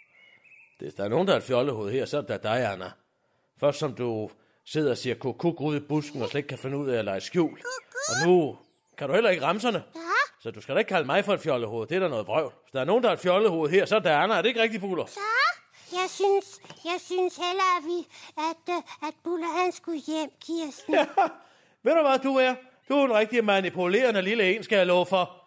Hvis 0.80 0.94
der 0.94 1.04
er 1.04 1.08
nogen, 1.08 1.28
der 1.28 1.34
er 1.34 1.38
et 1.38 1.44
fjollehoved 1.44 1.92
her, 1.92 2.06
så 2.06 2.18
er 2.18 2.22
det 2.22 2.30
da 2.44 2.50
dig, 2.50 2.72
Anna. 2.72 2.92
Først 3.60 3.80
som 3.80 3.94
du 3.94 4.30
sidder 4.66 4.92
og 4.92 4.98
siger 4.98 5.16
kuk 5.16 5.62
ude 5.62 5.78
i 5.78 5.80
busken 5.80 6.22
og 6.22 6.30
slet 6.30 6.40
ikke 6.40 6.48
kan 6.48 6.58
finde 6.58 6.78
ud 6.78 6.90
af 6.90 7.00
at 7.00 7.06
lege 7.06 7.22
skjul. 7.22 7.60
Og 8.10 8.28
nu 8.28 8.58
kan 8.98 9.08
du 9.08 9.14
heller 9.14 9.30
ikke 9.30 9.44
ramserne. 9.46 9.84
Så 10.42 10.52
du 10.52 10.62
skal 10.62 10.76
da 10.76 10.80
ikke 10.80 10.90
kalde 10.90 11.06
mig 11.06 11.26
for 11.26 11.34
et 11.34 11.40
fjollehoved. 11.40 11.88
Det 11.88 11.96
er 11.96 12.00
da 12.00 12.08
noget 12.08 12.28
vrøvl. 12.28 12.54
Hvis 12.64 12.72
der 12.72 12.82
er 12.82 12.86
nogen, 12.86 13.04
der 13.04 13.10
er 13.10 13.14
et 13.14 13.20
fjollehoved 13.20 13.70
her, 13.70 13.86
så 13.86 13.96
er 13.96 14.00
det 14.00 14.10
Anna. 14.10 14.36
Er 14.36 14.42
det 14.42 14.50
ikke 14.50 14.62
rigtigt, 14.62 14.82
Buller? 14.82 15.06
Så, 15.06 15.20
jeg 15.92 16.10
synes, 16.10 16.60
jeg 16.86 16.96
synes 17.00 17.36
heller, 17.36 17.78
at, 17.78 17.84
vi, 17.86 18.08
at, 18.38 18.76
uh, 18.76 19.08
at 19.08 19.14
Buller 19.24 19.64
han 19.64 19.72
skulle 19.72 20.00
hjem, 20.08 20.30
Kirsten. 20.46 20.94
Ja, 21.86 21.90
ved 21.92 21.96
du 21.96 22.02
hvad 22.02 22.20
du 22.20 22.36
er? 22.36 22.56
Du 22.90 22.94
er 22.94 23.06
en 23.06 23.14
rigtig 23.14 23.44
manipulerende 23.46 24.22
lille 24.22 24.56
en, 24.56 24.64
skal 24.64 24.78
jeg 24.78 24.88
love 24.88 25.06
for. 25.06 25.44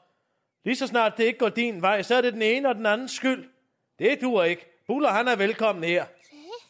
Lige 0.64 0.76
så 0.76 0.86
snart 0.86 1.16
det 1.16 1.24
ikke 1.24 1.38
går 1.38 1.48
din 1.48 1.82
vej, 1.82 2.02
så 2.02 2.14
er 2.14 2.20
det 2.20 2.32
den 2.32 2.42
ene 2.42 2.68
og 2.68 2.74
den 2.74 2.86
andens 2.86 3.12
skyld. 3.12 3.48
Det 3.98 4.18
duer 4.20 4.44
ikke. 4.44 4.75
Buller, 4.88 5.10
han 5.10 5.28
er 5.28 5.36
velkommen 5.36 5.84
her. 5.84 6.04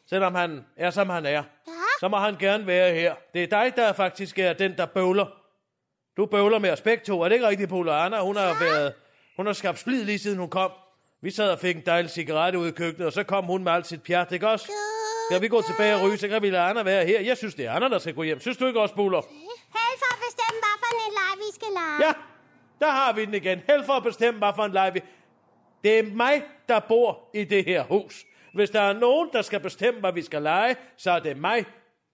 Selvom 0.08 0.34
han 0.34 0.64
er, 0.76 0.90
som 0.90 1.08
han 1.08 1.26
er. 1.26 1.42
Så 2.00 2.08
må 2.08 2.16
han 2.16 2.36
gerne 2.36 2.66
være 2.66 2.94
her. 2.94 3.14
Det 3.34 3.42
er 3.42 3.46
dig, 3.46 3.76
der 3.76 3.92
faktisk 3.92 4.38
er 4.38 4.52
den, 4.52 4.76
der 4.76 4.86
bøvler. 4.86 5.26
Du 6.16 6.26
bøvler 6.26 6.58
med 6.58 6.70
os 6.70 6.80
begge 6.80 7.04
to. 7.04 7.22
Er 7.22 7.28
det 7.28 7.34
ikke 7.34 7.48
rigtigt, 7.48 7.68
Buller? 7.68 7.92
Anna, 7.92 8.20
hun 8.20 8.36
har 8.36 8.56
været... 8.60 8.94
Hun 9.36 9.46
har 9.46 9.52
skabt 9.52 9.78
splid 9.78 10.04
lige 10.04 10.18
siden 10.18 10.38
hun 10.38 10.50
kom. 10.50 10.70
Vi 11.20 11.30
sad 11.30 11.50
og 11.50 11.58
fik 11.58 11.76
en 11.76 11.82
dejlig 11.86 12.10
cigaret 12.10 12.54
ude 12.54 12.68
i 12.68 12.72
køkkenet, 12.72 13.06
og 13.06 13.12
så 13.12 13.22
kom 13.22 13.44
hun 13.44 13.64
med 13.64 13.72
alt 13.72 13.86
sit 13.86 14.02
pjat, 14.02 14.32
ikke 14.32 14.48
også? 14.48 14.72
Skal 15.30 15.42
vi 15.42 15.48
gå 15.48 15.62
tilbage 15.62 15.94
og 15.94 16.02
ryge, 16.02 16.18
så 16.18 16.28
kan 16.28 16.42
vi 16.42 16.50
lade 16.50 16.62
Anna 16.62 16.82
være 16.82 17.06
her. 17.06 17.20
Jeg 17.20 17.36
synes, 17.36 17.54
det 17.54 17.66
er 17.66 17.72
Anna, 17.72 17.88
der 17.88 17.98
skal 17.98 18.14
gå 18.14 18.22
hjem. 18.22 18.40
Synes 18.40 18.56
du 18.56 18.66
ikke 18.66 18.80
også, 18.80 18.94
Buller? 18.94 19.20
Held 19.20 19.98
for 19.98 20.14
at 20.14 20.20
bestemme, 20.28 20.58
hvad 20.64 20.76
for 20.82 20.88
en 21.06 21.12
leg, 21.12 21.38
vi 21.38 21.54
skal 21.54 21.68
lege. 21.72 22.06
Ja, 22.06 22.12
der 22.80 22.90
har 22.90 23.12
vi 23.12 23.24
den 23.24 23.34
igen. 23.34 23.62
Held 23.68 23.84
for 23.84 23.92
at 23.92 24.02
bestemme, 24.02 24.38
hvad 24.38 24.52
for 24.56 24.64
en 24.64 24.72
leg 24.72 24.94
vi... 24.94 25.00
Det 25.86 25.98
er 25.98 26.02
mig, 26.02 26.42
der 26.68 26.80
bor 26.80 27.30
i 27.34 27.44
det 27.44 27.64
her 27.64 27.82
hus. 27.82 28.24
Hvis 28.54 28.70
der 28.70 28.80
er 28.80 28.92
nogen, 28.92 29.28
der 29.32 29.42
skal 29.42 29.60
bestemme, 29.60 30.00
hvad 30.00 30.12
vi 30.12 30.22
skal 30.22 30.42
lege, 30.42 30.76
så 30.96 31.10
er 31.10 31.18
det 31.18 31.36
mig, 31.36 31.64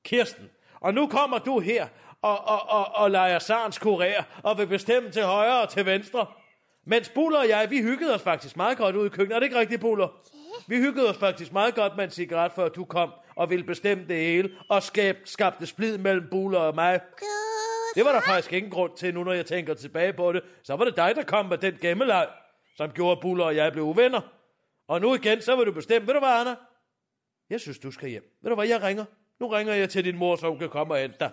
Kirsten. 0.04 0.50
Og 0.80 0.94
nu 0.94 1.06
kommer 1.06 1.38
du 1.38 1.60
her 1.60 1.86
og, 2.22 2.38
og, 2.44 2.70
og, 2.70 2.94
og 2.94 3.10
leger 3.10 3.38
Sarens 3.38 3.78
kurér 3.78 4.22
og 4.42 4.58
vil 4.58 4.66
bestemme 4.66 5.10
til 5.10 5.22
højre 5.22 5.62
og 5.62 5.68
til 5.68 5.86
venstre. 5.86 6.26
Mens 6.86 7.08
Buller 7.08 7.38
og 7.38 7.48
jeg, 7.48 7.70
vi 7.70 7.82
hyggede 7.82 8.14
os 8.14 8.22
faktisk 8.22 8.56
meget 8.56 8.78
godt 8.78 8.96
ude 8.96 9.06
i 9.06 9.08
køkkenet. 9.08 9.34
Er 9.34 9.38
det 9.40 9.46
ikke 9.46 9.58
rigtigt, 9.58 9.80
Buller? 9.80 10.08
Vi 10.66 10.76
hyggede 10.76 11.08
os 11.10 11.16
faktisk 11.16 11.52
meget 11.52 11.74
godt 11.74 11.96
med 11.96 12.04
en 12.04 12.10
cigaret, 12.10 12.52
før 12.52 12.68
du 12.68 12.84
kom 12.84 13.10
og 13.36 13.50
ville 13.50 13.64
bestemme 13.64 14.04
det 14.08 14.16
hele 14.16 14.50
og 14.68 14.82
skab, 14.82 15.16
skabte 15.24 15.66
splid 15.66 15.98
mellem 15.98 16.26
Buller 16.30 16.60
og 16.60 16.74
mig. 16.74 17.00
Det 17.94 18.04
var 18.04 18.12
der 18.12 18.20
faktisk 18.20 18.52
ingen 18.52 18.70
grund 18.70 18.92
til, 18.96 19.14
nu 19.14 19.24
når 19.24 19.32
jeg 19.32 19.46
tænker 19.46 19.74
tilbage 19.74 20.12
på 20.12 20.32
det. 20.32 20.42
Så 20.62 20.76
var 20.76 20.84
det 20.84 20.96
dig, 20.96 21.12
der 21.16 21.22
kom 21.22 21.46
med 21.46 21.58
den 21.58 21.78
gemmeleg, 21.80 22.26
som 22.76 22.90
gjorde, 22.90 23.12
at 23.12 23.20
Buller 23.20 23.44
og 23.44 23.56
jeg 23.56 23.72
blev 23.72 23.84
uvenner. 23.84 24.20
Og 24.88 25.00
nu 25.00 25.14
igen, 25.14 25.42
så 25.42 25.56
vil 25.56 25.66
du 25.66 25.72
bestemme. 25.72 26.06
Ved 26.06 26.14
du 26.14 26.20
hvad, 26.20 26.40
Anna? 26.40 26.54
Jeg 27.50 27.60
synes, 27.60 27.78
du 27.78 27.90
skal 27.90 28.08
hjem. 28.08 28.38
Ved 28.42 28.50
du 28.50 28.54
hvad, 28.54 28.68
jeg 28.68 28.82
ringer. 28.82 29.04
Nu 29.40 29.48
ringer 29.48 29.74
jeg 29.74 29.90
til 29.90 30.04
din 30.04 30.16
mor, 30.16 30.36
så 30.36 30.48
hun 30.48 30.58
kan 30.58 30.68
komme 30.68 30.94
og 30.94 31.00
hente 31.00 31.16
dig. 31.20 31.30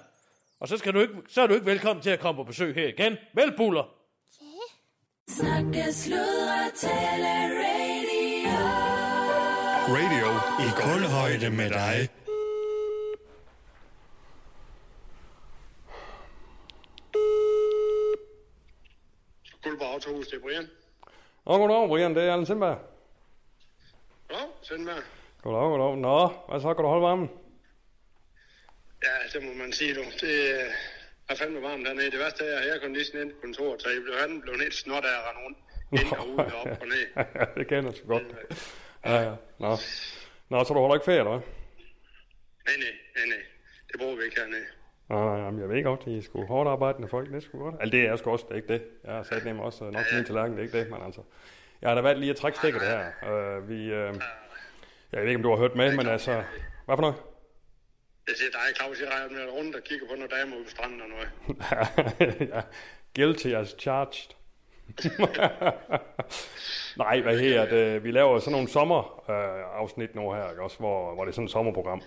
Og 0.60 0.67
så, 0.67 0.78
skal 0.78 0.93
du 0.93 0.99
ikke, 0.99 1.13
så 1.28 1.41
er 1.41 1.47
du 1.47 1.54
ikke 1.54 1.65
velkommen 1.65 2.04
til 2.04 2.10
at 2.10 2.19
komme 2.19 2.36
på 2.39 2.43
besøg 2.43 2.75
her 2.75 2.88
igen. 2.88 3.17
Vel, 3.34 3.54
Buller? 3.58 3.95
Snakke, 5.28 5.93
sludre, 5.93 6.71
tale, 6.75 7.34
radio. 7.63 7.99
Radio 9.97 10.28
i 10.65 10.67
kulhøjde 10.82 11.49
med 11.49 11.69
dig. 11.69 12.10
Guldborg 19.63 19.93
Autohus, 19.93 20.28
det 20.28 20.38
er 20.38 20.41
Brian. 20.41 20.79
Og 21.50 21.60
goddag, 21.60 21.88
Brian. 21.90 22.16
Det 22.16 22.24
er 22.24 22.32
Allen 22.32 22.46
Sindberg. 22.46 22.78
Nå, 24.30 24.42
Sindberg. 24.62 25.04
Goddag, 25.44 25.62
goddag. 25.62 25.98
Nå, 25.98 26.28
hvad 26.50 26.62
så? 26.62 26.74
Kan 26.74 26.84
du 26.84 26.90
holde 26.90 27.08
varmen? 27.10 27.30
Ja, 29.04 29.16
det 29.34 29.40
må 29.48 29.54
man 29.54 29.72
sige, 29.74 29.96
du. 29.96 30.04
Det 30.22 30.36
øh, 30.54 31.30
er 31.30 31.36
fandme 31.36 31.62
varmt 31.62 31.88
hernede. 31.88 32.12
Det 32.12 32.20
værste 32.20 32.46
er, 32.46 32.60
at 32.60 32.68
jeg 32.68 32.82
kom 32.82 32.94
lige 32.94 33.06
sådan 33.06 33.22
ind 33.22 33.32
på 33.34 33.40
kontoret, 33.42 33.82
så 33.82 33.90
jeg 33.90 34.02
blev, 34.04 34.16
han 34.20 34.42
blev 34.42 34.60
helt 34.60 34.76
snot 34.76 35.06
af 35.06 35.16
at 35.20 35.24
rende 35.28 35.42
rundt. 35.46 35.58
Ind 36.02 36.12
og 36.20 36.30
ud 36.30 36.38
og 36.38 36.60
op 36.62 36.82
og 36.82 36.88
ned. 36.88 37.04
Ja, 37.18 37.46
det 37.58 37.68
kender 37.68 37.90
jeg 37.92 37.98
så 37.98 38.04
godt. 38.04 38.24
Ja, 39.06 39.16
ja. 39.28 39.34
Nå. 39.60 39.72
Nå, 40.50 40.64
så 40.64 40.74
du 40.74 40.80
holder 40.80 40.96
ikke 40.96 41.06
ferie, 41.06 41.20
eller 41.20 41.36
hvad? 41.38 41.48
Nej, 42.68 42.76
nej, 42.86 42.96
nej, 43.16 43.26
nej. 43.34 43.44
Det 43.92 44.00
bruger 44.00 44.16
vi 44.16 44.24
ikke 44.24 44.40
hernede. 44.42 44.66
Nej, 45.10 45.19
jamen, 45.19 45.60
jeg 45.60 45.69
ved 45.69 45.84
godt, 45.84 46.02
at 46.02 46.08
I 46.08 46.17
er 46.17 46.22
sgu 46.22 46.45
hårdt 46.45 46.69
arbejdende 46.69 47.08
folk. 47.08 47.28
Det 47.28 47.36
er 47.36 47.39
sgu 47.39 47.60
godt. 47.60 47.76
Altså, 47.80 47.91
det 47.91 48.00
er 48.00 48.10
jeg 48.10 48.19
sgu 48.19 48.32
også, 48.32 48.45
det 48.48 48.52
er 48.52 48.56
ikke 48.56 48.74
det. 48.74 48.84
Jeg 49.04 49.13
har 49.13 49.24
sat 49.24 49.45
nemlig 49.45 49.65
også 49.65 49.86
øh, 49.86 49.93
nok 49.93 50.06
til 50.06 50.17
min 50.17 50.26
tallerken, 50.26 50.52
det 50.52 50.60
er 50.60 50.63
ikke 50.63 50.80
det, 50.80 50.89
men 50.89 51.02
altså. 51.06 51.22
Jeg 51.82 51.89
har 51.89 51.95
da 51.95 52.02
valgt 52.02 52.19
lige 52.19 52.30
at 52.30 52.36
trække 52.36 52.58
stikket 52.58 52.82
her. 52.82 53.06
Uh, 53.24 53.69
vi, 53.69 53.76
uh, 53.76 54.15
jeg 55.12 55.22
ved 55.22 55.28
ikke, 55.28 55.36
om 55.36 55.43
du 55.43 55.50
har 55.50 55.58
hørt 55.58 55.76
med, 55.76 55.95
men 55.95 56.08
altså... 56.08 56.43
Hvad 56.86 56.98
for 56.98 57.02
noget? 57.02 57.15
Jeg 58.28 58.36
siger 58.38 58.52
dig, 58.52 58.76
Claus, 58.76 59.02
jeg 59.02 59.10
rejder 59.12 59.30
med 59.30 59.54
rundt 59.54 59.76
og 59.76 59.82
kigger 59.84 60.08
på 60.08 60.15
nogle 60.15 60.28
damer 60.28 60.56
ude 60.56 60.63
på 60.63 60.69
stranden 60.69 61.02
og 61.02 61.08
noget. 61.10 61.30
ja, 62.54 62.62
guilty 63.15 63.48
as 63.48 63.76
charged. 63.80 64.36
Nej, 67.04 67.22
hvad 67.22 67.39
her, 67.39 67.65
det, 67.65 68.04
vi 68.04 68.12
laver 68.12 68.39
sådan 68.39 68.52
nogle 68.52 68.67
sommerafsnit 68.67 70.10
øh, 70.10 70.15
nu 70.15 70.34
her, 70.34 70.50
ikke? 70.50 70.63
Også, 70.63 70.78
hvor, 70.78 71.13
hvor 71.13 71.26
det 71.26 71.32
er 71.32 71.36
sådan 71.36 71.45
et 71.45 71.52
sommerprogram. 71.52 72.02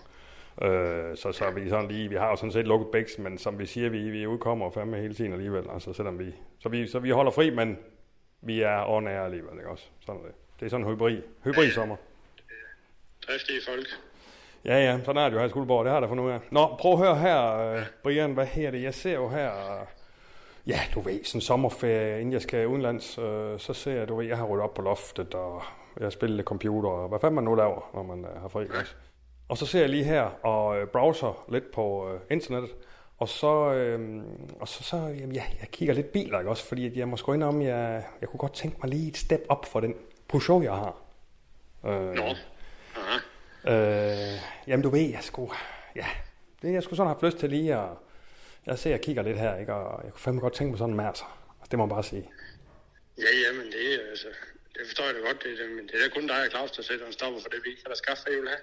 Øh, 0.63 1.17
så, 1.17 1.33
så 1.33 1.51
vi 1.51 1.69
sådan 1.69 1.89
lige, 1.89 2.09
vi 2.09 2.17
har 2.17 2.29
jo 2.29 2.37
sådan 2.37 2.53
set 2.53 2.67
lukket 2.67 2.89
bæks, 2.93 3.19
men 3.19 3.39
som 3.39 3.59
vi 3.59 3.67
siger, 3.67 3.89
vi, 3.89 4.11
vi 4.11 4.27
udkommer 4.27 4.71
fandme 4.71 4.97
hele 4.97 5.15
tiden 5.15 5.33
alligevel, 5.33 5.65
altså 5.73 5.93
selvom 5.93 6.19
vi, 6.19 6.35
så 6.59 6.69
vi, 6.69 6.87
så 6.87 6.99
vi 6.99 7.11
holder 7.11 7.31
fri, 7.31 7.51
men 7.51 7.79
vi 8.41 8.61
er 8.61 8.85
on 8.89 9.09
air 9.09 9.21
alligevel, 9.21 9.59
ikke 9.59 9.71
også? 9.71 9.85
Sådan 10.01 10.21
er 10.21 10.25
det. 10.27 10.35
Det 10.61 10.67
er 10.67 10.71
sådan 10.71 10.87
en 10.87 10.93
hybrid, 10.93 11.23
hybrid 11.45 11.71
sommer. 11.71 11.97
Driftige 13.29 13.61
folk. 13.69 13.87
Ja, 14.65 14.79
ja, 14.79 15.01
sådan 15.05 15.23
er 15.23 15.29
det 15.29 15.33
jo 15.33 15.39
her 15.39 15.47
i 15.47 15.51
Skuldborg, 15.51 15.85
det 15.85 15.93
har 15.93 16.01
da 16.01 16.07
fundet 16.07 16.25
ud 16.25 16.31
af. 16.31 16.41
Nå, 16.51 16.77
prøv 16.79 16.93
at 16.93 16.99
høre 16.99 17.17
her, 17.17 17.57
øh, 17.59 17.83
Brian, 18.03 18.33
hvad 18.33 18.47
her 18.47 18.71
det? 18.71 18.83
Jeg 18.83 18.95
ser 18.95 19.15
jo 19.15 19.29
her, 19.29 19.49
øh, 19.49 19.87
ja, 20.67 20.81
du 20.95 21.01
ved, 21.01 21.25
sådan 21.25 21.41
sommerferie, 21.41 22.21
inden 22.21 22.33
jeg 22.33 22.43
skal 22.43 22.67
udenlands, 22.67 23.19
øh, 23.19 23.59
så 23.59 23.73
ser 23.75 23.93
jeg, 23.93 24.09
du 24.09 24.17
ved, 24.17 24.27
jeg 24.27 24.37
har 24.37 24.47
ryddet 24.47 24.65
op 24.65 24.75
på 24.75 24.83
loftet, 24.83 25.35
og 25.35 25.63
jeg 25.99 26.05
har 26.05 26.11
spillet 26.11 26.37
lidt 26.37 26.47
computer, 26.47 26.89
og 26.91 27.09
hvad 27.09 27.21
fanden 27.21 27.35
man 27.35 27.45
nu 27.45 27.55
laver, 27.55 27.91
når 27.95 28.03
man 28.03 28.25
øh, 28.25 28.41
har 28.41 28.49
fri, 28.49 28.67
også. 28.81 28.95
Og 29.53 29.59
så 29.59 29.67
ser 29.67 29.81
jeg 29.81 29.89
lige 29.89 30.05
her 30.05 30.23
og 30.23 30.81
øh, 30.81 30.87
browser 30.87 31.45
lidt 31.49 31.71
på 31.71 32.13
øh, 32.13 32.21
internettet, 32.31 32.71
og 33.19 33.29
så, 33.29 33.73
øh, 33.73 34.23
og 34.61 34.69
så, 34.69 34.83
så 34.83 34.97
jamen, 34.97 35.33
ja, 35.33 35.45
jeg 35.61 35.69
kigger 35.69 35.95
lidt 35.95 36.13
biler, 36.13 36.39
ikke 36.39 36.51
også, 36.51 36.65
fordi 36.65 36.87
at 36.87 36.97
jeg 36.97 37.09
må 37.09 37.17
sgu 37.17 37.33
indrømme, 37.33 37.65
jeg, 37.65 38.05
jeg 38.21 38.29
kunne 38.29 38.39
godt 38.39 38.55
tænke 38.55 38.77
mig 38.83 38.91
lige 38.91 39.09
et 39.09 39.17
step 39.17 39.45
op 39.49 39.67
for 39.67 39.81
den 39.81 39.95
Peugeot, 40.29 40.65
jeg 40.65 40.73
har. 40.73 40.97
Øh, 41.87 42.15
Nå. 42.15 42.35
Aha. 42.97 43.19
Øh, 43.69 44.39
jamen 44.67 44.83
du 44.83 44.91
ved, 44.91 45.11
jeg 45.11 45.23
skulle, 45.23 45.53
ja, 45.97 46.07
det 46.63 46.73
jeg 46.73 46.83
skulle 46.83 46.97
sådan 46.97 47.13
have 47.13 47.31
lyst 47.31 47.39
til 47.39 47.51
lige 47.51 47.77
at, 47.77 47.89
jeg 48.67 48.79
ser, 48.79 48.91
jeg 48.91 49.01
kigger 49.01 49.23
lidt 49.23 49.39
her, 49.39 49.57
ikke, 49.57 49.75
og 49.75 50.05
jeg 50.05 50.13
kunne 50.13 50.21
fandme 50.21 50.41
godt 50.41 50.55
tænke 50.55 50.71
mig 50.71 50.79
sådan 50.79 50.91
en 50.91 50.97
mærser. 50.97 51.39
Det 51.71 51.79
må 51.79 51.85
jeg 51.85 51.91
bare 51.91 52.05
sige. 52.05 52.31
Ja, 53.19 53.23
ja, 53.23 53.59
men 53.59 53.67
det 53.67 53.95
er 53.95 54.11
altså... 54.11 54.29
Det 54.75 54.83
forstår 54.87 55.05
jeg 55.05 55.15
da 55.15 55.21
godt, 55.29 55.43
det, 55.43 55.51
men 55.77 55.85
det 55.87 55.95
er 55.95 56.11
kun 56.15 56.27
dig 56.29 56.37
og 56.45 56.51
Claus, 56.51 56.71
der 56.71 56.83
sætter 56.83 57.07
en 57.07 57.13
stopper 57.13 57.41
for 57.41 57.49
det, 57.49 57.59
vi 57.65 57.71
ikke 57.71 57.83
kan 57.85 57.97
skaffe, 57.97 58.23
hvad 58.25 58.33
I 58.35 58.41
vil 58.41 58.49
have. 58.49 58.59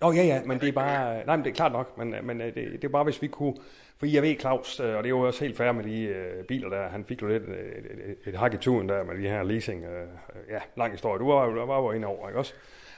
Nå 0.00 0.12
ja, 0.12 0.22
ja, 0.22 0.42
men 0.44 0.60
det 0.60 0.68
er 0.68 0.72
bare, 0.72 1.26
nej, 1.26 1.36
men 1.36 1.44
det 1.44 1.50
er 1.50 1.54
klart 1.54 1.72
nok, 1.72 1.98
men, 1.98 2.14
men 2.22 2.40
øh, 2.40 2.46
det, 2.54 2.72
det 2.72 2.84
er 2.84 2.88
bare, 2.88 3.04
hvis 3.04 3.22
vi 3.22 3.28
kunne, 3.28 3.54
for 3.98 4.06
jeg 4.06 4.22
ved, 4.22 4.36
Claus, 4.40 4.80
øh, 4.80 4.86
og 4.86 5.02
det 5.02 5.06
er 5.06 5.16
jo 5.16 5.20
også 5.20 5.44
helt 5.44 5.56
fair 5.56 5.72
med 5.72 5.84
de 5.84 6.02
øh, 6.02 6.44
biler 6.44 6.68
der, 6.68 6.88
han 6.88 7.04
fik 7.04 7.22
jo 7.22 7.26
lidt 7.26 7.42
øh, 7.42 7.54
et, 7.54 7.86
et, 8.10 8.16
et 8.26 8.38
hak 8.38 8.54
i 8.54 8.56
turen 8.56 8.88
der 8.88 9.02
med 9.04 9.14
de 9.22 9.28
her 9.28 9.42
leasing, 9.42 9.84
øh, 9.84 10.06
ja, 10.50 10.60
lang 10.76 10.92
historie, 10.92 11.18
du 11.18 11.32
var, 11.32 11.44
jo- 11.44 11.64
var 11.64 11.92
inde 11.92 12.06
over, 12.06 12.28
ikke 12.28 12.38
også? 12.38 12.54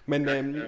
Men, 0.07 0.29
ja, 0.29 0.38
øhm. 0.38 0.61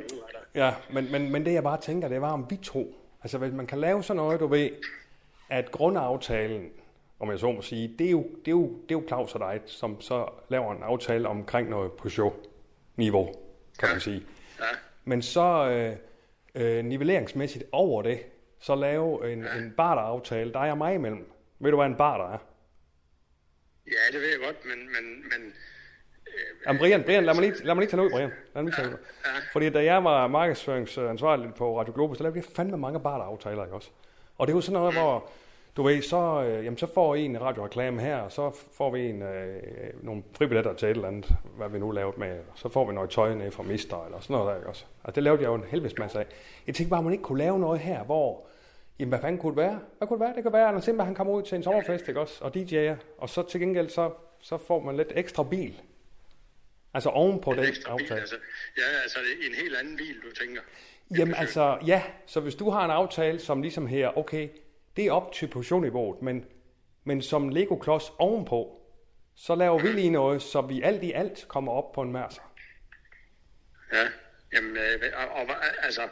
Ja, 0.55 0.75
men, 0.91 1.13
men, 1.13 1.33
men 1.33 1.45
det 1.47 1.53
jeg 1.53 1.63
bare 1.63 1.81
tænker, 1.81 2.09
det 2.09 2.21
var 2.21 2.33
om 2.33 2.47
vi 2.51 2.57
to. 2.57 2.95
Altså 3.23 3.39
hvis 3.39 3.53
man 3.53 3.67
kan 3.67 3.79
lave 3.79 4.03
sådan 4.03 4.17
noget, 4.17 4.41
du 4.41 4.47
ved, 4.47 4.71
at 5.51 5.71
grundaftalen, 5.71 6.71
om 7.21 7.31
jeg 7.31 7.39
så 7.39 7.53
må 7.53 7.63
sige, 7.63 7.95
det 7.99 8.07
er 8.07 8.11
jo, 8.11 8.23
det 8.23 8.49
er 8.49 8.51
jo, 8.51 8.63
det 8.89 8.95
er 8.95 8.99
jo 9.01 9.05
Claus 9.09 9.35
og 9.35 9.41
dig, 9.41 9.61
som 9.67 10.01
så 10.01 10.29
laver 10.49 10.73
en 10.73 10.83
aftale 10.83 11.29
omkring 11.29 11.69
noget 11.71 11.93
Peugeot-niveau, 11.93 13.35
kan 13.79 13.89
man 13.89 14.01
sige. 14.01 14.23
Ja, 14.61 14.65
Men 15.05 15.23
så 15.23 15.69
øh, 15.71 15.97
øh, 16.55 16.85
nivelleringsmæssigt 16.85 17.65
over 17.73 18.03
det, 18.03 18.21
så 18.61 18.75
lave 18.75 19.33
en, 19.33 19.39
en 19.39 19.75
barter-aftale, 19.77 20.53
der 20.53 20.61
er 20.61 20.75
mig 20.75 20.95
imellem. 20.95 21.33
Ved 21.59 21.71
du, 21.71 21.77
hvad 21.77 21.87
en 21.87 21.97
barter 21.97 22.25
er? 22.25 22.39
ja, 23.87 24.13
det 24.13 24.21
ved 24.21 24.29
jeg 24.29 24.39
godt, 24.45 24.65
men, 24.65 24.79
men, 24.79 25.23
men 25.23 25.53
Jamen, 26.67 26.79
Brian, 26.81 27.03
Brian, 27.03 27.25
lad 27.25 27.35
mig 27.35 27.43
lige, 27.43 27.65
lad 27.65 27.75
mig 27.75 27.83
lige 27.83 27.91
tage 27.91 28.03
ud, 28.03 28.11
Brian. 28.11 28.31
Lad 28.55 28.63
mig 28.63 28.65
lige 28.65 28.77
tage 28.77 28.89
ud. 28.89 28.99
ja. 29.25 29.31
Fordi 29.53 29.71
da 29.71 29.85
jeg 29.85 30.05
var 30.05 30.27
markedsføringsansvarlig 30.27 31.55
på 31.55 31.81
Radio 31.81 31.93
Globus, 31.95 32.17
så 32.19 32.23
lavede 32.23 32.41
vi 32.41 32.47
fandme 32.57 32.77
mange 32.77 33.01
barteraftaler, 33.01 33.65
ikke 33.65 33.77
også? 33.77 33.91
Og 34.39 34.47
det 34.47 34.53
er 34.53 34.57
jo 34.57 34.61
sådan 34.61 34.73
noget, 34.81 34.95
hvor, 34.95 35.31
du 35.77 35.83
ved, 35.83 36.03
så, 36.03 36.43
øh, 36.43 36.65
jamen, 36.65 36.79
så 36.79 36.87
får 36.95 37.15
I 37.15 37.25
en 37.25 37.41
radioreklame 37.41 38.01
her, 38.01 38.17
og 38.17 38.33
så 38.33 38.51
får 38.73 38.91
vi 38.91 39.01
en, 39.01 39.23
øh, 39.23 39.63
nogle 40.03 40.23
fribilletter 40.33 40.75
til 40.75 40.89
et 40.89 40.91
eller 40.91 41.09
andet, 41.09 41.35
hvad 41.57 41.69
vi 41.69 41.79
nu 41.79 41.91
lavede 41.91 42.21
med, 42.21 42.39
og 42.39 42.59
så 42.59 42.69
får 42.69 42.87
vi 42.87 42.95
noget 42.95 43.11
tøj 43.11 43.35
ned 43.35 43.51
fra 43.51 43.63
Mister, 43.63 44.05
eller 44.05 44.21
sådan 44.21 44.35
noget 44.35 44.51
der, 44.51 44.57
ikke 44.57 44.69
også? 44.69 44.85
Altså, 45.05 45.15
det 45.15 45.23
lavede 45.23 45.43
jeg 45.43 45.49
jo 45.49 45.55
en 45.55 45.65
helvedes 45.65 45.99
masse 45.99 46.19
af. 46.19 46.27
Jeg 46.67 46.75
tænkte 46.75 46.91
bare, 46.91 46.99
om 46.99 47.05
man 47.05 47.13
ikke 47.13 47.25
kunne 47.25 47.39
lave 47.39 47.59
noget 47.59 47.81
her, 47.81 48.05
hvor, 48.05 48.47
jamen, 48.99 49.09
hvad 49.09 49.21
fanden 49.21 49.41
kunne 49.41 49.51
det 49.51 49.57
være? 49.57 49.81
Hvad 49.99 50.09
kunne 50.09 50.19
det 50.19 50.27
være? 50.27 50.35
Det 50.35 50.43
kan 50.43 50.53
være, 50.53 50.63
at 50.63 50.69
Anders 50.69 50.85
Simba, 50.85 51.05
han 51.05 51.15
kommer 51.15 51.33
ud 51.33 51.43
til 51.43 51.57
en 51.57 51.63
sommerfest, 51.63 52.09
ikke 52.09 52.21
også? 52.21 52.45
Og 52.45 52.57
DJ'er, 52.57 52.97
og 53.19 53.29
så 53.29 53.43
til 53.43 53.61
gengæld, 53.61 53.89
så, 53.89 54.11
så 54.41 54.59
får 54.59 54.81
man 54.81 54.97
lidt 54.97 55.13
ekstra 55.15 55.43
bil. 55.43 55.81
Altså 56.95 57.09
oven 57.09 57.41
på 57.41 57.51
en 57.51 57.59
den 57.59 57.67
aftale. 57.87 58.21
altså, 58.21 58.37
ja, 58.77 58.83
altså 59.03 59.19
en 59.49 59.55
helt 59.55 59.77
anden 59.77 59.97
bil, 59.97 60.15
du 60.15 60.45
tænker. 60.45 60.61
Jamen 61.19 61.35
altså, 61.35 61.79
ja. 61.87 62.03
Så 62.27 62.41
hvis 62.41 62.55
du 62.55 62.71
har 62.71 62.85
en 62.85 62.91
aftale, 62.91 63.39
som 63.39 63.63
ligesom 63.63 63.87
her, 63.87 64.19
okay, 64.19 64.49
det 64.97 65.07
er 65.07 65.13
op 65.13 65.33
til 65.33 65.47
positionsniveauet, 65.49 66.23
men, 66.23 66.45
men 67.05 67.23
som 67.23 67.49
Lego-klods 67.49 68.13
ovenpå, 68.19 68.81
så 69.35 69.55
laver 69.55 69.79
vi 69.79 69.89
lige 69.89 70.11
noget, 70.11 70.43
så 70.43 70.61
vi 70.61 70.83
alt 70.83 71.03
i 71.03 71.13
alt 71.13 71.45
kommer 71.49 71.73
op 71.73 71.93
på 71.93 72.03
en 72.03 72.13
mærser. 72.13 72.43
Ja, 73.93 74.05
jamen, 74.53 74.77
øh, 74.77 75.13
og, 75.17 75.43
og, 75.43 75.55
altså, 75.83 76.03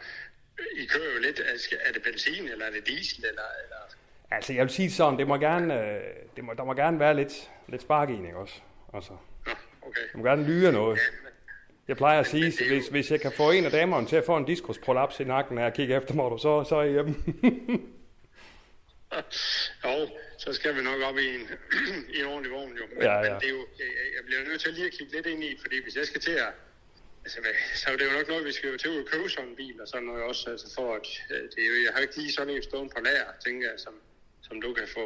I 0.77 0.87
kører 0.87 1.14
jo 1.14 1.20
lidt, 1.20 1.40
er 1.85 1.92
det 1.92 2.03
benzin, 2.03 2.49
eller 2.49 2.66
er 2.66 2.70
det 2.70 2.87
diesel, 2.87 3.25
eller, 3.25 3.42
eller 3.64 3.77
Altså, 4.31 4.53
jeg 4.53 4.62
vil 4.62 4.70
sige 4.70 4.90
sådan, 4.90 5.18
det 5.18 5.29
må 5.29 5.37
gerne, 5.37 5.81
øh, 5.81 6.01
det 6.37 6.44
må, 6.44 6.53
der 6.53 6.64
må 6.64 6.75
gerne 6.75 6.99
være 6.99 7.14
lidt, 7.14 7.51
lidt 7.68 7.83
spark 7.83 8.11
i, 8.11 8.12
ikke 8.12 8.37
også? 8.37 8.55
Altså, 8.94 9.12
Nå, 9.47 9.53
okay. 9.83 10.01
der 10.12 10.18
må 10.18 10.25
gerne 10.25 10.44
lyre 10.44 10.73
noget. 10.73 10.99
Jeg 11.88 11.97
plejer 11.97 12.20
at 12.20 12.27
sige, 12.27 12.44
jo- 12.47 12.75
hvis, 12.75 12.88
hvis 12.88 13.11
jeg 13.11 13.20
kan 13.20 13.33
få 13.33 13.51
en 13.51 13.64
af 13.64 13.70
damerne 13.70 14.07
til 14.07 14.16
at 14.16 14.25
få 14.25 14.37
en 14.37 14.44
diskusprolaps 14.44 15.20
i 15.20 15.25
nakken, 15.25 15.55
når 15.55 15.62
jeg 15.62 15.75
kigger 15.75 15.99
efter 15.99 16.14
mig, 16.14 16.40
så, 16.40 16.64
så 16.64 16.77
er 16.77 16.83
jeg 16.83 16.92
hjemme. 16.92 17.14
Jo, 19.85 20.09
så 20.38 20.53
skal 20.53 20.77
vi 20.77 20.83
nok 20.83 21.00
op 21.09 21.18
i 21.18 21.27
en, 21.37 21.44
i 22.14 22.16
en 22.20 22.27
ordentlig 22.33 22.53
vogn, 22.53 22.72
jo. 22.81 22.85
Men, 22.94 23.03
Ja, 23.03 23.14
ja. 23.14 23.22
men 23.22 23.40
det 23.40 23.48
er 23.50 23.55
jo, 23.59 23.62
jeg, 23.79 23.88
jeg 24.16 24.22
bliver 24.27 24.42
nødt 24.48 24.61
til 24.61 24.72
lige 24.72 24.87
at 24.87 24.92
kigge 24.92 25.12
lidt 25.16 25.27
ind 25.27 25.44
i, 25.44 25.59
fordi 25.62 25.83
hvis 25.83 25.96
jeg 25.96 26.07
skal 26.07 26.20
til 26.20 26.37
at, 26.46 26.53
altså, 27.24 27.38
så 27.74 27.90
er 27.90 27.96
det 27.96 28.05
jo 28.09 28.12
nok 28.18 28.29
noget, 28.29 28.44
vi 28.44 28.53
skal 28.53 28.70
jo 28.70 28.77
til 28.77 28.98
at 28.98 29.07
købe 29.12 29.29
sådan 29.29 29.50
en 29.50 29.57
bil 29.57 29.81
og 29.83 29.88
sådan 29.88 30.07
noget 30.07 30.22
også, 30.22 30.50
altså 30.50 30.74
for 30.74 30.94
at, 30.98 31.07
øh, 31.31 31.42
det 31.53 31.61
er 31.64 31.68
jo, 31.72 31.77
jeg 31.87 31.92
har 31.94 32.00
ikke 32.00 32.16
lige 32.16 32.33
sådan 32.33 32.55
en 32.55 32.62
stående 32.62 32.90
på 32.96 33.00
lager, 33.09 33.31
tænker 33.46 33.66
jeg, 33.70 33.79
som, 33.87 33.94
som 34.46 34.61
du 34.64 34.72
kan 34.79 34.88
få, 34.96 35.05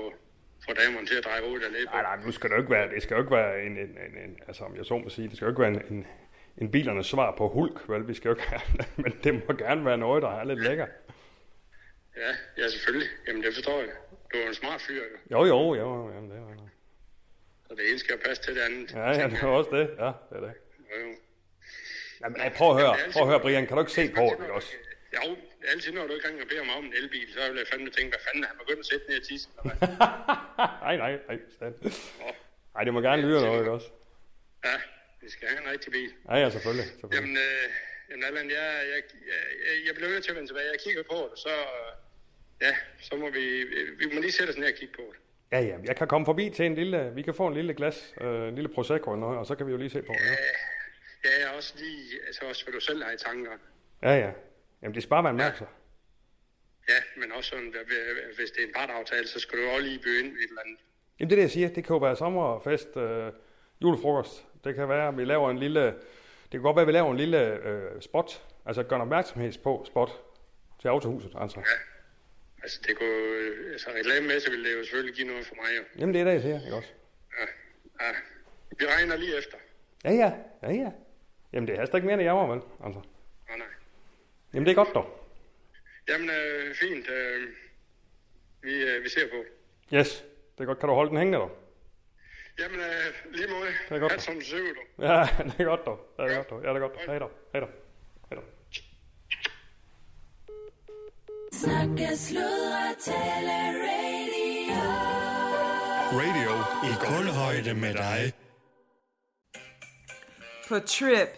få 0.66 0.71
damerne 0.83 1.07
til 1.07 1.14
at 1.21 1.25
dreje 1.25 1.40
hovedet 1.47 1.62
dernede 1.62 1.87
på. 1.87 1.92
Nej, 1.92 2.03
nej, 2.03 2.16
nu 2.27 2.33
skal 2.33 2.51
det 2.51 2.57
jo 2.57 2.61
ikke 2.61 2.73
være, 2.77 2.87
det 2.94 3.03
skal 3.03 3.14
jo 3.14 3.21
ikke 3.21 3.35
være 3.40 3.62
en, 3.66 3.73
en, 3.85 3.92
en, 4.07 4.12
en 4.25 4.33
altså 4.49 4.64
om 4.64 4.77
jeg 4.77 4.85
så 4.87 4.99
må 4.99 5.09
sige, 5.09 5.29
det 5.29 5.37
skal 5.37 5.47
jo 5.47 5.51
ikke 5.51 5.62
være 5.62 5.71
en, 5.71 5.83
en, 5.90 6.07
en 6.59 6.71
bilernes 6.71 7.07
svar 7.07 7.35
på 7.38 7.49
hulk, 7.49 7.88
vel? 7.88 8.09
Vi 8.09 8.14
skal 8.14 8.29
jo 8.29 8.35
ikke 8.35 8.49
have, 8.49 8.62
men 9.03 9.12
det 9.25 9.35
må 9.35 9.55
gerne 9.55 9.85
være 9.85 9.99
noget, 9.99 10.23
der 10.23 10.40
er 10.40 10.44
lidt 10.44 10.62
lækker. 10.62 10.87
Ja, 12.24 12.33
ja, 12.62 12.68
selvfølgelig. 12.68 13.09
Jamen, 13.26 13.42
det 13.42 13.54
forstår 13.54 13.81
jeg. 13.81 13.88
Du 14.33 14.38
er 14.38 14.48
en 14.48 14.54
smart 14.54 14.81
fyr, 14.81 15.02
jo. 15.02 15.18
Jo, 15.31 15.44
jo, 15.44 15.74
jo, 15.74 16.11
jamen, 16.14 16.31
det 16.31 16.37
er 16.37 16.40
jo. 16.40 16.68
Så 17.68 17.74
det 17.74 17.88
ene 17.90 17.98
skal 17.98 18.12
jo 18.16 18.20
passe 18.28 18.42
til 18.42 18.54
det 18.57 18.61
andet. 18.61 18.92
Ja, 18.92 19.09
ja, 19.20 19.26
det 19.28 19.38
er 19.42 19.46
også 19.46 19.70
det, 19.70 19.87
ja, 20.04 20.11
det 20.28 20.37
er 20.38 20.40
det. 20.46 20.54
Jo, 20.90 20.96
jo. 21.07 21.12
Jamen, 22.22 22.40
ej, 22.40 22.48
prøv 22.59 22.68
at 22.70 22.76
høre, 22.83 22.96
prøv 23.12 23.22
at 23.22 23.28
høre, 23.28 23.40
Brian, 23.40 23.66
kan 23.66 23.76
du 23.76 23.83
ikke 23.83 23.92
se 23.92 24.04
på 24.18 24.20
det, 24.20 24.42
ikke 24.44 24.52
også? 24.52 24.72
Jo, 25.16 25.37
altid 25.72 25.92
når 25.92 26.07
du 26.07 26.12
ikke 26.14 26.28
engang 26.28 26.48
beder 26.48 26.64
mig 26.64 26.74
om 26.74 26.85
en 26.85 26.94
elbil, 27.00 27.33
så 27.33 27.48
vil 27.50 27.59
jeg 27.59 27.66
fandme 27.72 27.90
tænke, 27.90 28.11
hvad 28.14 28.22
fanden 28.26 28.44
er 28.44 28.48
han 28.48 28.59
begyndt 28.59 28.81
at 28.85 28.87
sætte 28.87 29.07
ned 29.09 29.31
i 29.31 29.38
hvad? 29.62 29.88
Nej, 30.87 30.96
nej, 30.96 31.12
nej, 31.28 31.38
stand. 31.57 31.74
Nå, 32.20 32.31
Ej, 32.76 32.85
det 32.85 32.92
må 32.94 33.00
gerne 33.00 33.22
lyde 33.22 33.40
noget, 33.40 33.59
ikke 33.59 33.70
også? 33.70 33.88
Ja, 34.64 34.76
vi 35.22 35.31
skal 35.31 35.48
have 35.48 35.61
en 35.64 35.70
rigtig 35.70 35.92
bil. 35.92 36.11
Ja, 36.28 36.37
ja, 36.37 36.50
selvfølgelig, 36.50 36.87
selvfølgelig. 36.87 37.20
Jamen, 37.20 37.37
øh, 37.37 37.64
jamen 38.11 38.24
Allan, 38.28 38.50
jeg, 38.50 38.66
jeg, 38.92 39.00
jeg, 39.31 39.72
jeg 39.87 39.94
bliver 39.94 40.11
nødt 40.11 40.24
til 40.24 40.31
at 40.31 40.37
vende 40.37 40.48
tilbage. 40.48 40.68
Jeg 40.74 40.81
kigger 40.85 41.02
på 41.12 41.18
det, 41.31 41.38
så, 41.38 41.48
øh, 41.48 41.90
ja, 42.61 42.77
så 43.01 43.16
må 43.16 43.31
vi, 43.31 43.64
vi 43.99 44.14
må 44.14 44.21
lige 44.21 44.33
sætte 44.33 44.51
os 44.51 44.57
ned 44.59 44.66
og 44.66 44.75
kigge 44.75 44.94
på 44.94 45.03
det. 45.12 45.18
Ja, 45.53 45.61
ja, 45.61 45.77
jeg 45.85 45.97
kan 45.97 46.09
komme 46.09 46.25
forbi 46.25 46.51
til 46.51 46.66
en 46.66 46.75
lille, 46.75 47.12
vi 47.14 47.23
kan 47.23 47.35
få 47.35 47.47
en 47.47 47.55
lille 47.55 47.75
glas, 47.75 48.14
øh, 48.21 48.49
en 48.49 48.55
lille 48.55 48.68
prosecco 48.68 49.12
eller 49.12 49.21
noget, 49.21 49.38
og 49.38 49.47
så 49.47 49.55
kan 49.55 49.66
vi 49.66 49.73
jo 49.73 49.79
lige 49.79 49.90
se 49.90 50.03
på 50.03 50.12
det. 50.12 50.21
Ja, 50.21 50.37
Ja, 51.25 51.31
jeg 51.40 51.53
er 51.53 51.57
også 51.57 51.75
lige, 51.79 52.27
altså 52.27 52.44
også 52.49 52.64
hvad 52.64 52.75
du 52.75 52.81
selv 52.81 53.03
har 53.05 53.12
i 53.12 53.16
tanker. 53.16 53.51
ja. 54.03 54.16
ja. 54.16 54.31
Jamen, 54.83 54.94
det 54.94 55.03
skal 55.03 55.11
bare 55.11 55.25
være 55.25 55.31
en 55.31 55.37
mærkser. 55.37 55.66
Ja, 56.88 57.21
men 57.21 57.33
også 57.33 57.51
sådan, 57.51 57.75
hvis 58.37 58.51
det 58.51 58.62
er 58.62 58.66
en 58.66 58.73
partaftale, 58.75 59.27
så 59.29 59.40
skal 59.40 59.59
du 59.59 59.68
også 59.68 59.81
lige 59.81 59.99
byde 59.99 60.18
ind 60.25 60.27
i 60.27 60.38
et 60.44 60.49
eller 60.49 60.61
andet. 60.64 60.79
Jamen 61.21 61.31
det 61.31 61.35
er 61.35 61.37
det, 61.37 61.42
jeg 61.42 61.51
siger. 61.51 61.68
Det 61.68 61.85
kan 61.85 61.94
jo 61.94 61.99
være 61.99 62.16
sommerfest, 62.16 62.97
øh, 62.97 63.33
julefrokost. 63.83 64.47
Det 64.64 64.75
kan 64.75 64.88
være, 64.88 65.09
at 65.09 65.16
vi 65.16 65.25
laver 65.25 65.51
en 65.51 65.59
lille... 65.59 65.85
Det 66.42 66.51
kan 66.53 66.62
godt 66.62 66.77
være, 66.77 66.83
at 66.83 66.87
vi 66.87 66.92
laver 66.92 67.11
en 67.11 67.16
lille 67.16 67.66
øh, 67.68 68.03
spot. 68.03 68.42
Altså 68.66 68.83
gør 68.83 68.97
en 68.97 69.03
opmærksomhed 69.03 69.53
på 69.62 69.85
spot 69.87 70.11
til 70.81 70.88
autohuset. 70.88 71.33
Altså. 71.40 71.61
Altså, 72.62 72.81
det 72.87 72.97
kunne, 72.99 73.09
øh, 73.09 73.73
altså 73.73 73.90
reklamemæssigt 73.90 74.53
ville 74.53 74.71
det 74.71 74.77
jo 74.79 74.83
selvfølgelig 74.83 75.14
give 75.14 75.27
noget 75.27 75.47
for 75.47 75.55
mig, 75.55 75.71
jo. 75.79 75.83
Jamen 75.99 76.14
det 76.14 76.21
er 76.21 76.25
det, 76.25 76.33
jeg 76.33 76.42
siger. 76.42 76.64
Ikke 76.64 76.77
også? 76.77 76.92
Ja, 77.38 78.07
ja. 78.07 78.12
Vi 78.79 78.87
regner 78.87 79.16
lige 79.16 79.38
efter. 79.38 79.57
Ja, 80.05 80.11
ja. 80.11 80.33
Ja, 80.62 80.71
ja. 80.73 80.90
Jamen 81.53 81.68
det 81.68 81.79
er 81.79 81.94
ikke 81.94 82.07
mere, 82.07 82.14
end 82.14 82.23
jeg 82.23 82.37
var, 82.37 82.47
vel? 82.47 82.61
Altså. 82.85 83.01
Nej, 83.49 83.59
nej. 83.59 83.66
Jamen 84.55 84.66
det 84.66 84.73
er 84.73 84.77
godt, 84.85 84.94
dog. 84.94 85.25
Jamen, 86.09 86.31
øh, 86.31 86.75
fint. 86.75 87.11
Øh, 87.11 87.49
vi, 88.62 88.83
øh, 88.83 89.05
vi 89.05 89.09
ser 89.09 89.29
på. 89.31 89.44
Yes. 89.97 90.25
Det 90.55 90.64
er 90.64 90.64
godt. 90.64 90.79
Kan 90.79 90.88
du 90.88 90.94
holde 90.94 91.11
den 91.11 91.18
hængende, 91.18 91.38
dog? 91.38 91.59
Jamen, 92.59 92.81
øh, 92.81 93.35
lige 93.35 93.49
måde. 93.49 93.66
Det 93.88 93.94
er 93.97 93.99
godt. 93.99 94.12
Hat 94.12 94.23
som 94.23 94.37
ud, 94.37 94.75
du. 94.75 95.03
Ja, 95.05 95.27
det 95.44 95.61
er 95.61 95.64
godt, 95.64 95.87
dog. 95.87 96.14
Det 96.16 96.25
er 96.25 96.37
godt, 96.37 96.51
dog. 96.51 96.62
Ja, 96.62 96.68
det 96.68 96.77
er 96.77 96.81
godt. 96.81 96.94
Dog. 96.94 97.03
Hej 97.07 97.18
dog. 97.18 97.31
Hej 97.53 97.61
dog. 97.61 97.71
Snakke, 101.62 102.16
sludre, 102.16 102.94
tale, 103.01 103.53
radio. 103.88 104.81
Radio 106.12 106.51
i 106.85 106.92
kulhøjde 107.01 107.75
med 107.75 107.94
dig. 107.94 108.33
På 110.68 110.79
Trip, 110.79 111.29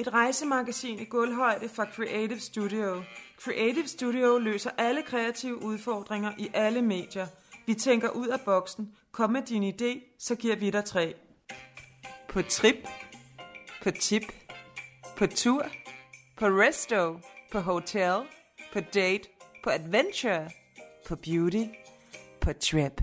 et 0.00 0.12
rejsemagasin 0.12 0.98
i 0.98 1.04
gulvhøjde 1.04 1.68
fra 1.68 1.86
Creative 1.94 2.40
Studio. 2.40 3.02
Creative 3.40 3.88
Studio 3.88 4.38
løser 4.38 4.70
alle 4.78 5.02
kreative 5.02 5.62
udfordringer 5.62 6.32
i 6.38 6.50
alle 6.54 6.82
medier. 6.82 7.26
Vi 7.66 7.74
tænker 7.74 8.10
ud 8.10 8.28
af 8.28 8.40
boksen. 8.44 8.94
Kom 9.12 9.30
med 9.30 9.42
din 9.42 9.74
idé, 9.74 10.16
så 10.18 10.34
giver 10.34 10.56
vi 10.56 10.70
dig 10.70 10.84
tre. 10.84 11.14
På 12.28 12.42
trip, 12.42 12.88
på 13.82 13.90
tip, 13.90 14.22
på 15.16 15.26
tur, 15.26 15.66
på 16.36 16.46
resto, 16.46 17.18
på 17.52 17.60
hotel, 17.60 18.22
på 18.72 18.80
date, 18.80 19.28
på 19.64 19.70
adventure, 19.70 20.50
på 21.06 21.16
beauty, 21.16 21.64
på 22.40 22.52
trip. 22.52 23.00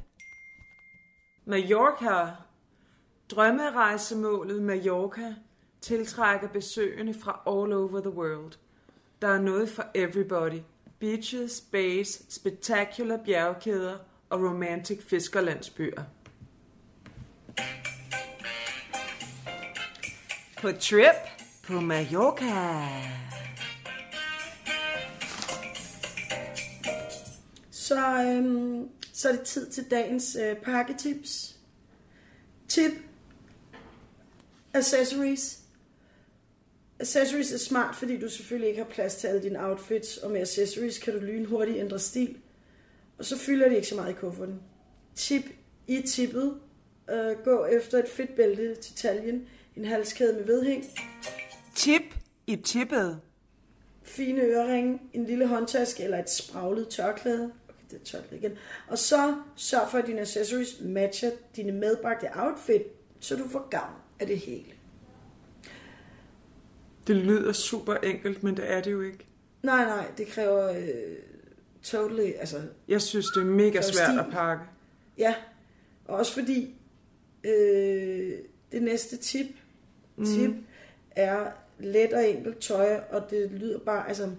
Mallorca. 1.45 2.31
Drømmerejsemålet 3.31 4.61
Mallorca 4.61 5.35
tiltrækker 5.81 6.47
besøgende 6.47 7.13
fra 7.13 7.41
all 7.47 7.73
over 7.73 7.99
the 7.99 8.09
world. 8.09 8.53
Der 9.21 9.27
er 9.27 9.41
noget 9.41 9.69
for 9.69 9.83
everybody. 9.95 10.59
Beaches, 10.99 11.61
bays, 11.71 12.33
spectacular 12.33 13.17
bjergkæder 13.25 13.97
og 14.29 14.39
romantic 14.39 15.03
fiskerlandsbyer. 15.03 16.03
På 20.61 20.71
trip 20.71 21.15
på 21.67 21.79
Mallorca. 21.79 23.40
Så, 27.91 28.23
øhm, 28.23 28.89
så 29.13 29.29
er 29.29 29.31
det 29.31 29.41
tid 29.41 29.69
til 29.69 29.91
dagens 29.91 30.37
øh, 30.41 30.55
pakketips. 30.55 31.55
Tip. 32.67 32.91
Accessories. 34.73 35.59
Accessories 36.99 37.51
er 37.53 37.57
smart, 37.57 37.95
fordi 37.95 38.19
du 38.19 38.29
selvfølgelig 38.29 38.69
ikke 38.69 38.83
har 38.83 38.89
plads 38.89 39.15
til 39.15 39.27
alle 39.27 39.43
dine 39.43 39.65
outfits, 39.65 40.17
og 40.17 40.31
med 40.31 40.41
accessories 40.41 40.97
kan 40.97 41.13
du 41.13 41.19
lynhurtigt 41.19 41.77
ændre 41.77 41.99
stil. 41.99 42.37
Og 43.17 43.25
så 43.25 43.37
fylder 43.37 43.69
de 43.69 43.75
ikke 43.75 43.87
så 43.87 43.95
meget 43.95 44.11
i 44.11 44.15
kufferten. 44.15 44.59
Tip 45.15 45.43
i 45.87 46.01
tippet. 46.01 46.59
Øh, 47.09 47.35
gå 47.43 47.65
efter 47.65 47.97
et 47.99 48.09
fedt 48.09 48.35
bælte 48.35 48.75
til 48.75 48.95
taljen, 48.95 49.47
en 49.75 49.85
halskæde 49.85 50.33
med 50.33 50.43
vedhæng, 50.43 50.85
Tip 51.75 52.15
i 52.47 52.55
tippet. 52.55 53.19
fine 54.03 54.41
øreringe, 54.41 54.99
en 55.13 55.25
lille 55.25 55.47
håndtaske 55.47 56.03
eller 56.03 56.17
et 56.17 56.29
spraglet 56.29 56.87
tørklæde. 56.87 57.51
Det 57.91 57.99
er 58.01 58.03
tørklæde 58.03 58.41
igen. 58.41 58.57
Og 58.87 58.97
så 58.97 59.35
sørg 59.55 59.87
for, 59.91 59.97
at 59.97 60.07
dine 60.07 60.21
accessories 60.21 60.69
matcher 60.81 61.31
dine 61.55 61.71
medbragte 61.71 62.27
outfit, 62.35 62.81
så 63.19 63.35
du 63.35 63.47
får 63.47 63.67
gavn 63.69 63.93
af 64.19 64.27
det 64.27 64.37
hele. 64.39 64.65
Det 67.07 67.15
lyder 67.15 67.51
super 67.53 67.95
enkelt, 67.95 68.43
men 68.43 68.57
det 68.57 68.71
er 68.71 68.81
det 68.81 68.91
jo 68.91 69.01
ikke. 69.01 69.27
Nej, 69.63 69.85
nej, 69.85 70.11
det 70.17 70.27
kræver 70.27 70.69
øh, 70.71 71.15
totally, 71.83 72.31
altså 72.39 72.61
Jeg 72.87 73.01
synes, 73.01 73.25
det 73.35 73.41
er 73.41 73.45
mega 73.45 73.81
svært 73.81 74.07
stil. 74.09 74.19
at 74.19 74.25
pakke. 74.31 74.63
Ja, 75.17 75.35
og 76.05 76.17
også 76.17 76.33
fordi 76.33 76.75
øh, 77.43 78.33
det 78.71 78.81
næste 78.81 79.17
tip, 79.17 79.47
tip 80.25 80.51
er 81.11 81.51
let 81.79 82.13
og 82.13 82.29
enkelt 82.29 82.57
tøj, 82.59 82.99
og 83.09 83.29
det 83.29 83.51
lyder 83.51 83.79
bare, 83.79 84.07
altså, 84.07 84.29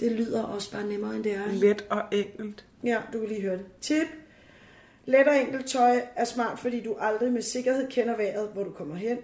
det 0.00 0.12
lyder 0.12 0.42
også 0.42 0.72
bare 0.72 0.86
nemmere, 0.86 1.16
end 1.16 1.24
det 1.24 1.34
er. 1.34 1.52
Let 1.52 1.86
og 1.90 2.02
enkelt. 2.12 2.64
Ja, 2.84 3.00
du 3.12 3.18
kan 3.18 3.28
lige 3.28 3.40
høre 3.40 3.56
det. 3.56 3.66
Tip. 3.80 4.06
Let 5.06 5.28
og 5.28 5.36
enkelt 5.36 5.66
tøj 5.66 6.00
er 6.16 6.24
smart, 6.24 6.58
fordi 6.58 6.82
du 6.82 6.96
aldrig 7.00 7.32
med 7.32 7.42
sikkerhed 7.42 7.88
kender 7.90 8.16
vejret, 8.16 8.48
hvor 8.52 8.64
du 8.64 8.70
kommer 8.70 8.94
hen. 8.94 9.18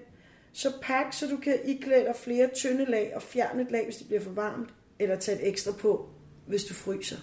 Så 0.52 0.72
pak, 0.82 1.12
så 1.12 1.26
du 1.26 1.37
kan 1.37 1.58
iklæde 1.64 2.04
dig 2.04 2.16
flere 2.16 2.50
tynde 2.54 2.85
lag 2.85 3.12
og 3.14 3.22
fjerne 3.22 3.62
et 3.62 3.70
lag, 3.70 3.85
hvis 3.85 3.96
det 3.96 4.06
bliver 4.06 4.20
for 4.22 4.30
varmt, 4.30 4.68
eller 4.98 5.16
tage 5.16 5.42
et 5.42 5.48
ekstra 5.48 5.72
på, 5.72 6.08
hvis 6.46 6.64
du 6.64 6.74
fryser. 6.74 7.16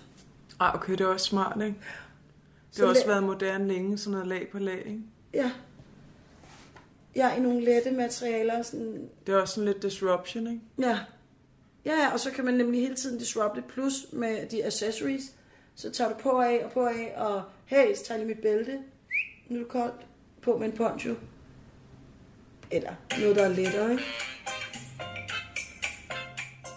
Ej, 0.62 0.72
okay, 0.74 0.92
det 0.92 1.02
er 1.02 1.08
også 1.08 1.26
smart, 1.26 1.62
ikke? 1.62 1.78
Det 1.78 2.78
Så 2.78 2.82
har 2.82 2.90
også 2.90 3.08
været 3.08 3.24
moderne 3.24 3.68
længe, 3.68 3.98
sådan 3.98 4.12
noget 4.12 4.28
lag 4.28 4.48
på 4.52 4.60
lag, 4.60 4.78
ikke? 4.86 5.02
Ja. 5.34 5.52
Ja, 7.16 7.36
i 7.38 7.40
nogle 7.40 7.62
lette 7.66 7.92
materialer, 7.92 8.62
sådan 8.62 9.10
Det 9.28 9.34
er 9.34 9.38
også 9.38 9.54
sådan 9.54 9.66
lidt 9.66 9.84
disruption, 9.84 10.48
ikke? 10.48 10.62
Ja. 10.80 11.00
Ja, 11.86 11.94
ja, 11.94 12.14
og 12.14 12.20
så 12.20 12.32
kan 12.32 12.46
man 12.46 12.54
nemlig 12.54 12.82
hele 12.82 12.96
tiden 12.96 13.20
disrupte, 13.20 13.62
plus 13.62 14.06
med 14.12 14.50
de 14.50 14.66
accessories. 14.66 15.24
Så 15.76 15.92
tager 15.92 16.10
du 16.10 16.16
på 16.20 16.30
af 16.42 16.62
og 16.66 16.72
på 16.72 16.86
af, 16.86 17.14
og 17.18 17.44
hey, 17.66 17.96
så 17.96 18.04
tager 18.06 18.20
jeg 18.20 18.28
lige 18.28 18.36
mit 18.36 18.42
bælte. 18.42 18.80
Nu 19.48 19.56
er 19.56 19.60
det 19.60 19.68
koldt. 19.68 20.06
På 20.42 20.58
med 20.58 20.68
en 20.68 20.78
poncho. 20.78 21.16
Eller 22.72 22.94
noget, 23.20 23.36
der 23.36 23.44
er 23.44 23.50
lettere, 23.50 23.92
ikke? 23.92 24.04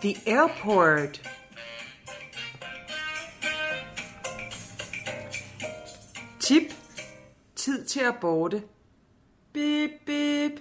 The 0.02 0.16
airport. 0.26 1.30
Tip. 6.40 6.74
Tid 7.56 7.84
til 7.84 8.00
at 8.00 8.14
borte. 8.20 8.62
Bip, 9.52 9.90
bip. 10.06 10.60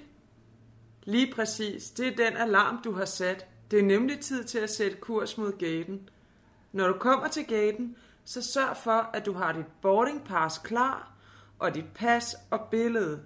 Lige 1.04 1.34
præcis. 1.34 1.90
Det 1.90 2.08
er 2.08 2.30
den 2.30 2.38
alarm, 2.38 2.82
du 2.84 2.92
har 2.92 3.06
sat. 3.06 3.46
Det 3.72 3.80
er 3.80 3.84
nemlig 3.84 4.20
tid 4.20 4.44
til 4.44 4.60
at 4.60 4.70
sætte 4.70 4.98
kurs 4.98 5.38
mod 5.38 5.58
gaten. 5.58 6.10
Når 6.72 6.88
du 6.88 6.94
kommer 6.94 7.28
til 7.28 7.46
gaten, 7.46 7.96
så 8.26 8.42
sørg 8.42 8.78
for, 8.78 9.10
at 9.14 9.26
du 9.26 9.34
har 9.34 9.52
dit 9.52 9.66
boarding 9.82 10.24
pass 10.24 10.58
klar, 10.58 11.14
og 11.60 11.76
dit 11.76 11.86
pas 11.96 12.36
og 12.50 12.60
billede. 12.72 13.22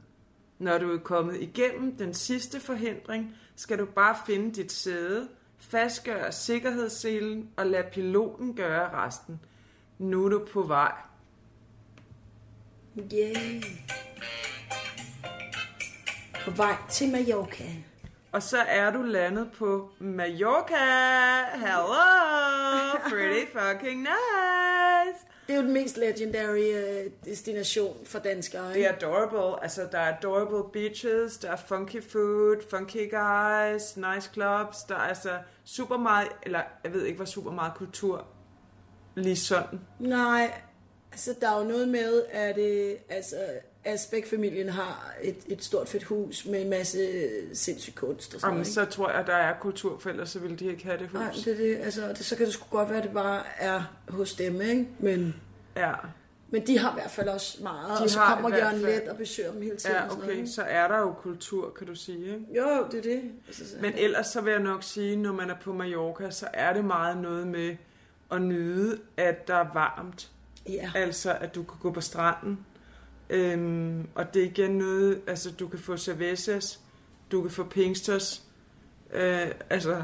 Når 0.60 0.78
du 0.78 0.94
er 0.94 0.98
kommet 0.98 1.42
igennem 1.42 1.98
den 1.98 2.14
sidste 2.14 2.60
forhindring, 2.60 3.36
skal 3.56 3.80
du 3.80 3.86
bare 3.86 4.16
finde 4.26 4.56
dit 4.56 4.72
sæde, 4.72 5.28
fastgøre 5.58 6.32
sikkerhedsselen 6.32 7.50
og 7.58 7.66
lade 7.66 7.88
piloten 7.92 8.56
gøre 8.56 9.06
resten. 9.06 9.40
Nu 9.98 10.26
er 10.26 10.30
du 10.30 10.46
på 10.54 10.62
vej. 10.62 10.94
Yeah. 13.14 13.64
På 16.46 16.52
vej 16.52 16.76
til 16.92 17.12
Mallorca. 17.12 17.64
Og 18.36 18.44
så 18.44 18.58
er 18.58 18.92
du 18.92 19.02
landet 19.02 19.52
på 19.58 19.90
Mallorca. 20.00 20.76
Hello! 21.54 23.00
Pretty 23.10 23.52
fucking 23.52 24.00
nice! 24.00 25.20
Det 25.48 25.54
er 25.54 25.58
jo 25.58 25.62
den 25.64 25.74
mest 25.74 25.98
legendary 25.98 26.76
øh, 26.76 27.12
destination 27.26 27.98
for 28.06 28.20
danskere, 28.20 28.70
Det 28.70 28.76
ikke? 28.76 28.88
er 28.88 28.94
adorable. 28.96 29.64
Altså, 29.64 29.88
der 29.92 29.98
er 29.98 30.18
adorable 30.18 30.72
beaches, 30.74 31.38
der 31.38 31.52
er 31.52 31.56
funky 31.56 32.04
food, 32.12 32.58
funky 32.70 33.12
guys, 33.12 33.98
nice 33.98 34.30
clubs. 34.34 34.84
Der 34.90 34.96
er 34.96 35.00
altså 35.00 35.30
super 35.66 35.98
meget, 35.98 36.28
eller 36.44 36.62
jeg 36.84 36.94
ved 36.94 37.04
ikke, 37.04 37.16
hvor 37.18 37.26
super 37.26 37.52
meget 37.52 37.74
kultur 37.76 38.26
lige 39.16 39.36
sådan. 39.38 39.80
Nej, 40.00 40.54
altså 41.16 41.36
der 41.42 41.50
er 41.56 41.58
jo 41.62 41.68
noget 41.68 41.88
med, 41.90 42.24
at 42.32 42.58
øh, 42.58 42.92
altså, 43.10 43.36
Asbæk-familien 43.86 44.70
har 44.70 45.14
et, 45.24 45.36
et 45.48 45.64
stort 45.64 45.90
fedt 45.90 46.04
hus 46.04 46.46
med 46.46 46.62
en 46.62 46.70
masse 46.70 47.08
sindssyg 47.54 47.96
kunst 47.96 48.34
og 48.36 48.42
sådan 48.42 48.54
Jamen, 48.54 48.66
så 48.66 48.86
tror 48.86 49.12
jeg, 49.12 49.28
der 49.28 49.36
er 49.36 49.60
kultur, 49.60 49.98
for 50.00 50.10
ellers 50.10 50.30
så 50.30 50.40
ville 50.40 50.58
de 50.58 50.66
ikke 50.66 50.84
have 50.86 50.98
det 50.98 51.08
hus. 51.08 51.14
Nej, 51.20 51.32
det, 51.32 51.48
er 51.48 51.58
det, 51.58 51.78
altså, 51.86 52.08
det, 52.10 52.26
så 52.26 52.36
kan 52.36 52.46
det 52.46 52.54
sgu 52.54 52.66
godt 52.70 52.90
være, 52.90 52.98
at 52.98 53.04
det 53.04 53.14
bare 53.14 53.44
er 53.60 53.82
hos 54.10 54.34
dem, 54.34 54.62
ikke? 54.62 54.88
Men, 55.00 55.36
Ja. 55.78 55.94
men 56.50 56.68
de 56.68 56.78
har 56.80 56.92
i 56.92 56.94
hvert 56.94 57.12
fald 57.12 57.28
også 57.30 57.64
meget, 57.64 58.00
De 58.00 58.04
og 58.04 58.10
så 58.10 58.20
kommer 58.20 58.58
Jørgen 58.58 58.82
fald- 58.82 59.02
Let 59.02 59.10
og 59.10 59.18
besøger 59.18 59.52
dem 59.52 59.62
hele 59.62 59.76
tiden. 59.76 59.96
Ja, 59.96 60.02
sådan 60.10 60.24
okay, 60.24 60.34
noget, 60.34 60.50
så 60.50 60.62
er 60.62 60.88
der 60.88 60.98
jo 60.98 61.14
kultur, 61.14 61.70
kan 61.70 61.88
du 61.88 61.96
sige, 61.96 62.18
ikke? 62.20 62.32
ikke? 62.50 62.60
Jo, 62.62 62.88
det 62.92 62.98
er 62.98 63.02
det. 63.02 63.22
Altså, 63.48 63.70
så- 63.70 63.76
Men 63.82 63.94
ellers 63.98 64.28
så 64.28 64.42
vil 64.42 64.52
jeg 64.52 64.62
nok 64.62 64.84
sige, 64.84 65.16
når 65.16 65.34
man 65.34 65.50
er 65.50 65.56
på 65.62 65.74
Mallorca, 65.74 66.32
så 66.32 66.48
er 66.54 66.74
det 66.74 66.86
meget 66.86 67.18
noget 67.18 67.48
med 67.48 67.76
at 68.32 68.42
nyde, 68.42 69.00
at 69.18 69.48
der 69.48 69.56
er 69.56 69.68
varmt. 69.74 70.32
Ja. 70.70 70.92
Altså, 70.96 71.34
at 71.34 71.56
du 71.56 71.64
kan 71.64 71.78
gå 71.80 71.92
på 71.92 72.02
stranden. 72.02 72.66
Øhm, 73.30 74.08
og 74.16 74.34
det 74.34 74.42
er 74.42 74.46
igen 74.46 74.72
noget, 74.72 75.22
altså 75.28 75.52
du 75.52 75.68
kan 75.68 75.80
få 75.80 75.98
cervezas, 75.98 76.80
du 77.32 77.42
kan 77.42 77.52
få 77.52 77.64
pingstos. 77.64 78.42
Øh, 79.14 79.48
altså, 79.70 80.04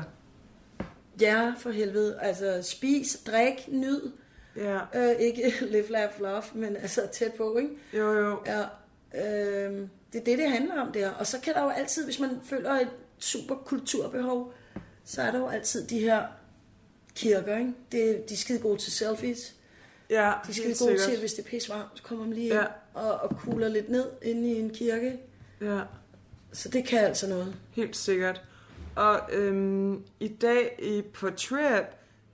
ja, 1.21 1.54
for 1.58 1.69
helvede. 1.69 2.19
Altså, 2.21 2.62
spis, 2.62 3.17
drik, 3.28 3.67
nyd. 3.67 4.12
ja, 4.56 4.80
Øh, 4.95 5.15
ikke 5.19 5.54
live, 5.71 5.89
laugh, 5.89 6.21
love, 6.21 6.43
men 6.54 6.76
altså 6.76 7.02
tæt 7.12 7.34
på, 7.34 7.58
ikke? 7.58 7.69
jo 7.93 8.13
jo. 8.13 8.39
Ja, 8.45 8.62
øh, 9.15 9.88
det 10.13 10.19
er 10.19 10.24
det, 10.26 10.38
det 10.38 10.50
handler 10.52 10.82
om 10.82 10.91
der. 10.91 11.10
Og 11.10 11.28
så 11.28 11.39
kan 11.39 11.54
der 11.54 11.63
jo 11.63 11.69
altid, 11.69 12.06
hvis 12.06 12.19
man 12.19 12.39
føler 12.43 12.71
et 12.71 12.89
super 13.19 13.56
kulturbehov, 13.56 14.54
så 15.06 15.21
er 15.21 15.32
der 15.32 15.39
jo 15.39 15.47
altid 15.47 15.88
de 15.88 16.00
her 16.00 16.26
kirker, 17.15 17.58
ikke? 17.58 17.74
Det, 17.91 18.30
de 18.30 18.34
er 18.34 18.38
skide 18.38 18.60
gode 18.60 18.78
til 18.78 18.91
selfies. 18.91 19.56
Ja, 20.12 20.34
De 20.47 20.54
skide 20.54 20.65
gode 20.67 20.76
sikkert. 20.78 21.00
til, 21.10 21.19
hvis 21.19 21.34
det 21.34 21.45
er 21.45 21.50
pissevarmt, 21.50 21.89
så 21.95 22.04
kommer 22.04 22.26
man 22.26 22.34
lige 22.34 22.45
ind 22.45 22.54
Ja. 22.54 22.65
og, 22.93 23.12
og 23.13 23.38
kugler 23.38 23.67
lidt 23.67 23.89
ned 23.89 24.06
inde 24.21 24.52
i 24.52 24.60
en 24.60 24.69
kirke. 24.69 25.17
Ja, 25.62 25.80
Så 26.52 26.69
det 26.69 26.86
kan 26.86 27.00
altså 27.00 27.30
noget. 27.30 27.56
helt 27.71 27.95
sikkert. 27.95 28.41
Og 28.95 29.19
øhm, 29.34 30.04
i 30.19 30.28
dag 30.28 30.76
i 30.80 31.02
på 31.02 31.30
Trip, 31.30 31.84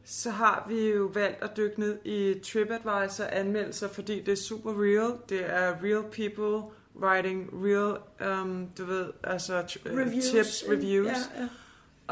så 0.06 0.30
har 0.30 0.66
vi 0.70 0.88
jo 0.90 1.04
valgt 1.14 1.44
at 1.44 1.58
dykke 1.58 1.80
ned 1.80 1.98
i 2.06 2.40
TripAdvisor 2.44 3.24
anmeldelser, 3.24 3.88
fordi 3.88 4.22
det 4.22 4.32
er 4.32 4.36
super 4.36 4.72
real. 4.84 5.12
Det 5.30 5.46
er 5.46 5.74
real 5.84 6.04
people, 6.12 6.70
writing 7.02 7.50
real, 7.54 7.98
um, 8.42 8.70
du 8.78 8.86
ved, 8.86 9.06
altså 9.24 9.56
øh, 9.86 9.98
Reviews, 9.98 10.26
tips, 10.30 10.66
reviews. 10.70 11.08
Ja, 11.08 11.48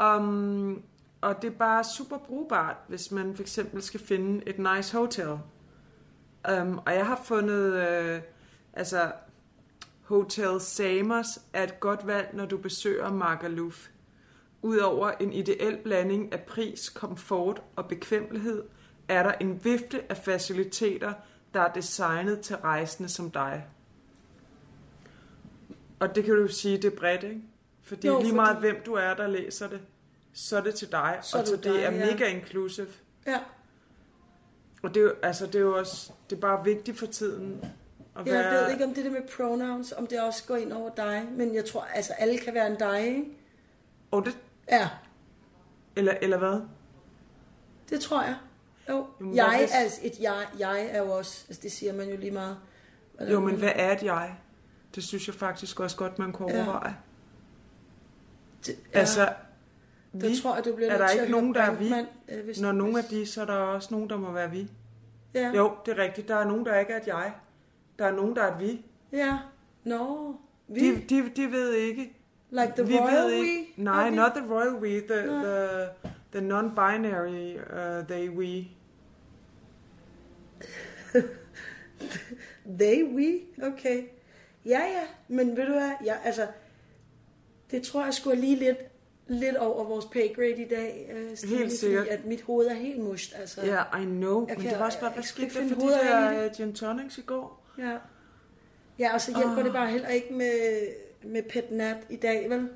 ja. 0.04 0.16
Um, 0.16 0.82
og 1.20 1.42
det 1.42 1.48
er 1.52 1.54
bare 1.58 1.84
super 1.96 2.18
brugbart, 2.18 2.76
hvis 2.88 3.10
man 3.10 3.34
for 3.34 3.42
eksempel 3.42 3.82
skal 3.82 4.00
finde 4.00 4.42
et 4.48 4.58
nice 4.58 4.96
hotel. 4.96 5.38
Um, 6.52 6.78
og 6.86 6.94
jeg 6.94 7.06
har 7.06 7.20
fundet, 7.24 7.72
øh, 7.88 8.20
altså, 8.72 9.12
Hotel 10.02 10.60
Samos 10.60 11.26
er 11.52 11.62
et 11.62 11.80
godt 11.80 12.06
valg, 12.06 12.28
når 12.32 12.46
du 12.46 12.56
besøger 12.58 13.10
Magaluf. 13.12 13.88
Udover 14.62 15.10
en 15.10 15.32
ideel 15.32 15.76
blanding 15.84 16.32
af 16.32 16.40
pris, 16.40 16.88
komfort 16.88 17.62
og 17.76 17.88
bekvemmelighed, 17.88 18.62
er 19.08 19.22
der 19.22 19.32
en 19.40 19.64
vifte 19.64 20.02
af 20.08 20.16
faciliteter, 20.16 21.12
der 21.54 21.60
er 21.60 21.72
designet 21.72 22.40
til 22.40 22.56
rejsende 22.56 23.08
som 23.08 23.30
dig. 23.30 23.66
Og 26.00 26.14
det 26.14 26.24
kan 26.24 26.34
du 26.34 26.48
sige, 26.48 26.76
det 26.76 26.92
er 26.92 26.96
bredt, 26.96 27.22
ikke? 27.24 27.40
Fordi 27.82 28.06
Jo, 28.06 28.12
lige 28.14 28.22
fordi- 28.24 28.34
meget 28.36 28.56
hvem 28.56 28.76
du 28.86 28.92
er, 28.92 29.14
der 29.14 29.26
læser 29.26 29.68
det, 29.68 29.80
så 30.32 30.56
er 30.56 30.60
det 30.60 30.74
til 30.74 30.92
dig. 30.92 31.18
Så 31.22 31.38
og 31.38 31.46
så 31.46 31.56
det 31.56 31.64
det 31.64 31.74
dig, 31.74 31.82
er 31.82 31.92
ja. 31.92 32.06
mega 32.12 32.26
inclusive. 32.28 32.86
Ja. 33.26 33.38
Og 34.86 34.94
det 34.94 35.00
er 35.00 35.04
jo, 35.04 35.14
altså, 35.22 35.46
det 35.46 35.54
er 35.54 35.60
jo 35.60 35.78
også, 35.78 36.12
det 36.30 36.36
er 36.36 36.40
bare 36.40 36.64
vigtigt 36.64 36.98
for 36.98 37.06
tiden. 37.06 37.64
At 38.18 38.26
Jeg 38.26 38.34
ved 38.64 38.70
ikke 38.72 38.84
om 38.84 38.94
det 38.94 39.04
der 39.04 39.10
med 39.10 39.20
pronouns, 39.36 39.92
om 39.92 40.06
det 40.06 40.20
også 40.20 40.44
går 40.46 40.56
ind 40.56 40.72
over 40.72 40.90
dig, 40.96 41.28
men 41.32 41.54
jeg 41.54 41.64
tror, 41.64 41.82
altså 41.94 42.12
alle 42.12 42.38
kan 42.38 42.54
være 42.54 42.66
en 42.66 42.76
dig, 42.78 43.06
ikke? 43.06 43.24
Og 44.10 44.24
det, 44.24 44.38
Ja, 44.70 44.88
eller, 45.96 46.14
eller 46.22 46.36
hvad? 46.38 46.60
det 47.90 48.00
tror 48.00 48.22
jeg. 48.22 48.36
Jo, 48.88 49.06
Jamen, 49.20 49.36
jeg 49.36 49.56
hvis- 49.58 49.74
altså 49.74 50.00
et 50.02 50.20
jeg, 50.20 50.46
jeg 50.58 50.86
er 50.90 50.98
jo 51.02 51.10
også, 51.10 51.44
altså 51.48 51.62
det 51.62 51.72
siger 51.72 51.92
man 51.92 52.08
jo 52.10 52.16
lige 52.16 52.30
meget. 52.30 52.56
Hvordan 53.14 53.32
Jo, 53.32 53.40
men 53.40 53.56
hvad 53.56 53.72
er 53.74 53.92
et 53.96 54.02
jeg? 54.02 54.36
Det 54.94 55.04
synes 55.04 55.26
jeg 55.26 55.34
faktisk 55.34 55.80
også 55.80 55.96
godt, 55.96 56.18
man 56.18 56.32
kunne 56.32 56.52
Ja. 56.54 56.62
overveje. 56.64 56.96
Det, 58.66 58.78
Ja. 58.94 58.98
Altså, 58.98 59.32
vi, 60.20 60.36
tror 60.42 60.54
jeg, 60.54 60.64
du 60.64 60.76
bliver 60.76 60.90
er 60.92 60.98
der 60.98 61.08
ikke 61.10 61.32
nogen, 61.32 61.54
der 61.54 61.60
er 61.62 61.74
vi? 61.74 61.92
Øh, 62.28 62.44
hvis- 62.44 62.60
Når 62.60 62.72
nogle 62.72 62.98
af 62.98 63.04
de, 63.04 63.26
så 63.26 63.40
er 63.42 63.44
der 63.46 63.52
også 63.54 63.88
nogen, 63.94 64.10
der 64.10 64.16
må 64.16 64.32
være 64.32 64.50
vi. 64.50 64.70
Ja. 65.34 65.50
Jo, 65.56 65.72
det 65.86 65.98
er 65.98 66.02
rigtigt. 66.02 66.28
Der 66.28 66.34
er 66.36 66.44
nogen, 66.44 66.66
der 66.66 66.78
ikke 66.78 66.92
er 66.92 67.00
et 67.00 67.06
jeg. 67.06 67.32
Der 67.98 68.06
er 68.06 68.12
nogen, 68.12 68.36
der 68.36 68.42
er 68.42 68.54
et 68.54 68.60
vi. 68.60 68.84
Ja. 69.12 69.38
Nå, 69.84 70.34
vi. 70.68 70.80
De, 70.94 71.00
de, 71.08 71.30
de 71.36 71.52
ved 71.52 71.72
ikke. 71.74 72.12
Like 72.50 72.72
the 72.76 72.86
vi 72.86 72.98
royal 72.98 73.14
ved 73.24 73.30
we? 73.30 73.36
ikke. 73.48 73.72
Nej, 73.76 74.06
Er 74.06 74.10
vi? 74.10 74.16
not 74.16 74.30
the 74.36 74.54
royal 74.54 74.74
we. 74.74 75.00
The, 75.00 75.26
Nå. 75.26 75.42
the, 75.42 75.88
the 76.32 76.40
non-binary 76.48 77.58
uh, 77.76 78.06
they 78.06 78.28
we. 78.28 78.64
They, 82.80 83.04
we, 83.04 83.40
okay. 83.66 84.02
Ja, 84.64 84.80
ja, 84.80 85.02
men 85.28 85.56
ved 85.56 85.66
du 85.66 85.72
hvad, 85.72 85.90
ja, 86.04 86.14
altså, 86.24 86.46
det 87.70 87.82
tror 87.82 88.04
jeg 88.04 88.14
skulle 88.14 88.40
lige 88.40 88.56
lidt, 88.56 88.76
lidt 89.26 89.56
over 89.56 89.84
vores 89.84 90.04
pay 90.04 90.34
grade 90.36 90.62
i 90.62 90.68
dag, 90.68 91.10
øh, 91.14 91.36
Stine, 91.36 91.56
Helt 91.56 91.72
sikkert. 91.72 92.00
Fordi 92.00 92.10
at 92.10 92.24
mit 92.24 92.42
hoved 92.42 92.66
er 92.66 92.74
helt 92.74 93.00
musht, 93.00 93.34
altså. 93.38 93.60
Ja, 93.60 93.74
yeah, 93.74 94.02
I 94.02 94.04
know. 94.04 94.46
Jeg 94.48 94.56
Men 94.56 94.62
kan- 94.62 94.70
det 94.70 94.78
var 94.78 94.86
også 94.86 95.00
bare, 95.00 95.12
hvad 95.12 95.22
skete 95.22 95.60
der 95.62 95.68
for 95.68 95.80
de 95.80 95.88
der 95.88 96.44
øh, 96.44 96.50
gin 96.56 96.74
tonics 96.74 97.18
i 97.18 97.22
går? 97.22 97.66
Ja, 97.78 97.96
ja 98.98 99.14
og 99.14 99.20
så 99.20 99.36
hjælper 99.36 99.58
oh. 99.58 99.64
det 99.64 99.72
bare 99.72 99.90
heller 99.90 100.08
ikke 100.08 100.34
med, 100.34 100.86
med 101.24 101.42
pet 101.42 101.70
nat 101.70 101.96
i 102.10 102.16
dag, 102.16 102.50
vel? 102.50 102.68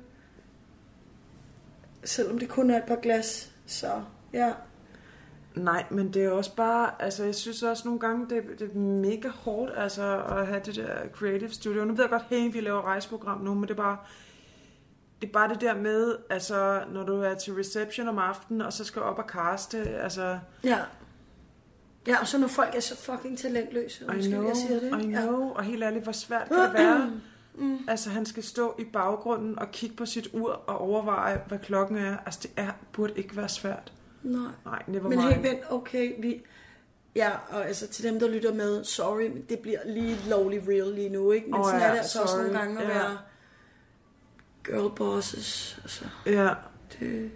Selvom 2.03 2.39
det 2.39 2.49
kun 2.49 2.69
er 2.71 2.77
et 2.77 2.83
par 2.83 2.95
glas, 2.95 3.51
så 3.65 4.03
ja. 4.33 4.53
Nej, 5.55 5.85
men 5.89 6.13
det 6.13 6.23
er 6.23 6.29
også 6.29 6.55
bare, 6.55 6.91
altså 6.99 7.23
jeg 7.23 7.35
synes 7.35 7.63
også 7.63 7.81
nogle 7.85 7.99
gange, 7.99 8.29
det, 8.29 8.43
det 8.59 8.71
er 8.71 8.77
mega 8.79 9.27
hårdt 9.27 9.71
altså, 9.77 10.23
at 10.23 10.47
have 10.47 10.61
det 10.65 10.75
der 10.75 11.07
creative 11.13 11.49
studio. 11.49 11.85
Nu 11.85 11.93
ved 11.93 12.03
jeg 12.03 12.09
godt, 12.09 12.23
hey, 12.29 12.51
vi 12.53 12.61
laver 12.61 12.81
rejseprogram 12.81 13.41
nu, 13.41 13.53
men 13.53 13.63
det 13.63 13.71
er 13.71 13.75
bare, 13.75 13.97
det 15.21 15.27
er 15.27 15.31
bare 15.31 15.49
det 15.49 15.61
der 15.61 15.75
med, 15.75 16.15
altså 16.29 16.81
når 16.93 17.03
du 17.03 17.21
er 17.21 17.33
til 17.33 17.53
reception 17.53 18.07
om 18.07 18.17
aftenen, 18.17 18.61
og 18.61 18.73
så 18.73 18.83
skal 18.83 19.01
op 19.01 19.17
og 19.17 19.27
kaste, 19.27 19.77
altså... 19.77 20.39
Ja. 20.63 20.77
Ja, 22.07 22.19
og 22.19 22.27
så 22.27 22.37
når 22.37 22.47
folk 22.47 22.75
er 22.75 22.79
så 22.79 22.97
fucking 22.97 23.37
talentløse, 23.37 24.03
I 24.03 24.07
undskyld, 24.07 24.33
know, 24.33 24.47
jeg 24.47 24.55
siger 24.57 24.79
det. 24.79 24.99
I 25.01 25.07
ikke? 25.07 25.19
know, 25.21 25.49
og 25.55 25.63
helt 25.63 25.83
ærligt, 25.83 26.03
hvor 26.03 26.11
svært 26.11 26.47
kan 26.47 26.57
det 26.57 26.73
være? 26.73 27.11
Mm. 27.55 27.77
Altså, 27.87 28.09
han 28.09 28.25
skal 28.25 28.43
stå 28.43 28.75
i 28.79 28.83
baggrunden 28.83 29.59
og 29.59 29.71
kigge 29.71 29.95
på 29.95 30.05
sit 30.05 30.27
ur 30.33 30.51
og 30.51 30.77
overveje, 30.77 31.41
hvad 31.47 31.59
klokken 31.59 31.97
er. 31.97 32.17
Altså, 32.25 32.39
det 32.43 32.51
er, 32.55 32.71
burde 32.93 33.13
ikke 33.15 33.37
være 33.37 33.49
svært. 33.49 33.93
Nej. 34.23 34.41
Nej, 34.65 34.83
never 34.87 35.09
Men 35.09 35.19
helt 35.19 35.43
vent, 35.43 35.59
okay, 35.69 36.13
vi... 36.21 36.41
Ja, 37.15 37.29
og 37.49 37.67
altså 37.67 37.87
til 37.87 38.03
dem, 38.03 38.19
der 38.19 38.27
lytter 38.27 38.53
med, 38.53 38.83
sorry, 38.83 39.31
det 39.49 39.59
bliver 39.59 39.79
lige 39.85 40.17
lovlig 40.29 40.67
real 40.67 40.93
lige 40.95 41.09
nu, 41.09 41.31
ikke? 41.31 41.47
Men 41.47 41.59
oh, 41.59 41.65
sådan 41.65 41.79
ja, 41.79 41.85
er 41.87 41.91
det 41.91 41.97
altså 41.97 42.21
også 42.21 42.33
sorry. 42.33 42.43
nogle 42.43 42.59
gange 42.59 42.81
at 42.81 42.87
Ja. 42.87 42.93
være 42.93 43.17
girl 44.63 44.95
bosses. 44.95 45.79
Altså, 45.83 46.05
Ja, 46.25 46.49
det, 46.99 47.31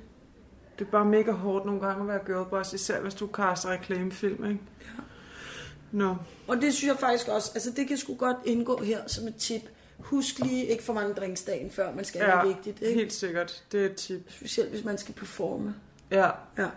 det 0.79 0.87
er 0.87 0.91
bare 0.91 1.05
mega 1.05 1.31
hårdt 1.31 1.65
nogle 1.65 1.81
gange 1.81 2.01
at 2.01 2.07
være 2.07 2.19
girlboss, 2.25 2.73
især 2.73 3.01
hvis 3.01 3.13
du 3.13 3.27
kaster 3.27 3.69
reklamefilm, 3.69 4.45
ikke? 4.45 4.59
Ja. 4.81 5.01
Nå, 5.91 6.15
og 6.47 6.57
det 6.61 6.73
synes 6.73 6.89
jeg 6.89 6.99
faktisk 6.99 7.27
også, 7.27 7.51
altså 7.53 7.71
det 7.75 7.87
kan 7.87 7.97
sgu 7.97 8.15
godt 8.15 8.37
indgå 8.45 8.81
her 8.83 9.07
som 9.07 9.27
et 9.27 9.35
tip. 9.35 9.61
Husk 9.99 10.39
lige 10.39 10.65
ikke 10.65 10.83
for 10.83 10.93
mange 10.93 11.13
drinks 11.13 11.43
dagen 11.43 11.71
før, 11.71 11.93
man 11.93 12.05
skal 12.05 12.19
ja, 12.19 12.29
ja, 12.29 12.35
det 12.35 12.51
er 12.51 12.55
vigtigt, 12.55 12.81
ikke? 12.81 12.99
helt 12.99 13.13
sikkert. 13.13 13.63
Det 13.71 13.81
er 13.81 13.85
et 13.85 13.95
tip. 13.95 14.31
Specielt 14.31 14.69
hvis 14.69 14.83
man 14.83 14.97
skal 14.97 15.13
performe. 15.13 15.75
Ja. 16.11 16.29
Ja. 16.57 16.69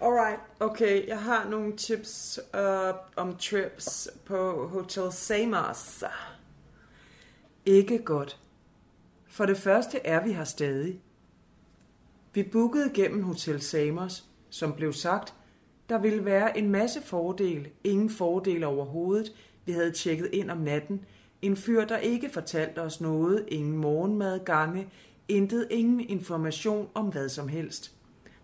Alright. 0.00 0.40
Okay, 0.60 1.08
jeg 1.08 1.18
har 1.18 1.48
nogle 1.48 1.76
tips 1.76 2.40
uh, 2.54 2.94
om 3.16 3.36
trips 3.36 4.08
på 4.24 4.68
Hotel 4.68 5.12
Samos. 5.12 6.04
Ikke 7.66 7.98
godt. 7.98 8.38
For 9.36 9.46
det 9.46 9.56
første 9.56 9.98
er 10.04 10.24
vi 10.24 10.32
her 10.32 10.44
stadig. 10.44 11.00
Vi 12.34 12.42
bookede 12.42 12.90
gennem 12.94 13.22
Hotel 13.22 13.60
Samos, 13.60 14.24
som 14.50 14.72
blev 14.72 14.92
sagt, 14.92 15.34
der 15.88 15.98
ville 15.98 16.24
være 16.24 16.58
en 16.58 16.70
masse 16.70 17.02
fordele, 17.02 17.70
ingen 17.84 18.10
fordele 18.10 18.66
overhovedet. 18.66 19.32
Vi 19.64 19.72
havde 19.72 19.90
tjekket 19.90 20.28
ind 20.32 20.50
om 20.50 20.58
natten. 20.58 21.04
En 21.42 21.56
fyr, 21.56 21.84
der 21.84 21.96
ikke 21.96 22.30
fortalte 22.30 22.78
os 22.78 23.00
noget, 23.00 23.44
ingen 23.48 23.76
morgenmad, 23.76 24.44
gange, 24.44 24.88
intet, 25.28 25.66
ingen 25.70 26.00
information 26.00 26.88
om 26.94 27.06
hvad 27.06 27.28
som 27.28 27.48
helst. 27.48 27.94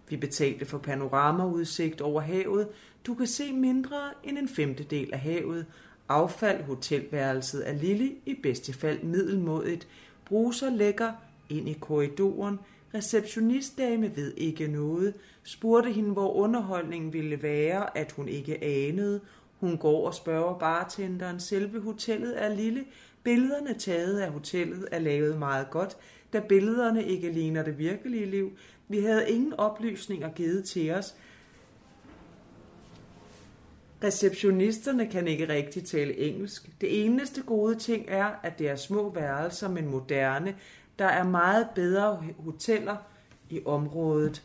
Vi 0.09 0.16
betalte 0.16 0.64
for 0.64 0.78
panoramaudsigt 0.78 2.00
over 2.00 2.20
havet. 2.20 2.68
Du 3.07 3.14
kan 3.14 3.26
se 3.26 3.52
mindre 3.52 4.11
end 4.24 4.38
en 4.38 4.48
femtedel 4.48 5.11
af 5.12 5.20
havet. 5.20 5.66
Affald 6.09 6.62
hotelværelset 6.62 7.68
er 7.68 7.72
lille, 7.72 8.12
i 8.26 8.35
bedste 8.42 8.72
fald 8.72 9.02
middelmådigt. 9.02 9.88
Bruser 10.33 10.71
lægger 10.71 11.12
ind 11.49 11.68
i 11.68 11.73
korridoren. 11.73 12.59
Receptionistdame 12.95 14.16
ved 14.16 14.35
ikke 14.37 14.68
noget. 14.68 15.14
Spurgte 15.42 15.92
hende, 15.92 16.11
hvor 16.11 16.33
underholdningen 16.33 17.12
ville 17.12 17.42
være, 17.42 17.99
at 17.99 18.12
hun 18.12 18.29
ikke 18.29 18.64
anede. 18.64 19.21
Hun 19.61 19.79
går 19.79 20.07
og 20.07 20.14
spørger 20.14 20.59
bartenderen. 20.59 21.40
Selve 21.40 21.81
hotellet 21.81 22.45
er 22.45 22.55
lille. 22.55 22.85
Billederne 23.23 23.75
taget 23.75 24.18
af 24.18 24.31
hotellet 24.31 24.88
er 24.92 24.99
lavet 24.99 25.38
meget 25.38 25.71
godt, 25.71 25.97
da 26.33 26.40
billederne 26.49 27.05
ikke 27.05 27.33
ligner 27.33 27.62
det 27.64 27.79
virkelige 27.79 28.27
liv. 28.27 28.53
Vi 28.88 29.01
havde 29.01 29.31
ingen 29.31 29.53
oplysninger 29.53 30.31
givet 30.33 30.64
til 30.64 30.90
os. 30.90 31.14
Receptionisterne 34.05 35.07
kan 35.11 35.29
ikke 35.29 35.49
rigtig 35.49 35.85
tale 35.85 36.17
engelsk. 36.19 36.71
Det 36.81 37.05
eneste 37.05 37.43
gode 37.43 37.75
ting 37.79 38.05
er, 38.09 38.31
at 38.43 38.59
det 38.59 38.69
er 38.69 38.77
små 38.77 39.11
værelser, 39.11 39.69
men 39.69 39.87
moderne. 39.88 40.57
Der 40.99 41.05
er 41.07 41.25
meget 41.25 41.69
bedre 41.75 42.25
hoteller 42.38 42.97
i 43.51 43.62
området. 43.65 44.43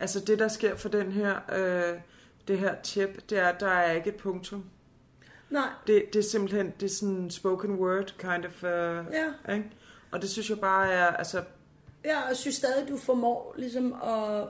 Altså 0.00 0.20
det, 0.20 0.38
der 0.38 0.48
sker 0.48 0.76
for 0.76 0.88
den 0.88 1.12
her, 1.12 1.36
øh, 1.52 1.98
det 2.48 2.58
her 2.58 2.74
tip, 2.82 3.30
det 3.30 3.38
er, 3.38 3.46
at 3.48 3.60
der 3.60 3.68
er 3.68 3.92
ikke 3.92 4.08
et 4.08 4.16
punktum. 4.16 4.64
Nej. 5.50 5.68
Det, 5.86 6.04
det 6.12 6.18
er 6.18 6.22
simpelthen, 6.30 6.72
det 6.80 6.86
er 6.86 6.94
sådan 6.94 7.30
spoken 7.30 7.70
word 7.74 8.14
kind 8.18 8.44
of, 8.44 8.62
uh, 8.62 9.12
Ja. 9.14 9.54
ikke? 9.54 9.70
Og 10.10 10.22
det 10.22 10.30
synes 10.30 10.50
jeg 10.50 10.60
bare 10.60 10.92
er, 10.92 11.06
altså, 11.06 11.42
Ja, 12.04 12.22
og 12.22 12.28
jeg 12.28 12.36
synes 12.36 12.56
stadig, 12.56 12.88
du 12.88 12.96
formår 12.96 13.54
ligesom 13.58 13.92
at 13.92 14.48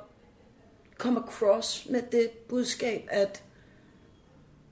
komme 0.99 1.20
across 1.20 1.87
med 1.91 2.03
det 2.12 2.31
budskab, 2.31 3.09
at 3.11 3.43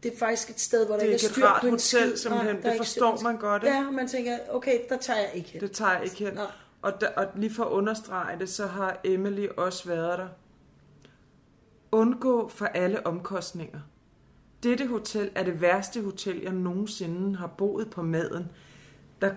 det 0.03 0.13
er 0.15 0.19
faktisk 0.19 0.51
et 0.51 0.61
sted, 0.61 0.87
hvor 0.87 0.95
der 0.95 1.01
Det 1.01 1.09
er 1.09 1.13
ikke 1.15 1.27
er 1.27 1.31
styr 1.31 1.47
på 1.61 1.67
en 1.67 1.71
hotel, 1.73 1.79
skid. 1.81 2.17
simpelthen. 2.17 2.57
Nej, 2.57 2.71
Det 2.71 2.77
forstår 2.77 3.17
styr 3.17 3.25
man 3.25 3.37
godt, 3.37 3.63
ikke? 3.63 3.77
Ja, 3.77 3.91
man 3.91 4.09
tænker, 4.09 4.39
okay, 4.51 4.79
der 4.89 4.97
tager 4.97 5.19
jeg 5.19 5.31
ikke 5.35 5.49
hen. 5.51 5.61
det 5.61 5.73
tager 5.73 5.93
jeg 5.93 6.05
ikke 6.05 6.17
hen. 6.17 6.35
Nej. 6.35 6.47
Og, 6.83 7.01
der, 7.01 7.09
og 7.09 7.27
lige 7.35 7.55
for 7.55 7.65
at 7.65 7.71
understrege 7.71 8.39
det, 8.39 8.49
så 8.49 8.67
har 8.67 9.01
Emily 9.05 9.47
også 9.57 9.89
været 9.89 10.19
der. 10.19 10.29
Undgå 11.93 12.49
for 12.49 12.67
alle 12.67 13.07
omkostninger. 13.07 13.81
Dette 14.63 14.87
hotel 14.87 15.31
er 15.35 15.43
det 15.45 15.61
værste 15.61 16.03
hotel, 16.03 16.41
jeg 16.43 16.53
nogensinde 16.53 17.37
har 17.39 17.47
boet 17.47 17.91
på 17.91 18.03
maden. 18.03 18.51
Der, 19.21 19.31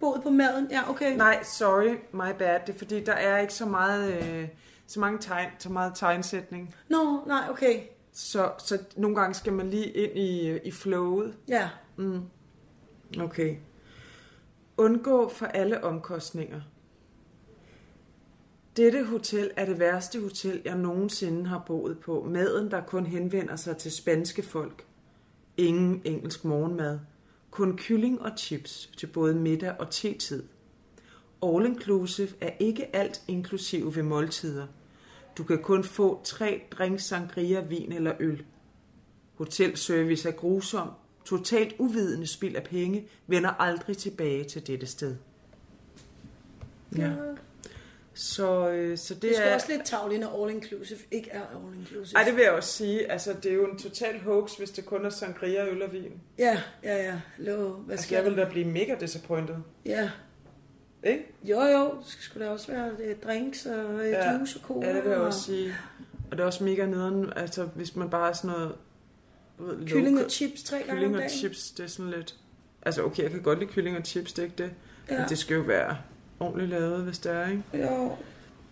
Boet 0.00 0.22
på 0.22 0.30
maden, 0.30 0.68
ja, 0.70 0.90
okay. 0.90 1.16
nej, 1.16 1.42
sorry, 1.42 1.96
my 2.12 2.38
bad. 2.38 2.60
Det 2.66 2.74
er 2.74 2.78
fordi, 2.78 3.04
der 3.04 3.12
er 3.12 3.38
ikke 3.38 3.54
så 3.54 3.66
meget, 3.66 4.22
øh, 4.24 4.48
så 4.86 5.00
mange 5.00 5.18
tegn, 5.18 5.48
så 5.58 5.72
meget 5.72 5.92
tegnsætning. 5.94 6.74
Nå, 6.88 7.22
nej, 7.26 7.46
okay. 7.50 7.80
Så, 8.18 8.52
så 8.58 8.78
nogle 8.96 9.16
gange 9.16 9.34
skal 9.34 9.52
man 9.52 9.70
lige 9.70 9.90
ind 9.90 10.18
i, 10.18 10.58
i 10.68 10.70
flowet. 10.70 11.34
Ja. 11.48 11.70
Mm. 11.96 12.22
Okay. 13.20 13.56
Undgå 14.76 15.28
for 15.28 15.46
alle 15.46 15.84
omkostninger. 15.84 16.60
Dette 18.76 19.04
hotel 19.04 19.50
er 19.56 19.64
det 19.64 19.78
værste 19.78 20.20
hotel, 20.20 20.62
jeg 20.64 20.76
nogensinde 20.76 21.46
har 21.46 21.62
boet 21.66 21.98
på. 21.98 22.26
Maden, 22.30 22.70
der 22.70 22.80
kun 22.80 23.06
henvender 23.06 23.56
sig 23.56 23.76
til 23.76 23.92
spanske 23.92 24.42
folk. 24.42 24.84
Ingen 25.56 26.02
engelsk 26.04 26.44
morgenmad. 26.44 27.00
Kun 27.50 27.76
kylling 27.76 28.22
og 28.22 28.30
chips 28.38 28.90
til 28.96 29.06
både 29.06 29.34
middag 29.34 29.74
og 29.78 29.90
te-tid. 29.90 30.44
All 31.42 31.66
inclusive 31.66 32.28
er 32.40 32.50
ikke 32.60 32.96
alt 32.96 33.22
inklusive 33.28 33.96
ved 33.96 34.02
måltider. 34.02 34.66
Du 35.38 35.44
kan 35.44 35.62
kun 35.62 35.84
få 35.84 36.20
tre 36.24 36.62
drinks 36.70 37.04
sangria, 37.04 37.60
vin 37.60 37.92
eller 37.92 38.12
øl. 38.20 38.44
Hotelservice 39.34 40.28
er 40.28 40.32
grusom. 40.32 40.88
Totalt 41.24 41.74
uvidende 41.78 42.26
spild 42.26 42.56
af 42.56 42.64
penge 42.64 43.06
vender 43.26 43.50
aldrig 43.50 43.96
tilbage 43.96 44.44
til 44.44 44.66
dette 44.66 44.86
sted. 44.86 45.16
Ja. 46.96 47.10
Så, 48.14 48.70
øh, 48.70 48.98
så 48.98 49.14
det, 49.14 49.22
Det 49.22 49.30
er 49.30 49.34
sgu 49.34 49.42
er... 49.44 49.54
også 49.54 49.66
lidt 49.68 49.84
tavligt, 49.84 50.20
når 50.20 50.44
all 50.44 50.54
inclusive 50.54 50.98
ikke 51.10 51.30
er 51.30 51.40
all 51.42 51.78
inclusive. 51.78 52.18
Ej, 52.18 52.24
det 52.24 52.36
vil 52.36 52.42
jeg 52.42 52.52
også 52.52 52.72
sige. 52.72 53.12
Altså, 53.12 53.32
det 53.42 53.50
er 53.50 53.54
jo 53.54 53.70
en 53.70 53.78
total 53.78 54.20
hoax, 54.20 54.54
hvis 54.54 54.70
det 54.70 54.86
kun 54.86 55.04
er 55.04 55.10
sangria, 55.10 55.66
øl 55.66 55.82
og 55.82 55.92
vin. 55.92 56.12
Ja, 56.38 56.62
ja, 56.84 57.02
ja. 57.02 57.20
Lå, 57.38 57.72
hvad 57.72 57.96
Altså, 57.96 58.14
jeg 58.14 58.24
vil 58.24 58.36
da 58.36 58.48
blive 58.50 58.64
mega 58.64 58.96
disappointed. 59.00 59.56
Ja. 59.84 60.10
Ikke? 61.04 61.26
Jo, 61.44 61.60
jo. 61.62 61.84
Det 61.84 62.16
skulle 62.20 62.46
da 62.46 62.50
også 62.50 62.72
være 62.72 62.90
øh, 63.00 63.16
drinks 63.24 63.66
og 63.66 63.94
øh, 64.04 64.10
Ja. 64.10 64.32
juice 64.32 64.58
og 64.58 64.62
cola. 64.66 64.86
Ja, 64.88 64.94
det 64.96 65.02
vil 65.04 65.10
jeg 65.10 65.20
og 65.20 65.26
også 65.26 65.42
sige. 65.42 65.74
Og 66.30 66.36
det 66.36 66.42
er 66.42 66.46
også 66.46 66.64
mega 66.64 66.86
nederen, 66.86 67.32
altså 67.36 67.64
hvis 67.64 67.96
man 67.96 68.10
bare 68.10 68.28
er 68.28 68.32
sådan 68.32 68.50
noget... 68.50 68.74
Ved, 69.58 69.86
Kylling 69.88 70.24
og 70.24 70.30
chips 70.30 70.62
tre 70.62 70.76
gange 70.78 70.92
Kylling 70.92 71.08
om 71.08 71.14
og 71.14 71.18
dagen. 71.18 71.30
chips, 71.30 71.70
det 71.70 71.84
er 71.84 71.88
sådan 71.88 72.10
lidt... 72.10 72.34
Altså 72.82 73.02
okay, 73.02 73.22
jeg 73.22 73.30
kan 73.30 73.42
godt 73.42 73.58
lide 73.58 73.70
kylling 73.70 73.96
og 73.96 74.04
chips, 74.04 74.32
det 74.32 74.42
er 74.42 74.44
ikke 74.46 74.62
det. 74.62 74.70
Ja. 75.10 75.18
Men 75.18 75.28
det 75.28 75.38
skal 75.38 75.54
jo 75.54 75.60
være 75.60 75.96
ordentligt 76.40 76.70
lavet, 76.70 77.02
hvis 77.02 77.18
det 77.18 77.32
er, 77.32 77.48
ikke? 77.48 77.62
Jo, 77.74 78.16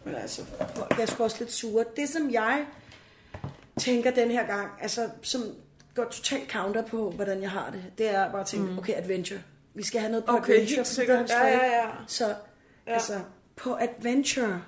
men 0.05 0.15
altså, 0.15 0.43
er 1.01 1.07
sgu 1.07 1.23
også 1.25 1.37
lidt 1.41 1.53
sure. 1.53 1.85
Det, 1.97 2.09
som 2.09 2.31
jeg 2.31 2.67
tænker 3.79 4.11
den 4.11 4.31
her 4.31 4.47
gang, 4.47 4.69
altså, 4.81 5.09
som 5.23 5.43
går 5.95 6.05
totalt 6.05 6.51
counter 6.51 6.83
på, 6.83 7.11
hvordan 7.11 7.43
jeg 7.43 7.51
har 7.51 7.71
det, 7.71 7.85
det 7.99 8.15
er 8.15 8.31
bare 8.31 8.41
at 8.41 8.47
tænke, 8.47 8.71
mm. 8.73 8.79
okay, 8.79 8.95
adventure. 8.95 9.41
Vi 9.77 9.83
skal 9.85 10.01
have 10.01 10.11
noget 10.11 10.25
på 10.25 10.33
Okay, 10.33 10.53
adventure. 10.53 10.77
helt 10.77 10.87
sikkert. 10.87 11.31
Ja, 11.31 11.47
ja, 11.47 11.65
ja. 11.67 11.91
Så, 12.07 12.35
Ja. 12.87 12.93
altså, 12.93 13.21
på 13.57 13.75
adventure. 13.81 14.63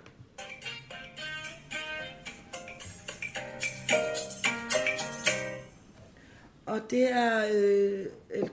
Og 6.67 6.81
det 6.91 7.13
er 7.13 7.45
øh, 7.55 8.07
El 8.31 8.51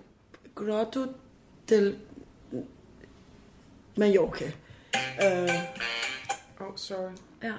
Grotto 0.55 1.05
del 1.69 1.97
Mallorca. 3.97 4.45
Øh, 5.23 5.49
Oh, 6.59 6.75
sorry. 6.75 7.11
Ja. 7.43 7.53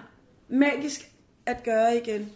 Magisk 0.48 1.10
at 1.46 1.62
gøre 1.64 1.96
igen. 1.96 2.32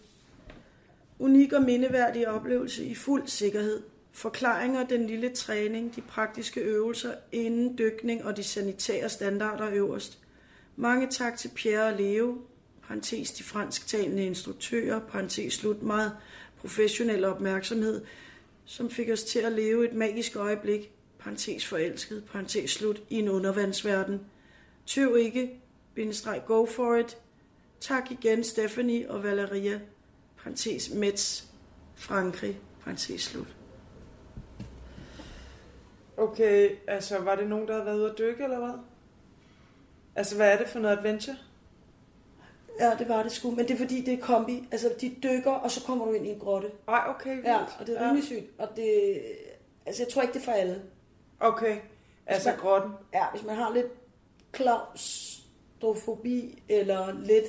Unik 1.19 1.53
og 1.53 1.63
mindeværdig 1.63 2.29
oplevelse 2.29 2.85
i 2.85 2.95
fuld 2.95 3.27
sikkerhed. 3.29 3.83
Forklaringer, 4.13 4.87
den 4.87 5.07
lille 5.07 5.29
træning, 5.29 5.97
de 5.97 6.01
praktiske 6.01 6.61
øvelser 6.61 7.15
inden 7.33 7.79
dykning 7.79 8.25
og 8.25 8.37
de 8.37 8.43
sanitære 8.43 9.09
standarder 9.09 9.71
øverst. 9.73 10.19
Mange 10.77 11.07
tak 11.11 11.39
til 11.39 11.51
Pierre 11.55 11.93
og 11.93 12.01
Leo, 12.01 12.39
parentes 12.83 13.31
de 13.31 13.43
fransktalende 13.43 14.27
instruktører, 14.27 15.01
parentes 15.01 15.55
slut 15.55 15.83
meget 15.83 16.13
professionel 16.61 17.25
opmærksomhed, 17.25 18.05
som 18.65 18.91
fik 18.91 19.11
os 19.11 19.23
til 19.23 19.39
at 19.39 19.53
leve 19.53 19.89
et 19.89 19.95
magisk 19.95 20.37
øjeblik, 20.37 20.93
parentes 21.19 21.67
forelsket, 21.67 22.25
parentes 22.33 22.71
slut, 22.71 23.03
i 23.11 23.19
en 23.19 23.29
undervandsverden. 23.29 24.21
Tøv 24.87 25.17
ikke, 25.17 25.61
bindestreg 25.95 26.43
go 26.47 26.67
for 26.67 26.97
it. 26.97 27.17
Tak 27.81 28.11
igen 28.11 28.45
Stephanie 28.45 29.11
og 29.11 29.23
Valeria, 29.23 29.81
parentes 30.43 30.91
Metz, 30.91 31.45
Frankrig, 31.95 32.61
parentes 32.85 33.23
slut. 33.23 33.60
Okay, 36.21 36.71
altså 36.87 37.19
var 37.19 37.35
det 37.37 37.49
nogen, 37.49 37.67
der 37.69 37.73
havde 37.73 37.87
været 37.87 37.99
ude 37.99 38.11
at 38.11 38.19
dykke, 38.19 38.45
eller 38.45 38.59
hvad? 38.59 38.73
Altså, 40.17 40.37
hvad 40.37 40.53
er 40.53 40.59
det 40.59 40.69
for 40.69 40.79
noget 40.79 40.97
adventure? 40.99 41.37
Ja, 42.81 42.93
det 42.99 43.09
var 43.09 43.23
det 43.23 43.33
sgu, 43.33 43.51
men 43.51 43.59
det 43.69 43.71
er 43.71 43.77
fordi, 43.79 44.05
det 44.05 44.15
er 44.15 44.21
kombi. 44.21 44.69
Altså, 44.73 44.93
de 45.01 45.15
dykker, 45.23 45.51
og 45.53 45.71
så 45.71 45.85
kommer 45.85 46.05
du 46.07 46.13
ind 46.13 46.27
i 46.27 46.31
en 46.31 46.39
grotte. 46.39 46.71
Ej, 46.89 47.05
okay, 47.09 47.31
vildt. 47.35 47.47
Ja, 47.49 47.59
og 47.81 47.87
det 47.87 48.01
er 48.01 48.05
rimelig 48.07 48.25
sygt. 48.25 48.45
Og 48.59 48.69
det, 48.77 49.21
altså, 49.87 50.03
jeg 50.03 50.13
tror 50.13 50.23
ikke, 50.23 50.35
det 50.35 50.41
er 50.41 50.45
for 50.45 50.53
alle. 50.53 50.83
Okay, 51.41 51.77
altså 52.27 52.49
man- 52.51 52.59
grotten. 52.59 52.91
Ja, 53.15 53.25
hvis 53.33 53.43
man 53.45 53.57
har 53.57 53.75
lidt 53.75 53.87
klaustrofobi, 54.53 56.63
eller 56.69 57.21
lidt, 57.25 57.47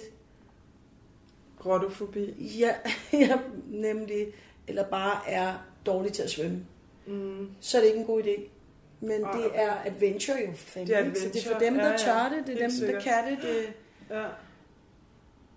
Grottofobi. 1.59 2.34
ja, 2.59 2.76
ja, 3.13 3.39
nemlig, 3.67 4.28
eller 4.67 4.84
bare 4.89 5.30
er 5.30 5.53
dårlig 5.86 6.13
til 6.13 6.24
at 6.24 6.30
svømme, 6.30 6.65
Mm. 7.07 7.49
så 7.59 7.78
er 7.78 7.82
det 7.82 7.88
ikke 7.88 7.99
en 7.99 8.05
god 8.05 8.24
idé. 8.24 8.41
Men 9.02 9.24
Ej, 9.24 9.32
det 9.38 9.52
er 9.54 9.74
adventure 9.86 10.38
jo, 10.47 10.52
for 10.52 10.68
fanden. 10.70 10.88
Det 10.88 10.95
er 10.97 11.06
ikke? 11.06 11.20
Så 11.20 11.28
det 11.34 11.36
er 11.45 11.49
for 11.49 11.56
adventure, 11.56 11.70
dem, 11.70 11.78
der 11.78 11.86
ja, 11.86 11.91
ja. 11.91 11.97
tør 12.30 12.36
det, 12.38 12.47
det 12.47 12.54
er 12.56 12.60
Helt 12.70 12.82
dem, 12.82 12.89
der 12.91 12.99
sikkert. 13.02 13.04
kan 13.04 13.28
det, 13.32 13.38
det 13.41 13.74
Ja. 14.18 14.26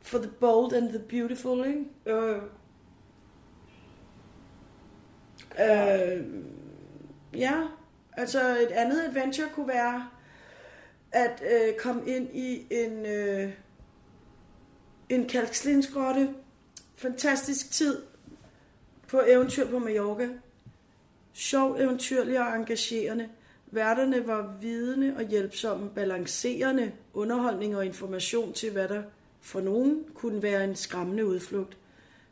for 0.02 0.18
the 0.18 0.30
bold 0.40 0.72
and 0.72 0.88
the 0.88 0.98
beautiful, 0.98 1.66
ikke? 1.66 1.84
Jo, 2.06 2.26
jo. 2.26 2.40
Øh, 5.60 6.24
ja, 7.34 7.62
altså 8.12 8.40
et 8.58 8.70
andet 8.72 9.02
adventure 9.08 9.48
kunne 9.54 9.68
være 9.68 10.08
at 11.12 11.42
øh, 11.52 11.74
komme 11.78 12.02
ind 12.10 12.28
i 12.36 12.66
en, 12.70 13.06
øh, 13.06 13.52
en 15.08 15.28
kalkstensgrotte. 15.28 16.28
Fantastisk 16.96 17.70
tid 17.72 18.02
på 19.08 19.20
eventyr 19.26 19.70
på 19.70 19.78
Mallorca. 19.78 20.28
Sjov, 21.34 21.76
eventyrlig 21.80 22.40
og 22.40 22.56
engagerende. 22.56 23.28
Værterne 23.66 24.26
var 24.26 24.54
vidende 24.60 25.14
og 25.16 25.24
hjælpsomme, 25.28 25.90
balancerende 25.90 26.92
underholdning 27.14 27.76
og 27.76 27.86
information 27.86 28.52
til, 28.52 28.70
hvad 28.70 28.88
der 28.88 29.02
for 29.40 29.60
nogen 29.60 30.04
kunne 30.14 30.42
være 30.42 30.64
en 30.64 30.76
skræmmende 30.76 31.26
udflugt. 31.26 31.76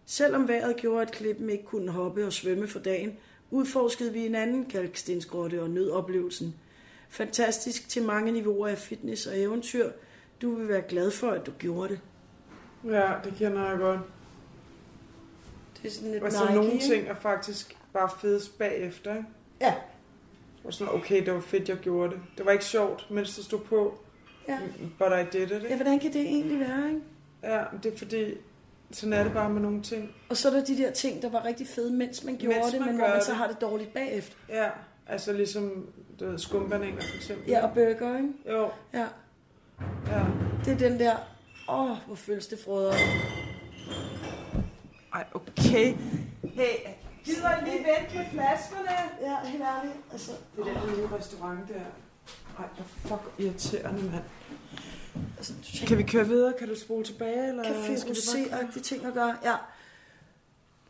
Selvom 0.06 0.48
vejret 0.48 0.76
gjorde, 0.76 1.02
at 1.02 1.12
klippen 1.12 1.50
ikke 1.50 1.64
kunne 1.64 1.90
hoppe 1.90 2.26
og 2.26 2.32
svømme 2.32 2.68
for 2.68 2.78
dagen, 2.78 3.16
udforskede 3.50 4.12
vi 4.12 4.26
en 4.26 4.34
anden 4.34 4.64
kalkstensgrotte 4.64 5.62
og 5.62 5.70
nød 5.70 5.90
oplevelsen. 5.90 6.54
Fantastisk 7.08 7.88
til 7.88 8.02
mange 8.02 8.32
niveauer 8.32 8.68
af 8.68 8.78
fitness 8.78 9.26
og 9.26 9.40
eventyr. 9.40 9.90
Du 10.42 10.54
vil 10.54 10.68
være 10.68 10.82
glad 10.82 11.10
for, 11.10 11.30
at 11.30 11.46
du 11.46 11.50
gjorde 11.58 11.88
det. 11.88 12.00
Ja, 12.84 13.12
det 13.24 13.34
kender 13.38 13.68
jeg 13.68 13.78
godt. 13.78 14.00
Det 15.82 15.88
er 15.88 15.92
sådan 15.92 16.10
lidt 16.12 16.22
Og 16.22 16.32
så 16.32 16.44
Nike, 16.44 16.54
nogle 16.54 16.80
ting 16.80 17.08
er 17.08 17.14
faktisk 17.14 17.76
bare 17.92 18.10
fedest 18.20 18.58
bagefter, 18.58 19.12
ikke? 19.16 19.26
Ja. 19.60 19.74
Og 20.64 20.74
sådan, 20.74 20.94
okay, 20.94 21.24
det 21.26 21.34
var 21.34 21.40
fedt, 21.40 21.68
jeg 21.68 21.76
gjorde 21.76 22.10
det. 22.14 22.20
Det 22.38 22.46
var 22.46 22.52
ikke 22.52 22.64
sjovt, 22.64 23.06
mens 23.10 23.36
det 23.36 23.44
stod 23.44 23.60
på. 23.60 23.98
Ja. 24.48 24.58
But 24.98 25.08
I 25.12 25.38
did 25.38 25.42
it, 25.46 25.50
Ja, 25.50 25.56
ikke? 25.56 25.76
hvordan 25.76 25.98
kan 25.98 26.12
det 26.12 26.20
egentlig 26.20 26.60
være, 26.60 26.88
ikke? 26.88 27.00
Ja, 27.42 27.62
det 27.82 27.92
er 27.94 27.98
fordi, 27.98 28.34
sådan 28.90 29.12
er 29.12 29.22
det 29.24 29.32
bare 29.32 29.50
med 29.50 29.60
nogle 29.62 29.82
ting. 29.82 30.14
Og 30.28 30.36
så 30.36 30.48
er 30.48 30.52
der 30.52 30.64
de 30.64 30.76
der 30.78 30.90
ting, 30.90 31.22
der 31.22 31.30
var 31.30 31.44
rigtig 31.44 31.66
fede, 31.66 31.92
mens 31.92 32.24
man 32.24 32.36
gjorde 32.36 32.56
Mens 32.58 32.70
det, 32.72 32.80
man 32.80 32.88
men 32.88 32.96
hvor 32.96 33.08
man 33.08 33.22
så 33.22 33.30
det. 33.30 33.36
har 33.38 33.46
det 33.46 33.60
dårligt 33.60 33.94
bagefter. 33.94 34.36
Ja, 34.48 34.68
altså 35.06 35.32
ligesom, 35.32 35.86
du 36.20 36.26
ved, 36.30 36.38
skumbananer 36.38 37.00
for 37.00 37.16
eksempel. 37.16 37.48
Ja, 37.48 37.66
og 37.66 37.74
burger, 37.74 38.16
ikke? 38.16 38.28
Jo, 38.50 38.70
Ja. 38.92 39.06
ja. 40.06 40.22
Det 40.64 40.72
er 40.72 40.78
den 40.88 40.98
der, 41.00 41.16
åh, 41.68 41.90
oh, 41.90 41.96
hvor 42.06 42.14
føles 42.14 42.46
det 42.46 42.58
frøder. 42.64 42.92
Ej, 45.14 45.24
okay. 45.34 45.94
Hey, 46.54 46.76
gider 47.24 47.64
lige 47.64 47.76
vente 47.78 48.16
med 48.16 48.24
flaskerne? 48.32 48.88
Ja, 49.20 49.48
helt 49.48 49.62
ærligt. 49.62 49.94
Altså, 50.12 50.30
Det 50.56 50.66
er 50.68 50.80
den 50.80 50.96
nye 50.98 51.08
restaurant 51.16 51.68
der. 51.68 51.74
Ej, 52.58 52.64
hvor 52.76 52.84
fuck 52.84 53.34
irriterende, 53.38 54.02
mand. 54.10 54.24
altså 55.38 55.52
Kan 55.86 55.98
vi 55.98 56.02
køre 56.02 56.26
videre? 56.26 56.52
Kan 56.58 56.68
du 56.68 56.76
spole 56.80 57.04
tilbage? 57.04 57.48
Eller 57.48 57.62
café 57.64 57.98
skal 57.98 58.14
vi 58.14 58.20
bare 58.50 58.60
køre? 58.60 58.60
rosé-agtige 58.68 58.82
ting 58.82 59.04
at 59.04 59.14
gøre. 59.14 59.36
Ja. 59.44 59.56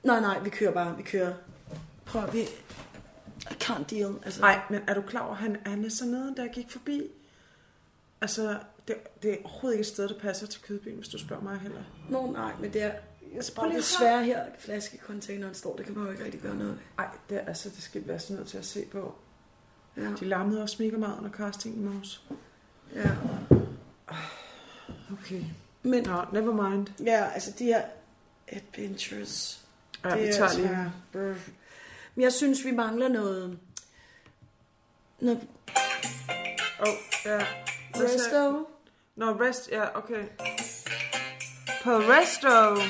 Nej, 0.02 0.20
nej, 0.20 0.38
vi 0.40 0.50
kører 0.50 0.72
bare. 0.72 0.96
Vi 0.96 1.02
kører. 1.02 1.32
Prøv 2.06 2.32
vi... 2.32 2.40
I 3.50 3.54
can't 3.64 3.84
deal. 3.90 4.14
Altså, 4.24 4.40
Nej, 4.40 4.60
men 4.70 4.80
er 4.86 4.94
du 4.94 5.02
klar 5.02 5.20
over, 5.20 5.34
han, 5.34 5.56
han 5.66 5.84
er 5.84 5.88
så 5.90 6.04
nede, 6.06 6.34
jeg 6.36 6.50
gik 6.52 6.70
forbi? 6.70 7.02
Altså, 8.20 8.58
det, 8.88 8.96
det 9.22 9.32
er 9.32 9.36
overhovedet 9.44 9.76
ikke 9.76 9.80
et 9.80 9.86
sted, 9.86 10.08
der 10.08 10.18
passer 10.18 10.46
til 10.46 10.62
kødben, 10.62 10.92
hvis 10.94 11.08
du 11.08 11.18
spørger 11.18 11.42
mig 11.42 11.58
heller. 11.58 11.82
Nå, 12.08 12.30
nej, 12.32 12.52
men 12.60 12.72
det 12.72 12.82
er... 12.82 12.92
Altså, 13.34 13.54
Bare 13.54 13.72
desværre 13.72 14.24
her, 14.24 14.44
flaskecontaineren 14.58 15.54
står, 15.54 15.76
det 15.76 15.86
kan 15.86 15.94
man 15.94 16.04
jo 16.04 16.10
ikke 16.10 16.24
rigtig 16.24 16.40
gøre 16.40 16.54
noget 16.56 16.72
ved. 16.72 16.78
Nej, 16.98 17.08
det, 17.28 17.36
er, 17.36 17.46
altså, 17.46 17.68
det 17.68 17.82
skal 17.82 18.02
vi 18.02 18.08
være 18.08 18.18
sådan 18.18 18.36
nødt 18.36 18.48
til 18.48 18.58
at 18.58 18.64
se 18.64 18.84
på. 18.92 19.14
Ja, 19.96 20.02
De 20.20 20.24
larmede 20.24 20.62
også 20.62 20.76
mega 20.82 20.96
meget 20.96 21.18
under 21.18 21.30
castingen 21.30 21.84
morges. 21.84 22.22
ja. 22.94 23.10
Okay. 25.12 25.42
Men 25.82 26.04
Nå, 26.04 26.24
never 26.32 26.68
mind. 26.70 26.86
ja, 27.04 27.30
altså 27.34 27.52
de 27.58 27.64
her 27.64 27.82
adventures, 28.48 29.64
Ja, 30.04 30.10
det 30.10 30.18
vi 30.18 30.24
er 30.26 30.32
tager 30.32 30.44
altså 30.44 30.60
lige. 30.60 30.92
brr. 31.12 31.18
Men 32.14 32.22
jeg 32.22 32.32
synes, 32.32 32.64
vi 32.64 32.70
mangler 32.70 33.08
noget 33.08 33.58
Nå, 35.20 35.30
Oh, 36.80 36.88
ja. 37.24 37.46
Resto. 37.94 38.68
Nå, 39.16 39.26
rest, 39.32 39.68
ja, 39.72 39.98
okay. 39.98 40.24
På 41.84 41.90
resto. 41.90 42.82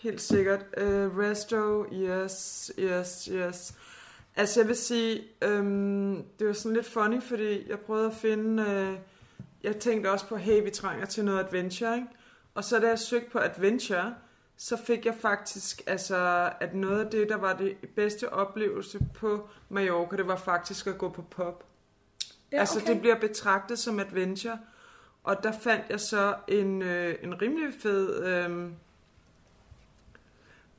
Helt 0.00 0.20
sikkert. 0.20 0.60
Uh, 0.76 1.18
resto, 1.18 1.84
yes, 1.92 2.72
yes, 2.78 3.28
yes. 3.32 3.74
Altså, 4.36 4.60
jeg 4.60 4.68
vil 4.68 4.76
sige, 4.76 5.22
øhm, 5.42 6.24
det 6.38 6.46
var 6.46 6.52
sådan 6.52 6.76
lidt 6.76 6.86
funny, 6.86 7.22
fordi 7.22 7.70
jeg 7.70 7.78
prøvede 7.80 8.06
at 8.06 8.14
finde... 8.14 8.62
Øh, 8.62 8.98
jeg 9.62 9.76
tænkte 9.76 10.10
også 10.10 10.26
på, 10.26 10.36
hey, 10.36 10.62
vi 10.62 10.70
trænger 10.70 11.06
til 11.06 11.24
noget 11.24 11.44
adventure, 11.44 11.96
ikke? 11.96 12.08
Og 12.54 12.64
så 12.64 12.78
da 12.78 12.88
jeg 12.88 12.98
søgte 12.98 13.30
på 13.30 13.38
adventure, 13.38 14.14
så 14.56 14.76
fik 14.76 15.06
jeg 15.06 15.14
faktisk, 15.20 15.82
altså, 15.86 16.50
at 16.60 16.74
noget 16.74 17.04
af 17.04 17.10
det, 17.10 17.28
der 17.28 17.36
var 17.36 17.56
det 17.56 17.76
bedste 17.96 18.32
oplevelse 18.32 18.98
på 19.14 19.48
Mallorca, 19.68 20.16
det 20.16 20.26
var 20.26 20.36
faktisk 20.36 20.86
at 20.86 20.98
gå 20.98 21.08
på 21.08 21.22
pub. 21.22 21.64
Ja, 22.52 22.58
Altså, 22.58 22.80
okay. 22.80 22.92
det 22.92 23.00
bliver 23.00 23.20
betragtet 23.20 23.78
som 23.78 24.00
adventure. 24.00 24.58
Og 25.24 25.42
der 25.42 25.52
fandt 25.52 25.84
jeg 25.90 26.00
så 26.00 26.34
en, 26.48 26.82
øh, 26.82 27.14
en 27.22 27.42
rimelig 27.42 27.74
fed 27.82 28.24
øh, 28.24 28.70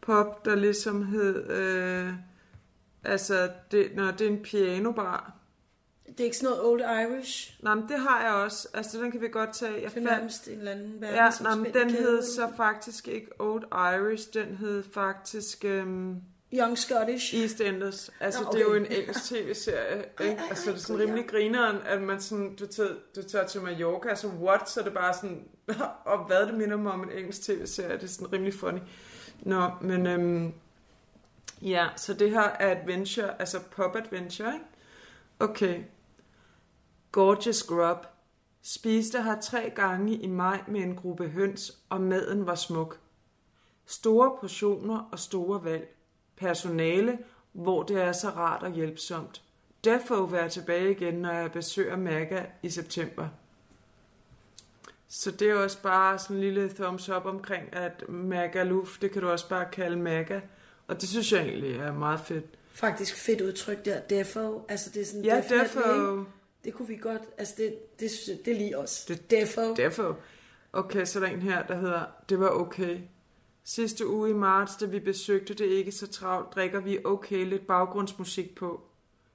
pop, 0.01 0.45
der 0.45 0.55
ligesom 0.55 1.05
hed... 1.05 1.49
Øh, 1.49 2.13
altså, 3.03 3.49
det, 3.71 3.91
når 3.95 4.11
det 4.11 4.27
er 4.27 4.31
en 4.31 4.43
pianobar. 4.43 5.33
Det 6.07 6.19
er 6.19 6.23
ikke 6.23 6.37
sådan 6.37 6.57
noget 6.57 6.71
Old 6.71 6.81
Irish. 6.81 7.63
Nej, 7.63 7.75
men 7.75 7.89
det 7.89 7.99
har 7.99 8.23
jeg 8.23 8.33
også. 8.33 8.67
Altså, 8.73 9.01
den 9.01 9.11
kan 9.11 9.21
vi 9.21 9.27
godt 9.27 9.53
tage. 9.53 9.81
Jeg 9.81 9.91
fandt, 9.91 10.47
en 10.47 10.57
eller 10.57 10.71
anden 10.71 10.97
ja, 11.01 11.11
verden, 11.11 11.43
nej, 11.43 11.55
men 11.55 11.73
den 11.73 11.89
hed 11.89 12.23
så 12.23 12.49
faktisk 12.57 13.07
ikke 13.07 13.27
Old 13.39 13.63
Irish. 13.71 14.33
Den 14.33 14.55
hed 14.55 14.83
faktisk... 14.93 15.65
Øh, 15.65 15.85
Young 16.53 16.77
Scottish. 16.77 17.35
EastEnders. 17.35 18.11
Altså, 18.19 18.41
Nå, 18.41 18.47
okay. 18.47 18.59
det 18.59 18.65
er 18.65 18.69
jo 18.69 18.75
en 18.75 18.85
engelsk 18.91 19.23
tv-serie. 19.23 20.05
Ikke? 20.21 20.33
ej, 20.33 20.47
altså, 20.49 20.71
det 20.71 20.77
er 20.77 20.79
sådan 20.79 20.95
gud, 20.95 21.05
rimelig 21.05 21.27
grineren, 21.27 21.77
at 21.85 22.01
man 22.01 22.21
sådan, 22.21 22.55
du, 22.55 22.65
tager, 22.65 22.89
du 23.15 23.23
tager 23.23 23.47
til 23.47 23.61
Mallorca, 23.61 24.09
altså 24.09 24.27
what? 24.27 24.69
Så 24.69 24.79
er 24.79 24.83
det 24.83 24.93
bare 24.93 25.13
sådan, 25.13 25.43
og 26.05 26.25
hvad 26.27 26.45
det 26.45 26.53
minder 26.53 26.77
mig 26.77 26.91
om 26.91 27.03
en 27.03 27.11
engelsk 27.17 27.41
tv-serie, 27.41 27.93
det 27.93 28.03
er 28.03 28.07
sådan 28.07 28.33
rimelig 28.33 28.53
funny. 28.53 28.79
Nå, 29.41 29.69
men 29.81 30.07
øhm, 30.07 30.53
ja, 31.61 31.87
så 31.95 32.13
det 32.13 32.31
her 32.31 32.49
er 32.49 32.75
adventure, 32.75 33.41
altså 33.41 33.59
pop 33.75 33.95
adventure, 33.95 34.53
ikke? 34.53 34.65
Okay. 35.39 35.83
Gorgeous 37.11 37.63
Grub. 37.63 37.97
Spiste 38.61 39.23
her 39.23 39.41
tre 39.41 39.71
gange 39.75 40.15
i 40.15 40.27
maj 40.27 40.63
med 40.67 40.81
en 40.81 40.95
gruppe 40.95 41.27
høns, 41.27 41.77
og 41.89 42.01
maden 42.01 42.45
var 42.45 42.55
smuk. 42.55 42.99
Store 43.85 44.37
portioner 44.39 45.09
og 45.11 45.19
store 45.19 45.63
valg. 45.63 45.95
Personale, 46.35 47.19
hvor 47.51 47.83
det 47.83 48.01
er 48.01 48.11
så 48.11 48.29
rart 48.29 48.63
og 48.63 48.71
hjælpsomt. 48.71 49.41
Defo 49.83 50.27
får 50.27 50.35
jeg 50.35 50.51
tilbage 50.51 50.91
igen, 50.91 51.13
når 51.13 51.31
jeg 51.31 51.51
besøger 51.51 51.97
Maga 51.97 52.45
i 52.63 52.69
september. 52.69 53.27
Så 55.13 55.31
det 55.31 55.49
er 55.49 55.55
også 55.55 55.81
bare 55.81 56.19
sådan 56.19 56.35
en 56.35 56.41
lille 56.43 56.69
thumbs 56.69 57.09
up 57.09 57.25
omkring, 57.25 57.73
at 57.73 58.09
Magaluf, 58.09 58.99
det 58.99 59.11
kan 59.11 59.21
du 59.21 59.29
også 59.29 59.49
bare 59.49 59.65
kalde 59.71 59.97
Maga. 59.97 60.39
Og 60.87 61.01
det 61.01 61.09
synes 61.09 61.31
jeg 61.31 61.41
egentlig 61.41 61.75
er 61.75 61.93
meget 61.93 62.19
fedt. 62.19 62.45
Faktisk 62.71 63.15
fedt 63.15 63.41
udtryk 63.41 63.85
der, 63.85 63.99
defo. 63.99 64.65
Altså 64.69 64.89
det 64.93 65.01
er 65.01 65.05
sådan 65.05 65.25
Ja, 65.25 65.35
defo. 65.35 65.79
ikke? 65.79 66.25
Det 66.63 66.73
kunne 66.73 66.87
vi 66.87 66.95
godt, 66.95 67.21
altså 67.37 67.53
det, 67.57 67.99
det, 67.99 68.11
synes 68.11 68.27
jeg, 68.27 68.45
det 68.45 68.53
er 68.53 68.57
lige 68.57 68.77
os. 68.77 69.05
Det, 69.05 69.31
defo. 69.31 69.73
Defo. 69.75 70.13
Okay, 70.73 71.05
så 71.05 71.19
er 71.19 71.23
der 71.23 71.31
en 71.33 71.41
her, 71.41 71.67
der 71.67 71.75
hedder, 71.75 72.03
det 72.29 72.39
var 72.39 72.49
okay. 72.49 72.97
Sidste 73.63 74.07
uge 74.07 74.29
i 74.29 74.33
marts, 74.33 74.75
da 74.75 74.85
vi 74.85 74.99
besøgte 74.99 75.53
det 75.53 75.65
ikke 75.65 75.91
så 75.91 76.07
travlt, 76.07 76.55
drikker 76.55 76.79
vi 76.79 76.99
okay 77.05 77.45
lidt 77.45 77.67
baggrundsmusik 77.67 78.55
på. 78.55 78.81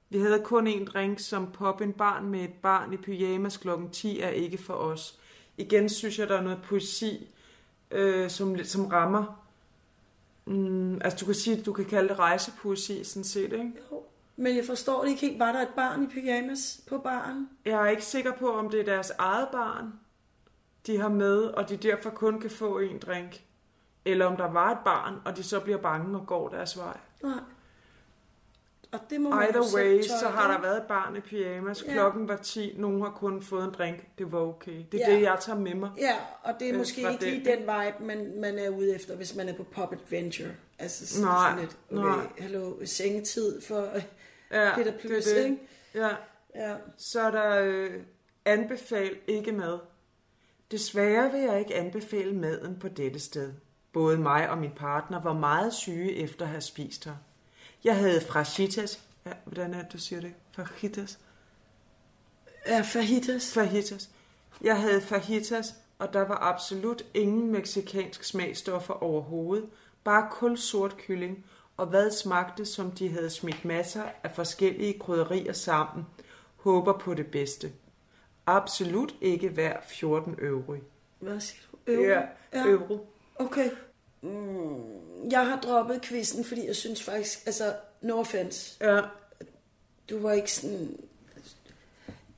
Vi 0.09 0.19
havde 0.19 0.41
kun 0.43 0.67
en 0.67 0.85
drink, 0.85 1.19
som 1.19 1.51
pop 1.51 1.81
en 1.81 1.93
barn 1.93 2.25
med 2.29 2.39
et 2.43 2.53
barn 2.63 2.93
i 2.93 2.97
pyjamas 2.97 3.57
klokken 3.57 3.89
10 3.89 4.19
er 4.19 4.29
ikke 4.29 4.57
for 4.57 4.73
os. 4.73 5.19
Igen 5.57 5.89
synes 5.89 6.19
jeg, 6.19 6.29
der 6.29 6.37
er 6.37 6.41
noget 6.41 6.61
poesi, 6.63 7.29
øh, 7.91 8.29
som, 8.29 8.63
som 8.63 8.85
rammer. 8.85 9.43
Mm, 10.45 11.01
altså 11.01 11.17
du 11.19 11.25
kan 11.25 11.35
sige, 11.35 11.61
du 11.61 11.73
kan 11.73 11.85
kalde 11.85 12.09
det 12.09 12.19
rejsepoesi, 12.19 13.03
sådan 13.03 13.23
set, 13.23 13.53
ikke? 13.53 13.71
Jo. 13.91 14.03
Men 14.35 14.55
jeg 14.55 14.65
forstår 14.65 15.01
det 15.01 15.09
ikke 15.09 15.21
helt. 15.21 15.39
Var 15.39 15.51
der 15.51 15.61
et 15.61 15.73
barn 15.75 16.03
i 16.03 16.07
pyjamas 16.07 16.81
på 16.89 16.97
baren? 16.97 17.49
Jeg 17.65 17.85
er 17.85 17.87
ikke 17.87 18.05
sikker 18.05 18.31
på, 18.33 18.51
om 18.53 18.69
det 18.69 18.79
er 18.79 18.85
deres 18.85 19.11
eget 19.17 19.47
barn, 19.51 19.93
de 20.87 20.97
har 20.97 21.09
med, 21.09 21.43
og 21.43 21.69
de 21.69 21.77
derfor 21.77 22.09
kun 22.09 22.41
kan 22.41 22.49
få 22.49 22.79
en 22.79 22.99
drink. 22.99 23.43
Eller 24.05 24.25
om 24.25 24.37
der 24.37 24.51
var 24.51 24.71
et 24.71 24.79
barn, 24.85 25.13
og 25.25 25.37
de 25.37 25.43
så 25.43 25.59
bliver 25.59 25.77
bange 25.77 26.19
og 26.19 26.27
går 26.27 26.49
deres 26.49 26.77
vej. 26.77 26.97
Nej. 27.23 27.39
Og 28.91 28.99
det 29.09 29.21
må 29.21 29.29
man 29.29 29.43
Either 29.47 29.61
selv 29.63 29.75
way, 29.85 30.01
så 30.01 30.27
har 30.27 30.51
der 30.51 30.61
været 30.61 30.77
et 30.77 30.83
barn 30.87 31.15
i 31.15 31.19
pyjamas. 31.19 31.83
Ja. 31.87 31.91
Klokken 31.93 32.27
var 32.27 32.35
10, 32.37 32.75
nogen 32.77 33.01
har 33.01 33.09
kun 33.09 33.41
fået 33.41 33.63
en 33.65 33.71
drink. 33.71 34.17
Det 34.17 34.31
var 34.31 34.39
okay. 34.39 34.85
Det 34.91 35.01
er 35.01 35.09
Ja. 35.11 35.15
det, 35.15 35.21
jeg 35.21 35.37
tager 35.41 35.59
med 35.59 35.75
mig. 35.75 35.89
Ja, 35.97 36.15
og 36.43 36.53
det 36.59 36.67
er 36.67 36.73
øh, 36.73 36.77
måske 36.79 37.01
ikke 37.11 37.23
lige 37.25 37.45
den 37.45 37.59
vibe, 37.59 38.03
man, 38.05 38.39
man 38.41 38.59
er 38.59 38.69
ude 38.69 38.95
efter, 38.95 39.15
hvis 39.15 39.35
man 39.35 39.49
er 39.49 39.53
på 39.53 39.63
pop 39.63 39.93
adventure. 39.93 40.49
Altså 40.79 41.07
sådan, 41.07 41.25
Nej, 41.27 41.49
sådan 41.51 41.63
lidt, 41.63 41.77
okay, 41.91 42.17
nej. 42.17 42.27
hallo, 42.39 42.85
sengetid 42.85 43.61
for 43.61 43.81
Ja, 44.51 44.75
Peter 44.75 44.91
det 44.91 44.95
er 44.95 44.99
Plys, 45.07 45.25
det. 45.25 45.43
ikke? 45.45 45.57
Ja. 45.95 46.09
Ja. 46.55 46.75
Så 46.97 47.21
er 47.21 47.31
der 47.31 47.61
øh, 47.63 47.91
anbefal 48.45 49.15
ikke 49.27 49.51
mad. 49.51 49.79
Desværre 50.71 51.31
vil 51.31 51.41
jeg 51.41 51.59
ikke 51.59 51.75
anbefale 51.75 52.33
maden 52.35 52.79
på 52.79 52.87
dette 52.87 53.19
sted. 53.19 53.53
Både 53.93 54.17
mig 54.17 54.49
og 54.49 54.57
min 54.57 54.71
partner 54.75 55.21
var 55.23 55.33
meget 55.33 55.73
syge 55.73 56.15
efter 56.15 56.45
at 56.45 56.49
have 56.51 56.61
spist 56.61 57.05
her. 57.05 57.15
Jeg 57.87 57.97
havde 57.97 58.21
fajitas. 58.21 59.03
Ja, 59.25 59.31
hvordan 59.45 59.73
er 59.73 59.81
det, 59.81 59.93
du 59.93 59.97
siger 59.97 60.21
det? 60.21 60.33
Fajitas? 60.55 61.19
Ja, 62.67 62.81
fajitas. 62.81 63.53
Fajitas. 63.53 64.09
Jeg 64.61 64.81
havde 64.81 65.01
fajitas, 65.01 65.75
og 65.99 66.13
der 66.13 66.21
var 66.21 66.37
absolut 66.41 67.03
ingen 67.13 67.51
meksikansk 67.51 68.23
smagstoffer 68.23 68.93
overhovedet. 68.93 69.69
Bare 70.03 70.27
kul 70.31 70.57
sort 70.57 70.97
kylling, 70.97 71.45
og 71.77 71.87
hvad 71.87 72.11
smagte, 72.11 72.65
som 72.65 72.91
de 72.91 73.09
havde 73.09 73.29
smidt 73.29 73.65
masser 73.65 74.03
af 74.23 74.31
forskellige 74.35 74.99
krydderier 74.99 75.53
sammen. 75.53 76.05
Håber 76.55 76.97
på 76.97 77.13
det 77.13 77.27
bedste. 77.27 77.71
Absolut 78.45 79.15
ikke 79.21 79.49
hver 79.49 79.77
14 79.87 80.35
euro. 80.41 80.75
Hvad 81.19 81.39
siger 81.39 81.61
du? 81.71 81.91
Euro? 81.91 82.03
Ja, 82.03 82.21
euro. 82.53 83.13
Okay. 83.35 83.69
Mm, 84.21 85.29
jeg 85.31 85.47
har 85.47 85.59
droppet 85.61 86.01
quizzen, 86.01 86.43
fordi 86.45 86.67
jeg 86.67 86.75
synes 86.75 87.03
faktisk, 87.03 87.39
altså, 87.45 87.73
no 88.01 88.19
offense. 88.19 88.77
Ja. 88.81 89.01
Du 90.09 90.19
var 90.19 90.31
ikke 90.33 90.51
sådan... 90.51 90.97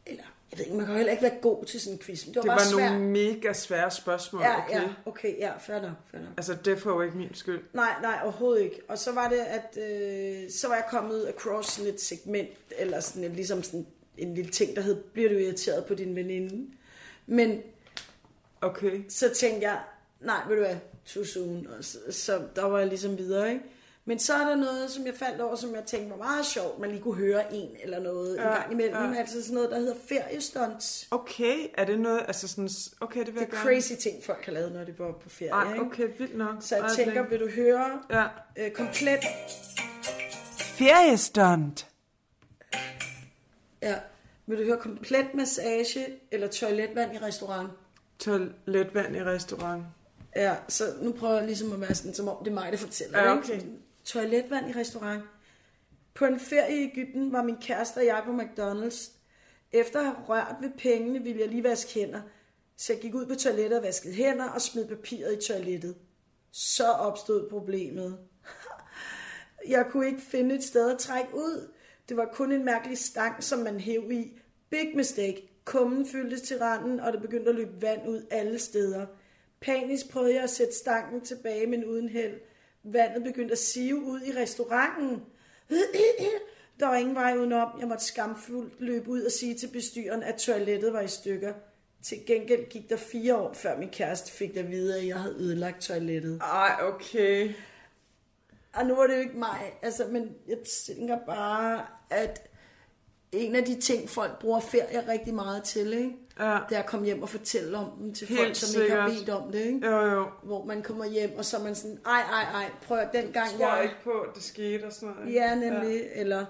Eller, 0.05 0.23
jeg 0.51 0.59
ved 0.59 0.65
ikke, 0.65 0.77
man 0.77 0.85
kan 0.85 0.95
heller 0.95 1.11
ikke 1.11 1.23
være 1.23 1.37
god 1.41 1.65
til 1.65 1.79
sådan 1.81 1.93
en 1.93 1.99
quiz. 1.99 2.25
Men 2.25 2.33
det 2.33 2.37
var, 2.37 2.41
Det 2.43 2.51
var 2.51 2.71
svært. 2.77 2.91
nogle 2.91 3.07
mega 3.07 3.53
svære 3.53 3.91
spørgsmål, 3.91 4.41
Ja, 4.41 4.57
okay? 4.65 4.81
ja, 4.81 4.87
okay, 5.05 5.37
ja, 5.39 5.51
fair 5.59 5.81
nok, 5.81 5.91
fair 6.11 6.21
nok. 6.21 6.29
Altså, 6.37 6.57
det 6.65 6.79
får 6.79 6.91
jo 6.91 7.01
ikke 7.01 7.17
min 7.17 7.33
skyld. 7.33 7.61
Nej, 7.73 7.93
nej, 8.01 8.19
overhovedet 8.23 8.63
ikke. 8.63 8.81
Og 8.87 8.97
så 8.97 9.11
var 9.11 9.29
det, 9.29 9.37
at 9.39 9.77
øh, 9.77 10.51
så 10.51 10.67
var 10.67 10.75
jeg 10.75 10.85
kommet 10.89 11.27
across 11.27 11.69
sådan 11.71 11.93
et 11.93 12.01
segment, 12.01 12.49
eller 12.77 12.99
sådan 12.99 13.23
et, 13.23 13.31
ligesom 13.31 13.63
sådan 13.63 13.87
en 14.17 14.35
lille 14.35 14.51
ting, 14.51 14.75
der 14.75 14.81
hed, 14.81 14.95
bliver 14.95 15.29
du 15.29 15.35
irriteret 15.35 15.85
på 15.85 15.93
din 15.95 16.15
veninde? 16.15 16.67
Men 17.25 17.61
okay. 18.61 19.03
så 19.09 19.29
tænkte 19.33 19.67
jeg, 19.67 19.79
nej, 20.21 20.37
ved 20.47 20.55
du 20.55 20.61
hvad, 20.61 20.75
too 21.13 21.23
soon. 21.25 21.67
Og 21.77 21.83
så, 21.83 21.97
så 22.11 22.41
der 22.55 22.63
var 22.63 22.77
jeg 22.79 22.87
ligesom 22.87 23.17
videre, 23.17 23.49
ikke? 23.49 23.63
Men 24.05 24.19
så 24.19 24.33
er 24.33 24.47
der 24.47 24.55
noget, 24.55 24.91
som 24.91 25.05
jeg 25.05 25.13
faldt 25.15 25.41
over, 25.41 25.55
som 25.55 25.75
jeg 25.75 25.83
tænkte 25.85 26.09
var 26.11 26.17
meget 26.17 26.45
sjovt, 26.45 26.79
man 26.79 26.89
lige 26.89 27.01
kunne 27.01 27.15
høre 27.15 27.53
en 27.53 27.69
eller 27.83 27.99
noget 27.99 28.35
ja, 28.37 28.41
en 28.43 28.49
gang 28.49 28.71
imellem. 28.71 29.13
ja. 29.13 29.19
Altså 29.19 29.41
sådan 29.41 29.53
noget, 29.55 29.69
der 29.71 29.79
hedder 29.79 29.95
feriestunts. 30.09 31.07
Okay, 31.11 31.55
er 31.77 31.85
det 31.85 31.99
noget, 31.99 32.21
altså 32.27 32.47
sådan, 32.47 32.69
okay, 33.01 33.19
det 33.19 33.27
vil 33.27 33.33
Det 33.33 33.39
jeg 33.39 33.47
er 33.47 33.63
gerne. 33.63 33.75
crazy 33.75 33.93
ting, 33.93 34.23
folk 34.23 34.45
har 34.45 34.51
lavet, 34.51 34.71
når 34.71 34.83
de 34.83 34.91
går 34.91 35.19
på 35.23 35.29
ferie. 35.29 35.51
Ej, 35.51 35.73
ikke? 35.73 35.85
okay, 35.85 36.07
vildt 36.17 36.37
nok. 36.37 36.55
Så 36.61 36.75
jeg 36.75 36.83
Ej, 36.85 36.89
tænker, 36.95 37.27
vil 37.27 37.39
du 37.39 37.49
høre 37.49 38.01
Ja. 38.09 38.25
øh, 38.57 38.71
komplet 38.71 39.19
Feriestunt. 40.57 41.87
Ja. 43.81 43.95
Vil 44.47 44.57
du 44.57 44.63
høre 44.63 44.77
komplet 44.77 45.33
massage 45.33 46.05
eller 46.31 46.47
toiletvand 46.47 47.13
i 47.15 47.17
restaurant? 47.17 47.69
Toiletvand 48.19 49.15
i 49.15 49.23
restaurant. 49.23 49.83
Ja, 50.35 50.55
så 50.67 50.83
nu 51.01 51.11
prøver 51.11 51.35
jeg 51.35 51.45
ligesom 51.45 51.71
at 51.71 51.81
være 51.81 51.95
sådan, 51.95 52.13
som 52.13 52.27
om 52.27 52.37
det 52.43 52.51
er 52.51 52.55
mig, 52.55 52.71
der 52.71 52.77
fortæller 52.77 53.19
Ja, 53.19 53.37
okay. 53.37 53.53
ikke? 53.53 53.67
Toiletvand 54.03 54.69
i 54.69 54.79
restaurant. 54.79 55.23
På 56.13 56.25
en 56.25 56.39
ferie 56.39 56.81
i 56.81 56.83
Ægypten 56.83 57.31
var 57.31 57.43
min 57.43 57.57
kæreste 57.61 57.97
og 57.97 58.05
jeg 58.05 58.21
på 58.25 58.31
McDonald's. 58.31 59.11
Efter 59.71 59.99
at 59.99 60.05
have 60.05 60.17
rørt 60.27 60.55
ved 60.61 60.69
pengene, 60.77 61.23
ville 61.23 61.41
jeg 61.41 61.49
lige 61.49 61.63
vaske 61.63 61.93
hænder. 61.93 62.21
Så 62.77 62.93
jeg 62.93 63.01
gik 63.01 63.15
ud 63.15 63.25
på 63.25 63.35
toilettet 63.35 63.77
og 63.79 63.83
vaskede 63.83 64.13
hænder 64.13 64.49
og 64.49 64.61
smed 64.61 64.87
papiret 64.87 65.33
i 65.33 65.47
toilettet. 65.47 65.95
Så 66.51 66.87
opstod 66.87 67.49
problemet. 67.49 68.17
Jeg 69.67 69.85
kunne 69.89 70.05
ikke 70.07 70.21
finde 70.21 70.55
et 70.55 70.63
sted 70.63 70.91
at 70.91 70.99
trække 70.99 71.35
ud. 71.35 71.71
Det 72.09 72.17
var 72.17 72.29
kun 72.33 72.51
en 72.51 72.65
mærkelig 72.65 72.97
stang, 72.97 73.43
som 73.43 73.59
man 73.59 73.79
hæv 73.79 74.11
i. 74.11 74.39
Big 74.69 74.95
mistake. 74.95 75.61
Kummen 75.65 76.07
fyldtes 76.07 76.41
til 76.41 76.59
randen, 76.59 76.99
og 76.99 77.13
det 77.13 77.21
begyndte 77.21 77.49
at 77.49 77.55
løbe 77.55 77.81
vand 77.81 78.09
ud 78.09 78.25
alle 78.31 78.59
steder. 78.59 79.05
Panisk 79.61 80.09
prøvede 80.09 80.33
jeg 80.33 80.43
at 80.43 80.49
sætte 80.49 80.75
stangen 80.75 81.21
tilbage, 81.21 81.67
men 81.67 81.85
uden 81.85 82.09
held. 82.09 82.39
Vandet 82.83 83.23
begyndte 83.23 83.51
at 83.51 83.57
sive 83.57 84.03
ud 84.03 84.21
i 84.21 84.31
restauranten. 84.31 85.23
Der 86.79 86.85
var 86.85 86.95
ingen 86.95 87.15
vej 87.15 87.35
udenom. 87.37 87.79
Jeg 87.79 87.87
måtte 87.87 88.05
skamfuldt 88.05 88.81
løbe 88.81 89.09
ud 89.09 89.21
og 89.21 89.31
sige 89.31 89.55
til 89.55 89.67
bestyren, 89.67 90.23
at 90.23 90.35
toilettet 90.35 90.93
var 90.93 91.01
i 91.01 91.07
stykker. 91.07 91.53
Til 92.01 92.25
gengæld 92.25 92.69
gik 92.69 92.89
der 92.89 92.97
fire 92.97 93.37
år, 93.37 93.53
før 93.53 93.77
min 93.77 93.89
kæreste 93.89 94.31
fik 94.31 94.57
at 94.57 94.71
vide, 94.71 94.97
at 94.97 95.07
jeg 95.07 95.19
havde 95.19 95.35
ødelagt 95.35 95.81
toilettet. 95.81 96.41
Ej, 96.41 96.75
okay. 96.81 97.53
Og 98.73 98.85
nu 98.85 98.95
var 98.95 99.07
det 99.07 99.15
jo 99.15 99.19
ikke 99.19 99.37
mig, 99.37 99.73
altså, 99.81 100.07
men 100.07 100.35
jeg 100.47 100.57
tænker 100.87 101.17
bare, 101.25 101.85
at 102.09 102.48
en 103.31 103.55
af 103.55 103.63
de 103.65 103.81
ting, 103.81 104.09
folk 104.09 104.39
bruger 104.39 104.59
ferie 104.59 105.03
rigtig 105.07 105.33
meget 105.33 105.63
til, 105.63 105.93
ikke? 105.93 106.11
Ja. 106.39 106.57
det 106.69 106.75
er 106.75 106.79
at 106.79 106.85
komme 106.85 107.05
hjem 107.05 107.21
og 107.23 107.29
fortælle 107.29 107.77
om 107.77 107.91
dem 107.99 108.13
til 108.13 108.27
Helt 108.27 108.39
folk, 108.41 108.55
som 108.55 108.81
ikke 108.81 108.95
har 108.95 109.09
sikkert. 109.09 109.25
bedt 109.27 109.35
om 109.45 109.51
det. 109.51 109.59
Ikke? 109.65 109.87
Jo, 109.87 110.01
jo. 110.05 110.27
Hvor 110.43 110.65
man 110.65 110.81
kommer 110.81 111.05
hjem, 111.05 111.37
og 111.37 111.45
så 111.45 111.57
er 111.57 111.63
man 111.63 111.75
sådan, 111.75 111.99
ej, 112.05 112.21
ej, 112.21 112.61
ej, 112.63 112.71
prøv 112.87 112.97
at 112.97 113.09
den 113.13 113.31
gang, 113.31 113.49
Tror 113.49 113.67
jeg 113.67 113.75
jeg... 113.75 113.83
ikke 113.83 113.95
på, 114.03 114.11
at 114.11 114.29
det 114.35 114.43
skete 114.43 114.85
og 114.85 114.93
sådan 114.93 115.15
noget. 115.15 115.33
Ja, 115.33 115.55
nemlig. 115.55 115.95
Ja. 116.15 116.19
Eller 116.21 116.45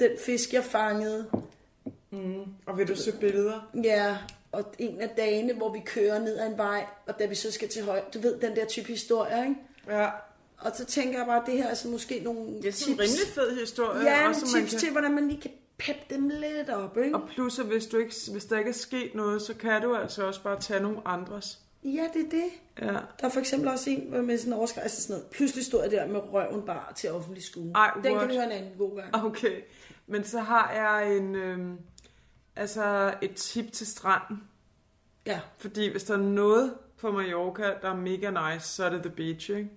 den 0.00 0.10
fisk, 0.26 0.52
jeg 0.52 0.64
fangede. 0.64 1.26
Mm. 2.10 2.42
Og 2.66 2.78
vil 2.78 2.88
du 2.88 2.96
se 2.96 3.12
billeder? 3.12 3.70
Ja, 3.84 4.18
og 4.52 4.64
en 4.78 5.00
af 5.00 5.08
dagene, 5.08 5.52
hvor 5.54 5.72
vi 5.72 5.80
kører 5.86 6.18
ned 6.18 6.38
ad 6.38 6.46
en 6.46 6.58
vej, 6.58 6.86
og 7.06 7.18
da 7.18 7.26
vi 7.26 7.34
så 7.34 7.52
skal 7.52 7.68
til 7.68 7.84
højre, 7.84 8.02
du 8.14 8.18
ved, 8.20 8.40
den 8.40 8.56
der 8.56 8.64
type 8.64 8.86
historie, 8.88 9.42
ikke? 9.42 9.56
Ja. 9.88 10.08
Og 10.64 10.70
så 10.76 10.84
tænker 10.84 11.18
jeg 11.18 11.26
bare, 11.26 11.40
at 11.40 11.46
det 11.46 11.54
her 11.54 11.64
er 11.64 11.68
altså 11.68 11.88
måske 11.88 12.20
nogle 12.20 12.40
Det 12.62 12.66
er 12.68 12.72
sådan 12.72 12.94
en 12.94 13.00
rimelig 13.00 13.26
fed 13.34 13.60
historie. 13.60 14.00
Ja, 14.04 14.16
nogle 14.16 14.28
også, 14.28 14.40
som 14.40 14.48
man 14.52 14.62
tips 14.62 14.72
kan- 14.72 14.80
til, 14.80 14.90
hvordan 14.92 15.14
man 15.14 15.28
lige 15.28 15.40
kan 15.40 15.50
peppe 15.78 16.14
dem 16.14 16.28
lidt 16.28 16.68
op, 16.70 16.98
ikke? 16.98 17.14
Og 17.16 17.28
plus, 17.28 17.58
at 17.58 17.66
hvis, 17.66 17.86
du 17.86 17.96
ikke, 17.96 18.14
hvis 18.32 18.44
der 18.44 18.58
ikke 18.58 18.68
er 18.68 18.74
sket 18.74 19.14
noget, 19.14 19.42
så 19.42 19.54
kan 19.54 19.82
du 19.82 19.94
altså 19.96 20.26
også 20.26 20.42
bare 20.42 20.60
tage 20.60 20.80
nogle 20.80 20.98
andres. 21.04 21.58
Ja, 21.84 22.06
det 22.14 22.26
er 22.26 22.30
det. 22.30 22.44
Ja. 22.80 22.92
Der 22.92 23.00
er 23.22 23.28
for 23.28 23.40
eksempel 23.40 23.68
også 23.68 23.90
en 23.90 24.06
hvor 24.08 24.20
med 24.22 24.38
sådan 24.38 24.52
en 24.52 24.58
overskrift, 24.58 24.82
altså 24.82 25.02
sådan 25.02 25.14
noget. 25.14 25.26
Pludselig 25.30 25.64
stod 25.64 25.82
jeg 25.82 25.90
der 25.90 26.06
med 26.06 26.20
røven 26.32 26.62
bare 26.66 26.92
til 26.94 27.10
offentlig 27.10 27.42
skue. 27.44 27.72
Ej, 27.74 27.90
Den 28.04 28.12
what? 28.12 28.20
kan 28.20 28.28
du 28.28 28.34
høre 28.34 28.44
en 28.44 28.50
anden 28.52 28.72
god 28.78 28.96
gang. 28.96 29.24
Okay. 29.26 29.60
Men 30.06 30.24
så 30.24 30.38
har 30.40 30.72
jeg 30.72 31.16
en, 31.16 31.34
øhm, 31.34 31.78
altså 32.56 33.14
et 33.22 33.34
tip 33.34 33.72
til 33.72 33.86
stranden. 33.86 34.42
Ja. 35.26 35.40
Fordi 35.58 35.88
hvis 35.90 36.04
der 36.04 36.14
er 36.14 36.18
noget 36.18 36.74
på 36.98 37.12
Mallorca, 37.12 37.62
der 37.82 37.90
er 37.90 37.96
mega 37.96 38.52
nice, 38.52 38.68
så 38.68 38.84
er 38.84 38.90
det 38.90 39.02
The 39.02 39.10
Beach, 39.16 39.50
ikke? 39.50 39.70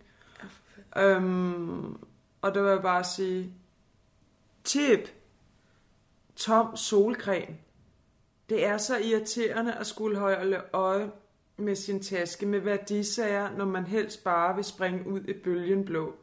Øhm, 0.97 1.97
og 2.41 2.55
der 2.55 2.61
vil 2.61 2.69
jeg 2.69 2.81
bare 2.81 3.03
sige, 3.03 3.53
tip, 4.63 5.09
tom 6.35 6.75
solcreme. 6.75 7.57
Det 8.49 8.65
er 8.65 8.77
så 8.77 8.97
irriterende 8.97 9.73
at 9.73 9.87
skulle 9.87 10.17
holde 10.19 10.61
øje 10.73 11.11
med 11.57 11.75
sin 11.75 12.03
taske 12.03 12.45
med 12.45 12.59
værdisager, 12.59 13.57
når 13.57 13.65
man 13.65 13.83
helst 13.83 14.23
bare 14.23 14.55
vil 14.55 14.63
springe 14.63 15.07
ud 15.07 15.21
i 15.21 15.33
bølgen 15.33 15.85
blå. 15.85 16.15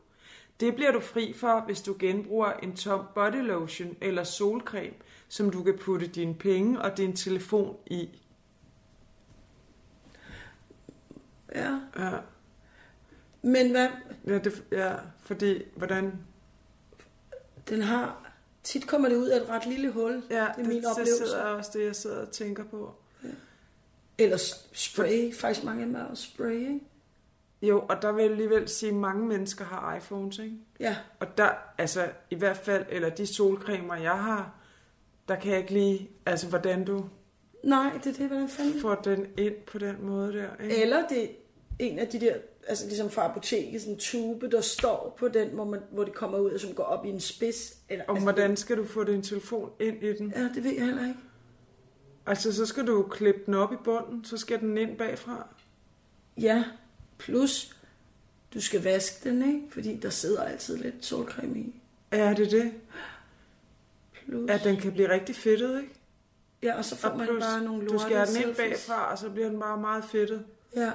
Det 0.60 0.74
bliver 0.74 0.92
du 0.92 1.00
fri 1.00 1.32
for, 1.32 1.60
hvis 1.60 1.82
du 1.82 1.96
genbruger 1.98 2.52
en 2.52 2.76
tom 2.76 3.04
body 3.14 3.46
lotion 3.46 3.96
eller 4.00 4.24
solcreme, 4.24 4.94
som 5.28 5.50
du 5.50 5.62
kan 5.62 5.78
putte 5.78 6.06
dine 6.06 6.34
penge 6.34 6.80
og 6.80 6.96
din 6.96 7.16
telefon 7.16 7.76
i. 7.86 8.08
Ja. 11.54 11.80
Ja. 11.98 12.10
Men 13.45 13.70
hvad? 13.70 13.88
Ja, 14.26 14.38
det, 14.38 14.64
ja 14.72 14.92
fordi, 15.20 15.62
hvordan... 15.76 16.12
Den 17.68 17.82
har... 17.82 18.30
Tit 18.62 18.86
kommer 18.86 19.09
det 19.09 19.16
ud 19.16 19.26
af 19.28 19.36
et 19.40 19.49
ret 19.49 19.66
lille 19.66 19.90
hul. 19.90 20.22
Ja, 20.30 20.34
det 20.36 20.40
er 20.49 20.53
det, 20.53 20.66
min 20.66 20.76
det 20.76 20.86
oplevelse. 20.90 21.16
sidder 21.16 21.42
også 21.42 21.70
det, 21.74 21.84
jeg 21.84 21.97
sidder 21.97 22.20
og 22.20 22.30
tænker 22.30 22.64
på. 22.64 22.95
Eller 24.18 24.36
s- 24.36 24.68
spray. 24.72 25.34
Faktisk 25.34 25.64
mange 25.64 25.80
af 25.80 25.86
dem 25.86 25.95
er 25.97 26.05
også 26.05 26.22
spray, 26.22 26.59
ikke? 26.59 26.80
Jo, 27.62 27.84
og 27.88 28.03
der 28.03 28.12
vil 28.12 28.22
jeg 28.22 28.30
alligevel 28.30 28.68
sige, 28.68 28.90
at 28.90 28.97
mange 28.97 29.26
mennesker 29.26 29.64
har 29.64 29.97
iPhones, 29.97 30.38
ikke? 30.38 30.57
Ja. 30.80 30.97
Og 31.20 31.38
der, 31.38 31.49
altså 31.78 32.09
i 32.30 32.34
hvert 32.34 32.57
fald, 32.57 32.84
eller 32.88 33.09
de 33.11 33.26
solcremer, 33.26 33.95
jeg 33.97 34.18
har, 34.18 34.55
der 35.28 35.36
kan 35.36 35.51
jeg 35.51 35.59
ikke 35.61 35.72
lige, 35.72 36.11
altså 36.26 36.49
hvordan 36.49 36.84
du 36.84 37.05
Nej, 37.64 37.90
det 38.05 38.07
er 38.07 38.18
det, 38.18 38.26
hvordan 38.26 38.49
fanden... 38.49 38.80
får 38.80 38.95
den 38.95 39.26
ind 39.38 39.55
på 39.66 39.78
den 39.78 39.97
måde 40.03 40.32
der, 40.32 40.49
ikke? 40.62 40.82
Eller 40.82 41.09
det 41.09 41.24
er 41.24 41.28
en 41.78 41.99
af 41.99 42.09
de 42.09 42.20
der, 42.20 42.36
altså 42.66 42.86
ligesom 42.86 43.10
fra 43.10 43.30
apoteket, 43.30 43.80
sådan 43.80 43.94
en 43.94 44.00
tube, 44.00 44.50
der 44.50 44.60
står 44.60 45.16
på 45.18 45.28
den, 45.28 45.48
hvor, 45.48 45.64
man, 45.64 45.80
hvor 45.90 46.04
det 46.04 46.14
kommer 46.14 46.38
ud, 46.38 46.50
og 46.50 46.60
som 46.60 46.74
går 46.74 46.84
op 46.84 47.04
i 47.04 47.08
en 47.08 47.20
spids. 47.20 47.76
Eller, 47.88 48.04
Og 48.08 48.20
hvordan 48.22 48.56
skal 48.56 48.76
du 48.76 48.84
få 48.84 49.04
din 49.04 49.22
telefon 49.22 49.70
ind 49.80 50.02
i 50.02 50.16
den? 50.16 50.32
Ja, 50.36 50.42
det 50.54 50.64
ved 50.64 50.72
jeg 50.72 50.84
heller 50.84 51.02
ikke. 51.02 51.20
Altså, 52.26 52.52
så 52.52 52.66
skal 52.66 52.86
du 52.86 53.02
klippe 53.02 53.40
den 53.46 53.54
op 53.54 53.72
i 53.72 53.76
bunden, 53.84 54.24
så 54.24 54.36
skal 54.36 54.60
den 54.60 54.78
ind 54.78 54.98
bagfra. 54.98 55.48
Ja, 56.40 56.64
plus 57.18 57.76
du 58.54 58.60
skal 58.60 58.82
vaske 58.82 59.28
den, 59.28 59.54
ikke? 59.54 59.66
Fordi 59.70 59.96
der 59.96 60.10
sidder 60.10 60.42
altid 60.42 60.76
lidt 60.76 61.04
solcreme 61.04 61.58
i. 61.58 61.74
Er 62.10 62.34
det 62.34 62.50
det? 62.50 62.72
Plus... 64.12 64.50
At 64.50 64.64
den 64.64 64.76
kan 64.76 64.92
blive 64.92 65.10
rigtig 65.10 65.36
fedtet, 65.36 65.82
ikke? 65.82 65.94
Ja, 66.62 66.76
og 66.78 66.84
så 66.84 66.96
får 66.96 67.14
man 67.14 67.28
bare 67.40 67.64
nogle 67.64 67.86
Du 67.86 67.92
lorte 67.92 68.04
skærer 68.04 68.24
den 68.24 68.36
ind 68.36 68.56
bagfra, 68.56 69.12
og 69.12 69.18
så 69.18 69.30
bliver 69.30 69.48
den 69.48 69.60
bare 69.60 69.80
meget 69.80 70.04
fedtet. 70.04 70.44
Ja. 70.76 70.90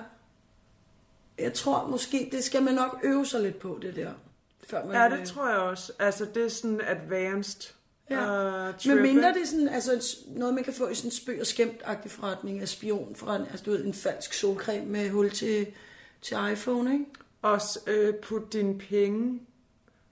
Jeg 1.39 1.53
tror 1.53 1.87
måske, 1.87 2.29
det 2.31 2.43
skal 2.43 2.63
man 2.63 2.73
nok 2.73 2.99
øve 3.03 3.25
sig 3.25 3.41
lidt 3.41 3.59
på, 3.59 3.79
det 3.81 3.95
der. 3.95 4.11
Før 4.69 4.85
man, 4.85 4.95
Ja, 4.95 5.09
det 5.09 5.19
øh, 5.19 5.25
tror 5.25 5.49
jeg 5.49 5.57
også. 5.57 5.91
Altså, 5.99 6.25
det 6.33 6.45
er 6.45 6.49
sådan 6.49 6.81
advanced. 6.87 7.73
Ja. 8.09 8.67
Uh, 8.69 8.73
Men 8.87 9.01
mindre 9.01 9.33
det 9.33 9.41
er 9.41 9.45
sådan, 9.45 9.69
altså 9.69 10.17
noget, 10.27 10.53
man 10.53 10.63
kan 10.63 10.73
få 10.73 10.87
i 10.87 10.95
sådan 10.95 11.07
en 11.07 11.11
spøg 11.11 11.39
og 11.41 11.45
skæmt-agtig 11.47 12.09
forretning 12.11 12.59
af 12.59 12.67
spion 12.67 13.15
fra 13.15 13.35
en, 13.35 13.41
altså 13.41 13.65
du 13.65 13.71
ved, 13.71 13.85
en 13.85 13.93
falsk 13.93 14.33
solcreme 14.33 14.85
med 14.85 15.09
hul 15.09 15.29
til, 15.31 15.67
til 16.21 16.37
iPhone, 16.51 16.93
ikke? 16.93 17.05
Også 17.41 17.79
øh, 17.87 18.13
putte 18.15 18.47
dine 18.57 18.77
penge 18.77 19.39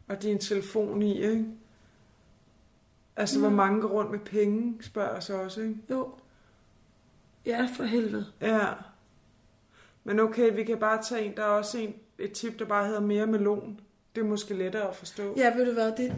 og 0.07 0.21
din 0.21 0.39
telefon 0.39 1.01
i, 1.01 1.21
ikke? 1.21 1.45
Altså, 3.15 3.35
Mm. 3.35 3.41
hvor 3.41 3.51
mange 3.51 3.81
går 3.81 3.87
rundt 3.89 4.11
med 4.11 4.19
penge, 4.19 4.83
spørger 4.83 5.19
så 5.19 5.33
også, 5.33 5.61
ikke? 5.61 5.75
Jo. 5.89 6.09
Ja, 7.45 7.67
for 7.75 7.83
helvede. 7.83 8.25
Ja. 8.41 8.67
Men 10.07 10.19
okay, 10.19 10.55
vi 10.55 10.63
kan 10.63 10.77
bare 10.77 11.03
tage 11.03 11.25
en. 11.25 11.37
Der 11.37 11.43
er 11.43 11.47
også 11.47 11.77
en, 11.77 11.95
et 12.19 12.31
tip, 12.31 12.59
der 12.59 12.65
bare 12.65 12.85
hedder 12.85 12.99
mere 12.99 13.27
melon. 13.27 13.79
Det 14.15 14.21
er 14.21 14.25
måske 14.25 14.53
lettere 14.53 14.89
at 14.89 14.95
forstå. 14.95 15.33
Ja, 15.37 15.55
ved 15.55 15.65
du 15.65 15.73
hvad, 15.73 15.91
det, 15.97 16.13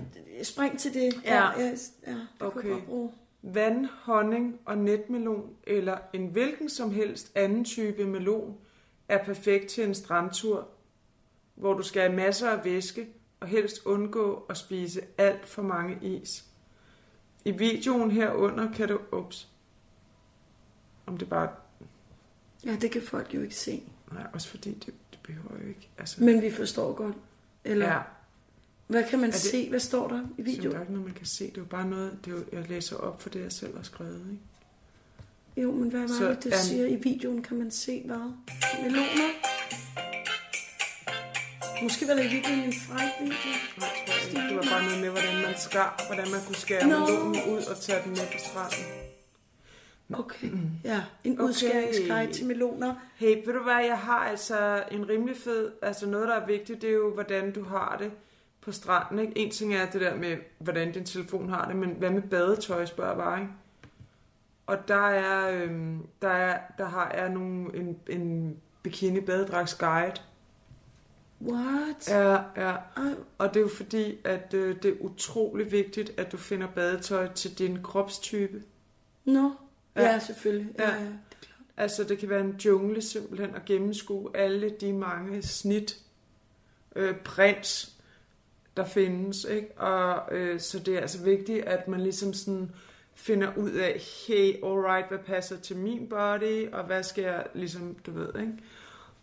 spring 0.47 0.79
til 0.79 0.93
det. 0.93 1.21
Ja. 1.25 1.35
ja, 1.35 1.59
ja, 1.59 1.65
ja 2.07 2.11
det 2.11 2.27
okay. 2.39 2.61
kunne 2.61 2.75
jeg 2.75 2.83
bruge. 2.85 3.11
Vand, 3.41 3.87
honning 4.03 4.59
og 4.65 4.77
netmelon, 4.77 5.55
eller 5.67 5.97
en 6.13 6.27
hvilken 6.27 6.69
som 6.69 6.91
helst 6.91 7.31
anden 7.35 7.65
type 7.65 8.05
melon, 8.05 8.57
er 9.07 9.23
perfekt 9.23 9.67
til 9.67 9.83
en 9.83 9.95
strandtur, 9.95 10.67
hvor 11.55 11.73
du 11.73 11.83
skal 11.83 12.01
have 12.01 12.15
masser 12.15 12.49
af 12.49 12.65
væske 12.65 13.07
og 13.39 13.47
helst 13.47 13.85
undgå 13.85 14.45
at 14.49 14.57
spise 14.57 15.01
alt 15.17 15.47
for 15.47 15.61
mange 15.61 15.97
is. 16.01 16.45
I 17.45 17.51
videoen 17.51 18.11
herunder 18.11 18.71
kan 18.71 18.87
du... 18.87 18.99
Ups. 19.11 19.49
Om 21.05 21.17
det 21.17 21.29
bare... 21.29 21.49
Ja, 22.65 22.75
det 22.81 22.91
kan 22.91 23.01
folk 23.01 23.33
jo 23.35 23.41
ikke 23.41 23.55
se. 23.55 23.83
Nej, 24.11 24.23
også 24.33 24.47
fordi 24.47 24.69
det, 24.73 24.85
det 25.11 25.19
behøver 25.23 25.61
jo 25.61 25.67
ikke... 25.67 25.89
Altså, 25.97 26.23
Men 26.23 26.41
vi 26.41 26.51
forstår 26.51 26.93
godt. 26.93 27.15
Eller, 27.63 27.87
Ja. 27.87 27.99
hvad 28.87 29.03
kan 29.09 29.19
man 29.19 29.31
det- 29.31 29.39
se? 29.39 29.69
Hvad 29.69 29.79
står 29.79 30.07
der 30.07 30.25
i 30.37 30.41
videoen? 30.41 30.75
er 30.75 30.79
ikke 30.81 30.93
noget, 30.93 31.05
man 31.07 31.15
kan 31.15 31.25
se. 31.25 31.45
Det 31.47 31.57
er 31.57 31.61
jo 31.61 31.65
bare 31.65 31.85
noget, 31.89 32.19
det 32.25 32.31
er 32.33 32.35
jo, 32.37 32.43
jeg 32.51 32.69
læser 32.69 32.95
op 32.97 33.21
for 33.21 33.29
det, 33.29 33.41
jeg 33.43 33.51
selv 33.51 33.75
har 33.75 33.83
skrevet. 33.83 34.27
Ikke? 34.31 34.43
Jo, 35.67 35.71
men 35.71 35.89
hvad 35.89 35.99
var 36.01 36.07
Så, 36.07 36.29
det, 36.29 36.43
det 36.43 36.45
øhm, 36.53 36.61
siger? 36.63 36.85
I 36.85 36.95
videoen 36.95 37.41
kan 37.43 37.57
man 37.57 37.71
se 37.71 38.03
hvad? 38.05 38.31
Meloner? 38.83 39.29
Måske 41.83 42.07
var 42.07 42.13
det 42.13 42.25
i 42.25 42.27
virkeligheden 42.27 42.73
en 42.73 42.79
fræk 42.87 43.11
video. 43.21 43.33
Nej, 43.77 43.89
tror 44.07 44.13
jeg 44.15 44.29
ikke. 44.35 44.47
Det 44.47 44.55
var 44.55 44.61
bare 44.71 44.83
noget 44.83 44.99
med, 45.01 45.09
hvordan 45.09 45.35
man 45.41 45.53
skar, 45.57 46.03
hvordan 46.07 46.31
man 46.31 46.39
kunne 46.45 46.55
skære 46.55 46.87
Nå. 46.87 46.99
melonen 46.99 47.35
ud 47.53 47.61
og 47.71 47.79
tage 47.81 48.03
den 48.03 48.11
med 48.11 48.25
på 48.33 48.37
stranden. 48.49 48.85
Okay, 50.13 50.47
ja. 50.83 51.03
En 51.23 51.33
Okay. 51.33 51.43
udskæringsguide 51.43 52.33
til 52.33 52.45
meloner. 52.45 52.95
Hey, 53.15 53.45
ved 53.45 53.53
du 53.53 53.63
hvad, 53.63 53.85
jeg 53.85 53.97
har 53.97 54.19
altså 54.19 54.83
en 54.91 55.09
rimelig 55.09 55.37
fed, 55.37 55.71
altså 55.81 56.07
noget, 56.09 56.27
der 56.27 56.35
er 56.35 56.45
vigtigt, 56.45 56.81
det 56.81 56.89
er 56.89 56.93
jo, 56.93 57.13
hvordan 57.13 57.51
du 57.53 57.63
har 57.63 57.97
det 57.99 58.11
på 58.61 58.71
stranden. 58.71 59.19
Ikke? 59.19 59.37
En 59.37 59.51
ting 59.51 59.73
er 59.73 59.89
det 59.89 60.01
der 60.01 60.15
med, 60.15 60.37
hvordan 60.59 60.91
din 60.91 61.05
telefon 61.05 61.49
har 61.49 61.67
det, 61.67 61.75
men 61.75 61.89
hvad 61.89 62.09
med 62.09 62.21
badetøj, 62.21 62.85
spørger 62.85 63.11
jeg 63.11 63.17
bare, 63.17 63.39
ikke? 63.41 63.53
Og 64.67 64.87
der 64.87 65.07
er, 65.07 65.63
øhm, 65.63 66.07
der 66.21 66.29
er, 66.29 66.59
der 66.77 66.85
har 66.85 67.11
jeg 67.11 67.29
nogle, 67.29 67.75
en, 67.75 67.99
en 68.09 68.57
bikini 68.83 69.21
badedragts 69.21 69.75
guide. 69.75 70.13
What? 71.41 72.07
Ja, 72.09 72.37
ja. 72.57 72.75
Og 73.37 73.49
det 73.53 73.55
er 73.55 73.61
jo 73.61 73.69
fordi, 73.77 74.17
at 74.23 74.53
øh, 74.53 74.75
det 74.83 74.91
er 74.91 74.95
utrolig 74.99 75.71
vigtigt, 75.71 76.13
at 76.17 76.31
du 76.31 76.37
finder 76.37 76.67
badetøj 76.67 77.27
til 77.33 77.57
din 77.59 77.83
kropstype. 77.83 78.63
Nå, 79.25 79.41
Ja. 79.43 79.49
Ja, 80.01 80.19
selvfølgelig. 80.19 80.69
Ja. 80.79 80.89
Ja. 80.89 81.03
ja. 81.03 81.09
Altså, 81.77 82.03
det 82.03 82.17
kan 82.17 82.29
være 82.29 82.41
en 82.41 82.55
jungle 82.65 83.01
simpelthen 83.01 83.55
at 83.55 83.65
gennemskue 83.65 84.37
alle 84.37 84.69
de 84.69 84.93
mange 84.93 85.41
snit, 85.41 85.99
øh, 86.95 87.15
prints, 87.17 87.95
der 88.77 88.85
findes, 88.85 89.43
ikke? 89.43 89.81
Og 89.81 90.35
øh, 90.35 90.59
så 90.59 90.79
det 90.79 90.95
er 90.95 91.01
altså 91.01 91.23
vigtigt, 91.23 91.65
at 91.65 91.87
man 91.87 92.01
ligesom 92.01 92.33
sådan 92.33 92.71
finder 93.13 93.57
ud 93.57 93.71
af, 93.71 94.01
hey, 94.27 94.55
alright, 94.63 95.07
hvad 95.07 95.19
passer 95.19 95.57
til 95.57 95.77
min 95.77 96.09
body, 96.09 96.71
og 96.71 96.83
hvad 96.83 97.03
skal 97.03 97.23
jeg 97.23 97.47
ligesom, 97.53 97.95
du 98.05 98.11
ved, 98.11 98.29
ikke? 98.39 98.53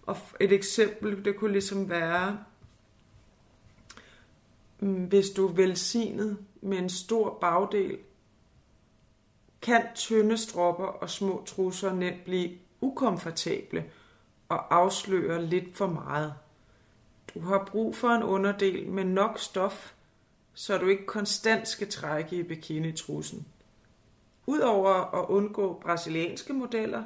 Og 0.03 0.17
et 0.41 0.53
eksempel, 0.53 1.25
det 1.25 1.37
kunne 1.37 1.53
ligesom 1.53 1.91
være, 1.91 2.39
mm, 4.81 5.05
hvis 5.05 5.31
du 5.31 5.49
er 5.49 5.53
velsignet 5.53 6.39
med 6.61 6.79
en 6.79 6.89
stor 6.89 7.39
bagdel, 7.41 7.99
kan 9.67 9.83
tynde 9.95 10.39
stropper 10.39 10.85
og 10.85 11.11
små 11.11 11.43
trusser 11.47 11.93
nemt 11.93 12.25
blive 12.25 12.59
ukomfortable 12.81 13.85
og 14.49 14.75
afsløre 14.75 15.45
lidt 15.45 15.77
for 15.77 15.87
meget. 15.87 16.35
Du 17.35 17.41
har 17.41 17.69
brug 17.71 17.97
for 17.97 18.09
en 18.09 18.23
underdel 18.23 18.89
med 18.89 19.05
nok 19.05 19.39
stof, 19.39 19.93
så 20.55 20.79
du 20.79 20.89
ikke 20.89 21.07
konstant 21.07 21.69
skal 21.69 21.91
trække 21.91 22.37
i 22.37 22.43
bikinitrussen. 22.43 23.47
Udover 24.47 25.15
at 25.15 25.27
undgå 25.29 25.81
brasilianske 25.83 26.53
modeller, 26.53 27.05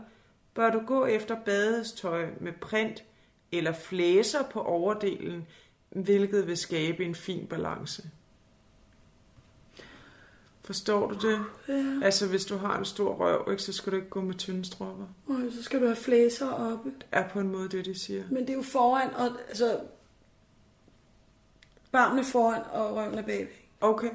bør 0.54 0.70
du 0.70 0.82
gå 0.86 1.06
efter 1.06 1.36
badestøj 1.44 2.28
med 2.40 2.52
print 2.52 3.04
eller 3.52 3.72
flæser 3.72 4.42
på 4.52 4.62
overdelen, 4.62 5.46
hvilket 5.90 6.46
vil 6.46 6.56
skabe 6.56 7.04
en 7.04 7.14
fin 7.14 7.46
balance. 7.46 8.10
Forstår 10.70 11.08
du 11.12 11.28
det? 11.28 11.38
Ja. 11.68 12.04
Altså, 12.04 12.26
hvis 12.28 12.44
du 12.44 12.56
har 12.56 12.78
en 12.78 12.84
stor 12.84 13.14
røv, 13.14 13.48
ikke, 13.50 13.62
så 13.62 13.72
skal 13.72 13.92
du 13.92 13.96
ikke 13.96 14.08
gå 14.08 14.20
med 14.20 14.34
tynde 14.34 14.64
stropper. 14.64 15.04
Og 15.26 15.36
så 15.52 15.62
skal 15.62 15.80
du 15.80 15.84
have 15.86 15.96
flæser 15.96 16.50
oppe. 16.50 16.90
Det 16.90 17.06
er 17.12 17.28
på 17.28 17.40
en 17.40 17.48
måde 17.48 17.68
det, 17.68 17.84
de 17.84 17.98
siger. 17.98 18.24
Men 18.30 18.42
det 18.42 18.50
er 18.50 18.54
jo 18.54 18.62
foran, 18.62 19.14
og 19.14 19.28
altså... 19.48 19.80
Barmen 21.92 22.18
er 22.18 22.22
foran, 22.22 22.62
og 22.72 22.96
røven 22.96 23.18
er 23.18 23.22
bagved. 23.22 23.46
Okay. 23.80 24.10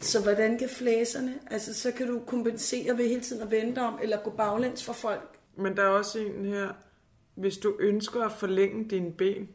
Så 0.00 0.22
hvordan 0.22 0.58
kan 0.58 0.68
flæserne? 0.68 1.34
Altså, 1.50 1.74
så 1.74 1.92
kan 1.92 2.06
du 2.06 2.20
kompensere 2.26 2.98
ved 2.98 3.08
hele 3.08 3.20
tiden 3.20 3.42
at 3.42 3.50
vente 3.50 3.78
om, 3.78 3.98
eller 4.02 4.22
gå 4.22 4.30
baglæns 4.30 4.84
for 4.84 4.92
folk. 4.92 5.38
Men 5.56 5.76
der 5.76 5.82
er 5.82 5.88
også 5.88 6.18
en 6.18 6.44
her. 6.44 6.68
Hvis 7.34 7.58
du 7.58 7.76
ønsker 7.80 8.24
at 8.24 8.32
forlænge 8.32 8.88
dine 8.90 9.12
ben, 9.12 9.48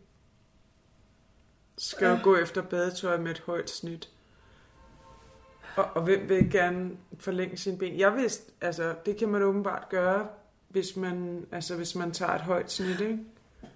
skal 1.78 2.06
Ja. 2.08 2.16
du 2.16 2.20
gå 2.24 2.36
efter 2.36 2.62
badetøj 2.62 3.18
med 3.18 3.32
et 3.32 3.40
højt 3.40 3.70
snit. 3.70 4.10
Og, 5.76 5.86
og 5.94 6.02
hvem 6.04 6.30
vil 6.30 6.52
gerne 6.52 6.92
forlænge 7.20 7.58
sine 7.58 7.78
ben? 7.78 8.00
Jeg 8.00 8.16
vidste, 8.16 8.52
altså, 8.62 8.94
det 9.06 9.18
kan 9.18 9.30
man 9.30 9.42
åbenbart 9.42 9.90
gøre, 9.90 10.28
hvis 10.70 10.96
man, 10.96 11.46
altså, 11.52 11.76
hvis 11.76 11.96
man 11.96 12.12
tager 12.12 12.32
et 12.32 12.42
højt 12.42 12.72
snit, 12.72 13.00
ikke? 13.00 13.20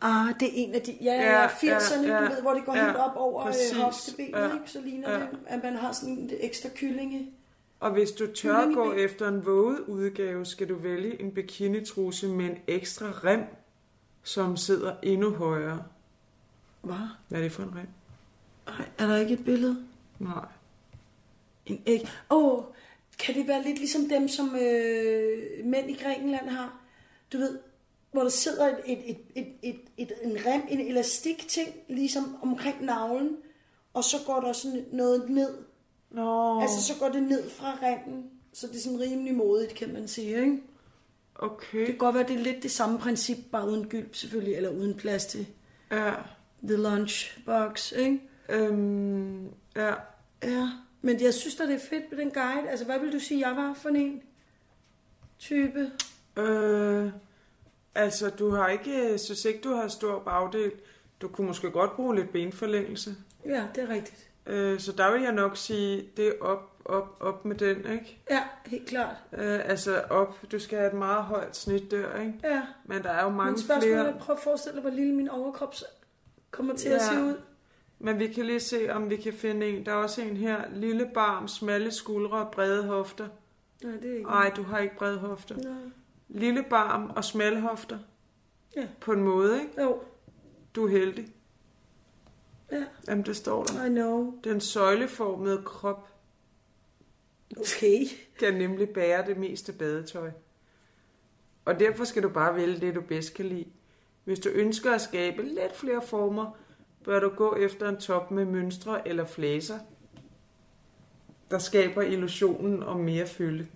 Ah, 0.02 0.34
det 0.40 0.48
er 0.48 0.52
en 0.54 0.76
af 0.76 0.82
de... 0.82 0.98
Ja, 1.02 1.14
Ja, 1.14 1.42
ja, 1.42 1.48
80'erne, 1.48 2.08
ja, 2.08 2.20
du 2.20 2.24
ja, 2.24 2.30
ved, 2.30 2.42
hvor 2.42 2.54
det 2.54 2.66
går 2.66 2.76
ja, 2.76 2.86
helt 2.86 2.98
op 2.98 3.16
over 3.16 3.46
præcis, 3.46 3.74
øh, 3.74 3.82
hoftebenet, 3.82 4.40
ja, 4.40 4.54
ikke? 4.54 4.72
Så 4.72 4.82
ligner 4.82 5.12
ja. 5.12 5.20
det, 5.20 5.30
at 5.48 5.64
man 5.64 5.76
har 5.76 5.92
sådan 5.92 6.14
en 6.14 6.32
ekstra 6.40 6.70
kyllinge. 6.76 7.32
Og 7.80 7.92
hvis 7.92 8.12
du 8.12 8.28
tør 8.34 8.74
gå 8.74 8.90
ben. 8.90 9.00
efter 9.00 9.28
en 9.28 9.46
våget 9.46 9.80
udgave, 9.80 10.46
skal 10.46 10.70
du 10.70 10.76
vælge 10.76 11.22
en 11.22 11.32
bikinitruse 11.32 12.28
med 12.28 12.46
en 12.46 12.58
ekstra 12.68 13.06
rem, 13.06 13.44
som 14.24 14.58
sidder 14.58 14.96
endnu 15.04 15.34
højere. 15.34 15.84
Hvad? 16.82 16.96
Hvad 17.28 17.40
er 17.40 17.44
det 17.44 17.52
for 17.52 17.64
en 17.64 17.76
rem? 17.76 17.88
Ej, 18.68 18.86
er 18.98 19.08
der 19.08 19.18
ikke 19.18 19.34
et 19.34 19.46
billede? 19.46 19.86
Nej. 20.20 20.46
En 21.70 21.82
æg. 21.86 22.08
Åh, 22.30 22.54
oh, 22.54 22.64
kan 23.20 23.36
det 23.36 23.48
være 23.48 23.64
lidt 23.64 23.78
ligesom 23.78 24.10
dem, 24.10 24.28
som 24.28 24.56
øh, 24.56 25.66
mænd 25.66 25.90
i 25.90 25.94
Grækenland 26.04 26.50
har? 26.50 26.82
Du 27.34 27.38
ved, 27.38 27.60
hvor 28.12 28.22
der 28.22 28.30
sidder 28.30 28.68
et, 28.68 28.80
et, 28.86 29.00
et, 29.10 29.18
et, 29.36 29.48
et, 29.64 29.80
et, 29.98 30.12
en 30.24 30.38
rem, 30.46 30.62
en 30.70 30.80
elastik 30.82 31.48
ting, 31.48 31.70
ligesom 31.88 32.38
omkring 32.42 32.86
navlen, 32.86 33.38
og 33.94 34.04
så 34.04 34.18
går 34.26 34.40
der 34.40 34.54
sådan 34.54 34.86
noget 34.92 35.30
ned. 35.30 35.50
Nå, 36.12 36.62
Altså, 36.62 36.84
så 36.84 36.94
går 37.00 37.10
det 37.10 37.24
ned 37.24 37.50
fra 37.50 37.78
remmen, 37.84 38.24
så 38.54 38.68
det 38.68 38.76
er 38.76 38.80
sådan 38.82 39.00
rimelig 39.00 39.36
modigt, 39.36 39.74
kan 39.76 39.94
man 39.94 40.08
sige, 40.08 40.42
ikke? 40.42 40.58
okay. 41.36 41.78
Det 41.80 41.86
kan 41.88 41.98
godt 41.98 42.16
være, 42.16 42.28
det 42.28 42.36
er 42.36 42.44
lidt 42.44 42.64
det 42.64 42.72
samme 42.72 43.00
princip, 43.00 43.38
bare 43.52 43.68
uden 43.68 43.88
gylp 43.88 44.16
selvfølgelig, 44.16 44.56
eller 44.56 44.70
uden 44.70 44.94
plads 44.94 45.26
til 45.26 45.48
Ja. 45.92 46.14
the 46.64 46.78
lunchbox, 46.78 47.92
ikke? 47.92 48.22
Øhm, 48.50 49.46
ja. 49.76 49.94
Ja, 50.44 50.70
men 51.02 51.22
jeg 51.22 51.34
synes 51.34 51.56
da, 51.56 51.66
det 51.66 51.76
er 51.76 51.80
fedt 51.90 52.04
med 52.12 52.20
den 52.20 52.32
guide. 52.32 52.70
Altså, 52.70 52.86
hvad 52.86 53.00
vil 53.00 53.14
du 53.14 53.20
sige, 53.20 53.48
jeg 53.48 53.56
var 53.58 53.74
for 53.74 53.90
en 53.90 54.22
type? 55.40 55.92
Øh, 56.38 57.12
altså, 57.96 58.30
du 58.30 58.50
har 58.50 58.68
ikke, 58.68 59.10
jeg 59.12 59.20
synes 59.20 59.46
ikke, 59.46 59.62
du 59.62 59.74
har 59.74 59.88
stor 59.88 60.20
bagdel. 60.20 60.72
Du 61.22 61.28
kunne 61.28 61.48
måske 61.48 61.72
godt 61.72 61.96
bruge 61.96 62.16
lidt 62.16 62.32
benforlængelse. 62.32 63.16
Ja, 63.46 63.64
det 63.76 63.84
er 63.84 63.90
rigtigt. 63.90 64.30
Øh, 64.46 64.80
så 64.80 64.92
der 64.92 65.12
vil 65.12 65.22
jeg 65.22 65.32
nok 65.32 65.58
sige, 65.58 66.10
det 66.18 66.28
er 66.28 66.32
op, 66.42 66.82
op, 66.86 67.18
op 67.20 67.46
med 67.46 67.56
den, 67.56 67.78
ikke? 67.78 68.22
Ja, 68.30 68.44
helt 68.66 68.88
klart. 68.88 69.16
Øh, 69.38 69.60
altså 69.70 70.02
op, 70.10 70.38
du 70.52 70.60
skal 70.60 70.78
have 70.78 70.88
et 70.92 70.98
meget 70.98 71.24
højt 71.24 71.56
snit 71.56 71.92
der, 71.92 72.20
ikke? 72.20 72.34
Ja, 72.44 72.62
Men 72.86 73.04
der 73.04 73.10
er 73.10 73.24
jo 73.24 73.30
mange 73.30 73.52
men 73.52 73.62
spørgsmålet 73.62 73.96
flere. 74.00 74.08
er, 74.16 74.20
prøv 74.20 74.36
at 74.36 74.42
forestille 74.42 74.74
dig, 74.76 74.82
hvor 74.82 74.92
lille 74.92 75.14
min 75.16 75.30
overkrop 75.30 75.76
kommer 76.52 76.76
til 76.76 76.90
Ja. 76.90 76.96
at 76.96 77.02
se 77.02 77.14
ud. 77.24 77.42
Men 78.00 78.20
vi 78.20 78.28
kan 78.28 78.46
lige 78.46 78.60
se, 78.60 78.90
om 78.94 79.10
vi 79.10 79.16
kan 79.18 79.34
finde 79.34 79.68
en. 79.70 79.86
Der 79.86 79.92
er 79.92 79.96
også 79.96 80.22
en 80.22 80.38
her. 80.38 80.64
Lille 80.74 81.12
barm, 81.14 81.48
smalle 81.48 81.92
skuldre 81.92 82.38
og 82.46 82.52
brede 82.52 82.88
hofter. 82.88 83.28
Nej, 83.84 83.96
det 83.98 84.12
er 84.12 84.16
ikke 84.18 84.30
Nej, 84.30 84.52
du 84.56 84.64
har 84.64 84.80
ikke 84.80 84.96
brede 84.98 85.18
hofter. 85.20 85.56
Nej. 85.58 85.92
Lille 86.30 86.64
barm 86.70 87.10
og 87.16 87.24
smalle 87.24 87.62
hofter. 87.62 88.00
Ja. 88.76 88.88
På 89.02 89.12
en 89.12 89.24
måde, 89.24 89.62
ikke? 89.62 89.82
Jo, 89.82 90.02
Du 90.76 90.86
er 90.86 90.90
heldig. 90.90 91.28
ja, 92.72 92.86
Jamen, 93.08 93.26
det 93.26 93.36
står 93.36 93.64
der. 93.64 93.86
I 93.86 93.90
know. 93.90 94.40
Den 94.44 94.62
søjleformede 94.62 95.62
krop 95.66 96.06
Okay. 97.58 98.06
kan 98.40 98.54
nemlig 98.54 98.90
bære 98.90 99.26
det 99.26 99.38
meste 99.38 99.74
badetøj. 99.74 100.32
Og 101.66 101.80
derfor 101.80 102.04
skal 102.04 102.24
du 102.24 102.30
bare 102.30 102.56
vælge 102.56 102.80
det, 102.80 102.96
du 102.96 103.02
bedst 103.02 103.34
kan 103.34 103.46
lide. 103.46 103.66
Hvis 104.24 104.40
du 104.40 104.50
ønsker 104.50 104.92
at 104.92 105.02
skabe 105.02 105.44
lidt 105.44 105.76
flere 105.76 106.02
former, 106.02 106.52
bør 107.10 107.20
du 107.20 107.30
gå 107.30 107.56
efter 107.56 107.90
en 107.90 107.98
top 107.98 108.32
med 108.32 108.46
mønstre 108.46 109.08
eller 109.08 109.26
flæser, 109.26 109.80
der 111.52 111.60
skaber 111.60 112.02
illusionen 112.02 112.84
om 112.84 113.00
mere 113.00 113.28
fylde. 113.28 113.68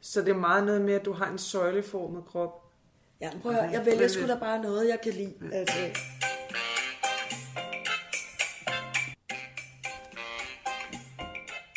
Så 0.00 0.20
det 0.20 0.28
er 0.28 0.38
meget 0.38 0.64
noget 0.66 0.80
med, 0.80 0.94
at 0.94 1.04
du 1.04 1.12
har 1.12 1.30
en 1.30 1.38
søjleformet 1.38 2.24
krop. 2.24 2.70
Ja, 3.20 3.30
prøv 3.42 3.52
at 3.52 3.62
høre, 3.62 3.72
jeg 3.72 3.86
vælger 3.86 4.08
sgu 4.08 4.26
da 4.26 4.38
bare 4.38 4.62
noget, 4.62 4.88
jeg 4.88 4.98
kan 5.02 5.12
lide. 5.12 5.34
Altså, 5.52 5.78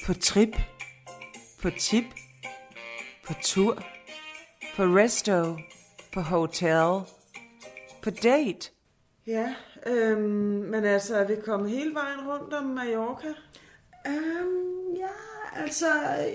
På 0.06 0.14
trip, 0.14 0.56
på 1.62 1.70
tip, 1.80 2.06
på 3.28 3.34
tur, 3.44 3.76
på 4.76 4.84
resto, 4.84 5.58
på 6.14 6.22
hotel, 6.22 7.02
på 8.02 8.10
date. 8.10 8.70
Ja, 9.28 9.56
øhm, 9.86 10.20
men 10.72 10.84
altså, 10.84 11.16
er 11.16 11.28
vi 11.28 11.36
kommet 11.46 11.70
hele 11.70 11.94
vejen 11.94 12.28
rundt 12.28 12.54
om 12.54 12.64
Mallorca? 12.64 13.34
um, 14.08 14.96
ja, 14.96 15.10
altså, 15.56 15.88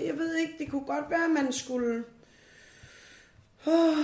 jeg 0.05 0.17
ved 0.17 0.35
ikke, 0.35 0.53
det 0.59 0.71
kunne 0.71 0.85
godt 0.85 1.09
være, 1.09 1.25
at 1.25 1.31
man 1.31 1.53
skulle... 1.53 2.03
Oh, 3.67 3.97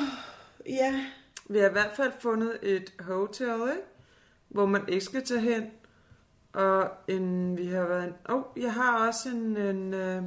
ja, 0.66 1.06
Vi 1.50 1.60
har 1.60 1.70
i 1.70 1.72
hvert 1.72 1.96
fald 1.96 2.12
fundet 2.20 2.60
et 2.62 2.94
hotel, 3.00 3.62
ikke? 3.72 3.88
hvor 4.48 4.66
man 4.66 4.90
ikke 4.90 5.06
skal 5.06 5.26
tage 5.26 5.40
hen. 5.40 5.72
Og 6.54 6.92
en, 7.08 7.58
vi 7.58 7.68
har 7.68 7.86
været... 7.88 8.14
Åh, 8.30 8.36
oh, 8.36 8.44
jeg 8.56 8.74
har 8.74 9.08
også 9.08 9.30
en, 9.30 9.58
en, 9.58 9.94
øh, 9.94 10.24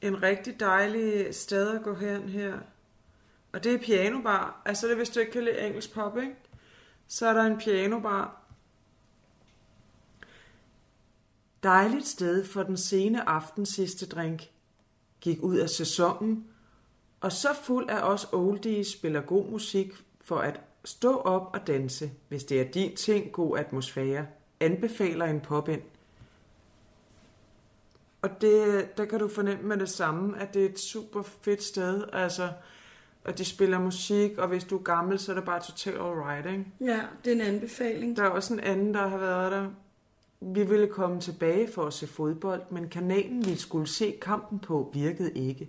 en 0.00 0.22
rigtig 0.22 0.60
dejlig 0.60 1.34
sted 1.34 1.76
at 1.76 1.82
gå 1.82 1.94
hen 1.94 2.28
her. 2.28 2.58
Og 3.52 3.64
det 3.64 3.74
er 3.74 3.78
pianobar. 3.78 4.62
Altså 4.64 4.86
det 4.86 4.92
er, 4.92 4.96
hvis 4.96 5.10
du 5.10 5.20
ikke 5.20 5.32
kan 5.32 5.44
lide 5.44 5.60
engelsk 5.60 5.94
pop, 5.94 6.18
ikke? 6.18 6.34
Så 7.08 7.26
er 7.26 7.32
der 7.32 7.42
en 7.42 7.58
pianobar. 7.58 8.42
Dejligt 11.62 12.08
sted 12.08 12.44
for 12.44 12.62
den 12.62 12.76
sene 12.76 13.28
aften 13.28 13.66
sidste 13.66 14.06
drink. 14.06 14.50
Gik 15.20 15.42
ud 15.42 15.56
af 15.56 15.70
sæsonen, 15.70 16.46
og 17.20 17.32
så 17.32 17.48
fuld 17.62 17.90
af 17.90 18.00
os 18.00 18.24
oldies 18.32 18.92
spiller 18.92 19.20
god 19.20 19.50
musik 19.50 19.92
for 20.20 20.38
at 20.38 20.60
stå 20.84 21.16
op 21.16 21.50
og 21.54 21.66
danse. 21.66 22.10
Hvis 22.28 22.44
det 22.44 22.60
er 22.60 22.70
din 22.70 22.96
ting, 22.96 23.32
god 23.32 23.58
atmosfære. 23.58 24.26
Anbefaler 24.60 25.24
en 25.24 25.40
pop 25.40 25.68
ind. 25.68 25.82
Og 28.22 28.40
det, 28.40 28.88
der 28.96 29.04
kan 29.04 29.18
du 29.18 29.28
fornemme 29.28 29.68
med 29.68 29.76
det 29.76 29.88
samme, 29.88 30.40
at 30.40 30.54
det 30.54 30.62
er 30.64 30.68
et 30.68 30.78
super 30.78 31.22
fedt 31.22 31.62
sted. 31.62 32.04
Altså, 32.12 32.52
og 33.28 33.38
de 33.38 33.44
spiller 33.44 33.78
musik, 33.78 34.38
og 34.38 34.48
hvis 34.48 34.64
du 34.64 34.78
er 34.78 34.82
gammel, 34.82 35.18
så 35.18 35.32
er 35.32 35.36
det 35.36 35.44
bare 35.44 35.60
totalt 35.60 35.96
alright, 35.96 36.46
ikke? 36.46 36.64
ja, 36.80 37.00
det 37.24 37.30
er 37.30 37.34
en 37.34 37.54
anbefaling. 37.54 38.16
Der 38.16 38.22
er 38.22 38.28
også 38.28 38.54
en 38.54 38.60
anden, 38.60 38.94
der 38.94 39.08
har 39.08 39.18
været 39.18 39.52
der. 39.52 39.68
Vi 40.40 40.62
ville 40.64 40.86
komme 40.86 41.20
tilbage 41.20 41.72
for 41.72 41.86
at 41.86 41.92
se 41.92 42.06
fodbold, 42.06 42.62
men 42.70 42.88
kanalen, 42.88 43.46
vi 43.46 43.56
skulle 43.56 43.86
se 43.86 44.18
kampen 44.22 44.58
på, 44.58 44.90
virkede 44.94 45.32
ikke. 45.32 45.68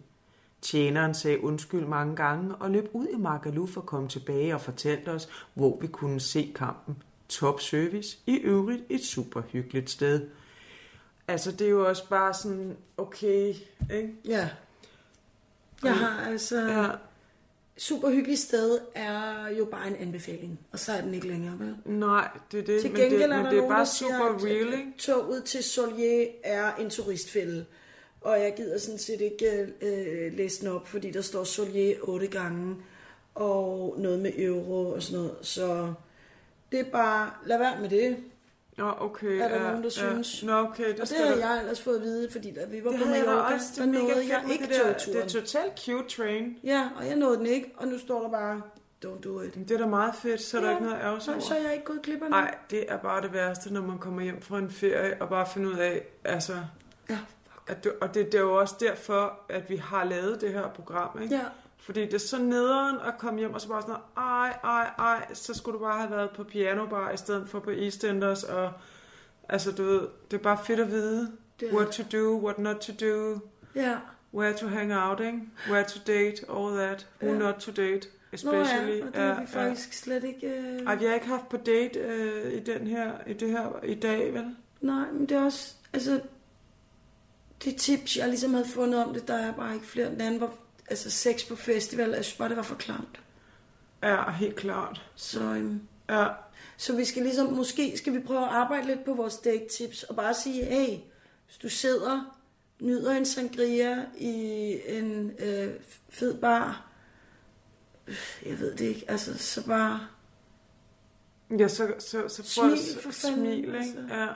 Tjeneren 0.61 1.13
sagde 1.13 1.43
undskyld 1.43 1.85
mange 1.85 2.15
gange 2.15 2.55
og 2.55 2.71
løb 2.71 2.89
ud 2.93 3.07
i 3.13 3.17
Magaluf 3.17 3.69
for 3.69 3.81
at 3.81 3.87
komme 3.87 4.07
tilbage 4.09 4.53
og 4.53 4.61
fortalte 4.61 5.09
os, 5.09 5.29
hvor 5.53 5.79
vi 5.81 5.87
kunne 5.87 6.19
se 6.19 6.51
kampen. 6.55 7.03
Top 7.29 7.61
service, 7.61 8.17
i 8.27 8.35
øvrigt 8.35 8.83
et 8.89 9.03
super 9.03 9.41
hyggeligt 9.51 9.89
sted. 9.89 10.27
Altså, 11.27 11.51
det 11.51 11.61
er 11.61 11.71
jo 11.71 11.87
også 11.87 12.09
bare 12.09 12.33
sådan, 12.33 12.77
okay, 12.97 13.53
ikke? 13.93 14.13
Ja. 14.25 14.49
Jeg 15.83 15.97
har 15.97 16.25
altså... 16.25 16.61
Ja, 16.61 16.89
super 17.79 18.09
hyggeligt 18.09 18.39
sted 18.39 18.79
er 18.95 19.49
jo 19.57 19.65
bare 19.65 19.87
en 19.87 19.95
anbefaling, 19.95 20.59
og 20.71 20.79
så 20.79 20.91
er 20.91 21.01
den 21.01 21.13
ikke 21.13 21.27
længere, 21.27 21.59
vel? 21.59 21.75
Nej, 21.85 22.27
det 22.51 22.59
er 22.59 22.63
det. 22.63 22.81
Til 22.81 22.91
men 22.91 23.01
gengæld 23.01 23.21
det, 23.21 23.31
er 23.31 23.43
men 23.43 23.45
det 23.45 23.53
er 23.53 23.57
nogen, 23.57 23.69
bare 23.69 23.85
super 23.85 24.37
siger, 24.39 24.47
real, 24.47 24.79
ikke? 24.79 24.93
toget 24.97 25.43
til 25.43 25.63
Solier 25.63 26.27
er 26.43 26.75
en 26.75 26.89
turistfælde. 26.89 27.65
Og 28.21 28.39
jeg 28.39 28.53
gider 28.57 28.77
sådan 28.77 28.97
set 28.97 29.21
ikke 29.21 29.67
øh, 29.81 30.33
læse 30.37 30.61
den 30.61 30.67
op, 30.67 30.87
fordi 30.87 31.11
der 31.11 31.21
står 31.21 31.43
Solier 31.43 31.95
otte 32.01 32.27
gange, 32.27 32.75
og 33.35 33.95
noget 33.97 34.19
med 34.19 34.31
euro 34.37 34.89
og 34.89 35.03
sådan 35.03 35.19
noget. 35.19 35.35
Så 35.41 35.93
det 36.71 36.79
er 36.79 36.91
bare, 36.91 37.31
lad 37.45 37.57
være 37.57 37.81
med 37.81 37.89
det. 37.89 38.17
Nå, 38.79 38.93
okay. 38.99 39.27
Er 39.39 39.47
der 39.47 39.55
ja, 39.55 39.61
nogen, 39.67 39.83
der 39.83 39.89
ja. 40.03 40.09
synes? 40.11 40.43
Nå, 40.43 40.53
okay, 40.53 40.87
det 40.91 40.99
og 40.99 41.09
det 41.09 41.17
du- 41.33 41.39
jeg 41.39 41.59
ellers 41.59 41.81
fået 41.81 41.95
at 41.95 42.01
vide, 42.01 42.31
fordi 42.31 42.51
da 42.53 42.65
vi 42.65 42.83
var 42.83 42.91
Det 42.91 42.99
på 42.99 43.05
Mallorca, 43.07 43.53
også. 43.53 43.65
Det 43.69 43.77
der 43.77 43.83
er 43.83 43.87
mega 43.87 44.01
nåede 44.01 44.15
jeg 44.29 44.43
ikke 44.51 44.63
det 44.67 44.73
der. 44.73 44.93
togturen. 44.93 45.17
Det 45.17 45.35
er 45.35 45.41
totalt 45.41 45.79
cute 45.85 46.09
train. 46.09 46.57
Ja, 46.63 46.89
og 46.97 47.07
jeg 47.07 47.15
nåede 47.15 47.37
den 47.37 47.45
ikke, 47.45 47.71
og 47.77 47.87
nu 47.87 47.97
står 47.99 48.21
der 48.21 48.29
bare, 48.29 48.61
don't 49.05 49.21
do 49.23 49.41
it. 49.41 49.53
Det 49.55 49.71
er 49.71 49.77
da 49.77 49.85
meget 49.85 50.15
fedt, 50.15 50.41
så 50.41 50.57
er 50.57 50.61
der 50.61 50.67
Ja, 50.69 50.75
ikke 50.75 50.85
noget 50.87 51.01
ærgerligt 51.01 51.23
så- 51.25 51.31
over. 51.31 51.39
så 51.41 51.55
er 51.55 51.61
jeg 51.61 51.73
ikke 51.73 51.85
gået 51.85 52.01
glip 52.01 52.21
af 52.23 52.29
Nej, 52.29 52.55
det 52.71 52.85
er 52.91 52.97
bare 52.97 53.21
det 53.21 53.33
værste, 53.33 53.73
når 53.73 53.81
man 53.81 53.97
kommer 53.97 54.21
hjem 54.21 54.41
fra 54.41 54.57
en 54.57 54.71
ferie 54.71 55.17
og 55.21 55.29
bare 55.29 55.47
finder 55.53 55.69
ud 55.71 55.77
af, 55.77 56.01
altså... 56.23 56.53
Ja, 57.09 57.17
at 57.67 57.83
du, 57.83 57.91
og 58.01 58.13
det, 58.13 58.25
det 58.25 58.35
er 58.35 58.39
jo 58.41 58.53
også 58.55 58.75
derfor, 58.79 59.39
at 59.49 59.69
vi 59.69 59.75
har 59.75 60.03
lavet 60.03 60.41
det 60.41 60.53
her 60.53 60.67
program, 60.69 61.21
ikke? 61.21 61.35
Ja. 61.35 61.41
Fordi 61.89 62.01
det 62.05 62.13
er 62.13 62.17
så 62.19 62.37
nederen 62.41 62.95
at 63.07 63.17
komme 63.17 63.39
hjem 63.39 63.53
og 63.53 63.61
så 63.61 63.67
bare 63.67 63.81
sådan 63.81 63.91
noget, 63.93 64.05
ej, 64.17 64.59
ej, 64.63 64.89
ej, 64.97 65.33
så 65.33 65.53
skulle 65.53 65.79
du 65.79 65.83
bare 65.83 65.99
have 65.99 66.11
været 66.11 66.29
på 66.35 66.43
pianobar 66.43 67.11
i 67.11 67.17
stedet 67.17 67.49
for 67.49 67.59
på 67.59 67.69
EastEnders, 67.71 68.43
og 68.43 68.71
altså 69.49 69.71
du 69.71 69.83
ved, 69.83 70.01
det 70.31 70.37
er 70.37 70.41
bare 70.43 70.57
fedt 70.65 70.79
at 70.79 70.91
vide, 70.91 71.31
Det 71.59 71.73
what 71.73 71.87
to 71.87 72.03
do, 72.17 72.39
what 72.45 72.59
not 72.59 72.75
to 72.75 72.93
do, 73.05 73.39
Ja. 73.75 73.97
where 74.33 74.53
to 74.57 74.67
hang 74.67 74.93
out, 74.93 75.19
ikke? 75.19 75.39
where 75.69 75.83
to 75.87 75.99
date, 76.07 76.45
all 76.57 76.75
that, 76.77 77.07
who 77.21 77.31
Ja. 77.33 77.39
not 77.39 77.55
to 77.55 77.71
date, 77.71 78.07
Nå 78.31 78.33
especially. 78.33 78.97
ja, 78.99 79.05
og 79.07 79.13
det 79.13 79.21
har 79.21 79.41
vi 79.41 79.47
faktisk 79.47 79.93
slet 79.93 80.23
ikke... 80.23 80.47
Øh... 80.47 80.81
Ej, 80.85 80.95
vi 80.95 81.05
har 81.05 81.13
ikke 81.13 81.27
haft 81.27 81.49
på 81.49 81.57
date 81.57 81.99
øh, 81.99 82.53
i 82.53 82.59
den 82.59 82.87
her, 82.87 83.11
i 83.27 83.33
det 83.33 83.49
her, 83.49 83.83
i 83.83 83.93
dag, 83.95 84.33
vel? 84.33 84.55
Nej, 84.81 85.11
men 85.11 85.21
det 85.29 85.37
er 85.37 85.43
også... 85.43 85.73
Altså, 85.93 86.21
de 87.63 87.71
tips, 87.71 88.17
jeg 88.17 88.27
ligesom 88.27 88.53
havde 88.53 88.67
fundet 88.67 89.05
om 89.05 89.13
det, 89.13 89.27
der 89.27 89.33
er 89.37 89.53
bare 89.53 89.73
ikke 89.73 89.85
flere. 89.87 90.09
Den 90.09 90.21
anden 90.21 90.41
var 90.41 90.51
altså 90.89 91.11
sex 91.11 91.47
på 91.47 91.55
festival. 91.55 92.09
Jeg 92.09 92.25
synes 92.25 92.37
bare, 92.37 92.49
det 92.49 92.57
var 92.57 92.63
for 92.63 92.75
klamt. 92.75 93.19
Ja, 94.03 94.31
helt 94.31 94.55
klart. 94.55 95.01
Så, 95.15 95.41
øhm, 95.41 95.81
ja. 96.09 96.27
så 96.77 96.95
vi 96.95 97.05
skal 97.05 97.23
ligesom, 97.23 97.53
måske 97.53 97.97
skal 97.97 98.13
vi 98.13 98.19
prøve 98.19 98.43
at 98.43 98.49
arbejde 98.49 98.87
lidt 98.87 99.05
på 99.05 99.13
vores 99.13 99.37
date 99.37 99.67
tips, 99.67 100.03
og 100.03 100.15
bare 100.15 100.33
sige, 100.33 100.65
hey, 100.65 100.97
hvis 101.45 101.57
du 101.57 101.69
sidder, 101.69 102.37
nyder 102.79 103.11
en 103.11 103.25
sangria 103.25 104.05
i 104.17 104.33
en 104.87 105.31
øh, 105.39 105.73
fed 106.09 106.41
bar, 106.41 106.89
jeg 108.45 108.59
ved 108.59 108.75
det 108.75 108.85
ikke, 108.85 109.05
altså 109.07 109.37
så 109.37 109.65
bare... 109.67 109.99
Ja, 111.59 111.67
så, 111.67 111.93
så, 111.99 112.27
så 112.27 112.59
prøv 112.61 112.77
Smil 112.77 112.97
at 112.97 113.03
for 113.03 113.11
smil, 113.11 113.57
ikke? 113.57 113.77
altså. 113.77 114.15
Ja. 114.15 114.27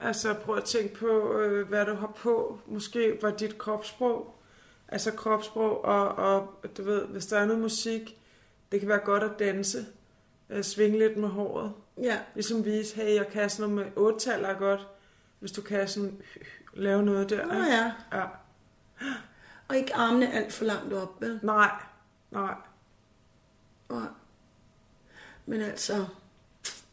Altså 0.00 0.34
prøv 0.34 0.56
at 0.56 0.64
tænke 0.64 0.94
på, 0.94 1.38
øh, 1.38 1.68
hvad 1.68 1.86
du 1.86 1.94
har 1.94 2.12
på. 2.16 2.58
Måske 2.66 3.18
var 3.22 3.30
dit 3.30 3.58
kropssprog. 3.58 4.34
Altså 4.88 5.10
kropssprog, 5.12 5.84
og, 5.84 6.08
og 6.08 6.54
du 6.76 6.82
ved, 6.82 7.06
hvis 7.06 7.26
der 7.26 7.38
er 7.38 7.46
noget 7.46 7.62
musik, 7.62 8.18
det 8.72 8.80
kan 8.80 8.88
være 8.88 8.98
godt 8.98 9.22
at 9.22 9.38
danse. 9.38 9.86
Øh, 10.50 10.62
svinge 10.64 10.98
lidt 10.98 11.16
med 11.16 11.28
håret. 11.28 11.72
Ja. 12.02 12.18
Ligesom 12.34 12.64
vise, 12.64 12.96
hey, 12.96 13.14
jeg 13.14 13.28
kan 13.28 13.50
sådan 13.50 13.70
noget 13.74 13.86
med 13.86 13.96
otte 14.02 14.30
er 14.30 14.58
godt. 14.58 14.86
Hvis 15.38 15.52
du 15.52 15.62
kan 15.62 15.88
sådan 15.88 16.22
lave 16.74 17.02
noget 17.02 17.30
der. 17.30 17.46
Nå 17.46 17.54
ja. 17.54 17.92
ja. 18.12 18.24
Og 19.68 19.76
ikke 19.76 19.94
armene 19.94 20.32
alt 20.32 20.52
for 20.52 20.64
langt 20.64 20.92
op, 20.92 21.20
vel? 21.20 21.40
Nej, 21.42 21.70
nej. 22.30 22.54
Nej. 23.90 24.06
Men 25.46 25.60
altså, 25.60 26.04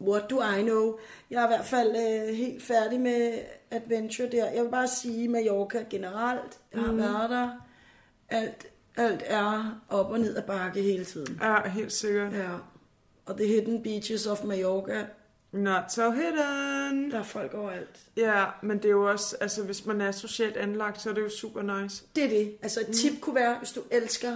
what 0.02 0.30
do 0.30 0.42
I 0.58 0.62
know? 0.62 1.00
Jeg 1.30 1.42
er 1.42 1.46
i 1.46 1.48
hvert 1.48 1.66
fald 1.66 1.90
øh, 1.90 2.36
helt 2.36 2.64
færdig 2.64 3.00
med 3.00 3.40
adventure 3.72 4.30
der. 4.30 4.52
Jeg 4.52 4.64
vil 4.64 4.70
bare 4.70 4.88
sige, 4.88 5.28
Mallorca 5.30 5.86
generelt, 5.90 6.60
jeg 6.74 6.82
har 6.82 6.92
Mhm. 6.92 6.98
været 7.02 7.30
der. 7.30 7.50
Alt, 8.30 8.66
alt 8.98 9.22
er 9.26 9.82
op 9.90 10.12
og 10.12 10.20
ned 10.20 10.36
ad 10.38 10.42
bakke 10.42 10.82
hele 10.82 11.06
tiden. 11.06 11.40
Ja, 11.42 11.70
helt 11.70 11.92
sikkert. 11.94 12.34
Ja. 12.34 12.50
Og 13.26 13.38
the 13.38 13.48
hidden 13.48 13.84
beaches 13.84 14.26
of 14.28 14.44
Mallorca. 14.44 15.06
Not 15.52 15.84
so 15.92 16.12
hidden. 16.12 17.12
Der 17.12 17.20
er 17.20 17.24
folk 17.24 17.54
overalt. 17.54 18.00
Ja, 18.18 18.46
men 18.64 18.78
det 18.78 18.86
er 18.86 18.90
jo 18.90 19.10
også, 19.10 19.36
altså 19.42 19.64
hvis 19.64 19.86
man 19.86 20.02
er 20.02 20.12
socialt 20.12 20.58
anlagt, 20.58 21.02
så 21.02 21.10
er 21.10 21.14
det 21.14 21.22
jo 21.22 21.30
super 21.30 21.82
nice. 21.82 22.04
Det 22.16 22.24
er 22.24 22.30
det. 22.30 22.56
Altså 22.62 22.80
et 22.82 22.88
tip 22.96 23.22
kunne 23.22 23.36
være, 23.36 23.58
hvis 23.58 23.72
du 23.72 23.82
elsker 23.92 24.34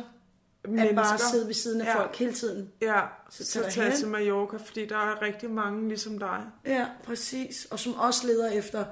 at 0.63 0.69
Mennesker. 0.69 0.95
bare 0.95 1.17
sidde 1.31 1.47
ved 1.47 1.53
siden 1.53 1.81
af 1.81 1.85
Ja. 1.85 1.99
folk 1.99 2.15
hele 2.15 2.33
tiden. 2.33 2.71
Ja, 2.81 3.01
Så 3.29 3.45
så, 3.45 3.61
tag 3.61 3.71
tag 3.71 3.93
til 3.93 4.07
Mallorca, 4.07 4.57
fordi 4.57 4.85
der 4.85 4.97
er 4.97 5.21
rigtig 5.21 5.49
mange 5.51 5.87
ligesom 5.87 6.19
dig. 6.19 6.43
Ja, 6.65 6.87
præcis. 7.03 7.67
Og 7.71 7.79
som 7.79 7.93
også 7.95 8.27
leder 8.27 8.51
efter, 8.51 8.85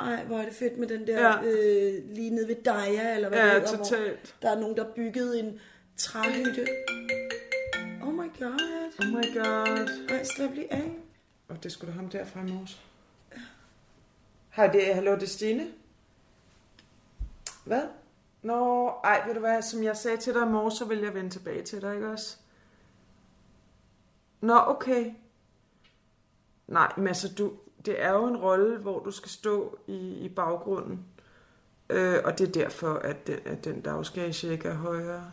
ej, 0.00 0.24
hvor 0.24 0.38
er 0.38 0.44
det 0.44 0.54
fedt 0.54 0.78
med 0.78 0.88
den 0.88 1.06
der, 1.06 1.20
Ja. 1.20 1.42
øh, 1.42 2.04
lige 2.10 2.30
nede 2.30 2.48
ved 2.48 2.56
Daja, 2.64 3.14
eller 3.14 3.28
hvad 3.28 3.38
Ja, 3.38 3.44
det 3.44 3.52
hedder, 3.70 3.76
totalt. 3.84 4.36
der 4.42 4.50
er 4.50 4.60
nogen, 4.60 4.76
der 4.76 4.92
byggede 4.94 5.40
en 5.40 5.60
træhytte. 5.96 6.66
Oh 8.02 8.14
my 8.14 8.30
god. 8.38 8.92
Oh 9.00 9.06
my 9.08 9.34
god. 9.34 9.88
Ej, 10.08 10.24
slap 10.24 10.50
lige 10.54 10.72
af. 10.72 10.92
Og 11.48 11.62
det 11.62 11.72
skulle 11.72 11.92
da 11.92 11.96
ham 11.96 12.08
der 12.08 12.24
fra 12.24 12.40
i 12.40 12.52
morges. 12.52 12.80
Hej, 14.50 14.66
det 14.66 14.90
er, 14.90 14.94
hallo, 14.94 15.14
det 15.14 15.22
er 15.22 15.26
Stine. 15.26 15.66
Hvad? 17.64 17.82
Nå, 18.42 18.88
ej, 18.88 19.22
ved 19.26 19.34
du 19.34 19.40
hvad, 19.40 19.62
som 19.62 19.82
jeg 19.82 19.96
sagde 19.96 20.16
til 20.16 20.34
dig 20.34 20.42
i 20.42 20.48
morges, 20.50 20.74
så 20.74 20.84
vil 20.84 20.98
jeg 20.98 21.14
vende 21.14 21.30
tilbage 21.30 21.62
til 21.62 21.82
dig, 21.82 21.94
ikke 21.94 22.08
også? 22.08 22.36
Nå, 24.40 24.54
okay. 24.66 25.12
Nej, 26.66 26.92
men 26.96 27.06
altså, 27.06 27.34
du, 27.38 27.52
det 27.86 28.02
er 28.02 28.12
jo 28.12 28.26
en 28.26 28.36
rolle, 28.36 28.78
hvor 28.78 28.98
du 28.98 29.10
skal 29.10 29.30
stå 29.30 29.78
i, 29.86 30.18
i 30.24 30.28
baggrunden. 30.28 31.04
Øh, 31.90 32.16
og 32.24 32.38
det 32.38 32.48
er 32.48 32.52
derfor, 32.52 32.94
at 32.94 33.26
den, 33.26 33.38
at 33.44 33.64
den 33.64 33.80
dagsgage 33.80 34.52
ikke 34.52 34.68
er 34.68 34.74
højere. 34.74 35.30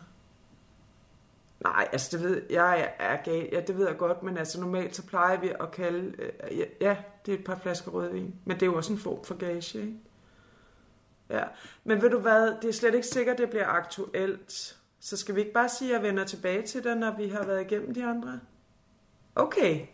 Nej, 1.60 1.88
altså 1.92 2.16
det 2.16 2.26
ved 2.26 2.42
jeg 2.50 2.92
er 2.98 3.16
gal. 3.24 3.48
Ja, 3.52 3.60
det 3.60 3.78
ved 3.78 3.86
jeg 3.86 3.96
godt, 3.96 4.22
men 4.22 4.38
altså 4.38 4.60
normalt 4.60 4.96
så 4.96 5.06
plejer 5.06 5.40
vi 5.40 5.52
at 5.60 5.70
kalde, 5.70 6.14
øh, 6.18 6.58
ja, 6.58 6.64
ja, 6.80 6.96
det 7.26 7.34
er 7.34 7.38
et 7.38 7.44
par 7.44 7.58
flasker 7.62 7.90
rødvin, 7.90 8.34
men 8.44 8.56
det 8.56 8.62
er 8.62 8.66
jo 8.66 8.76
også 8.76 8.92
en 8.92 8.98
form 8.98 9.24
for 9.24 9.34
gage, 9.34 9.78
ikke? 9.80 9.94
Ja, 11.30 11.44
men 11.84 12.02
ved 12.02 12.10
du 12.10 12.18
hvad, 12.18 12.54
det 12.62 12.68
er 12.68 12.72
slet 12.72 12.94
ikke 12.94 13.06
sikkert, 13.06 13.38
det 13.38 13.50
bliver 13.50 13.66
aktuelt. 13.66 14.78
Så 15.00 15.16
skal 15.16 15.34
vi 15.34 15.40
ikke 15.40 15.52
bare 15.52 15.68
sige, 15.68 15.90
at 15.90 15.94
jeg 15.94 16.08
vender 16.08 16.24
tilbage 16.24 16.62
til 16.62 16.84
dig, 16.84 16.96
når 16.96 17.16
vi 17.16 17.28
har 17.28 17.44
været 17.44 17.60
igennem 17.60 17.94
de 17.94 18.04
andre? 18.04 18.40
Okay, 19.34 19.86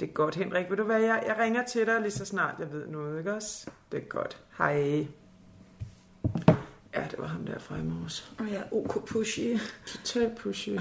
det 0.00 0.08
er 0.08 0.12
godt, 0.12 0.34
Henrik. 0.34 0.70
Ved 0.70 0.76
du 0.76 0.82
hvad, 0.82 1.00
jeg, 1.00 1.22
jeg 1.26 1.36
ringer 1.38 1.64
til 1.64 1.86
dig 1.86 2.00
lige 2.00 2.10
så 2.10 2.24
snart 2.24 2.54
jeg 2.58 2.72
ved 2.72 2.86
noget, 2.86 3.18
ikke 3.18 3.34
også? 3.34 3.70
Det 3.92 3.98
er 4.02 4.04
godt. 4.08 4.42
Hej. 4.58 5.06
Ja, 6.94 7.04
det 7.10 7.18
var 7.18 7.26
ham 7.26 7.46
der 7.46 7.58
fra 7.58 7.76
i 7.76 7.82
morges. 7.82 8.32
Og 8.38 8.46
jeg 8.46 8.56
er 8.56 8.72
ok 8.72 9.06
pushy. 9.06 9.58
Totalt 9.86 10.36
pushy. 10.38 10.68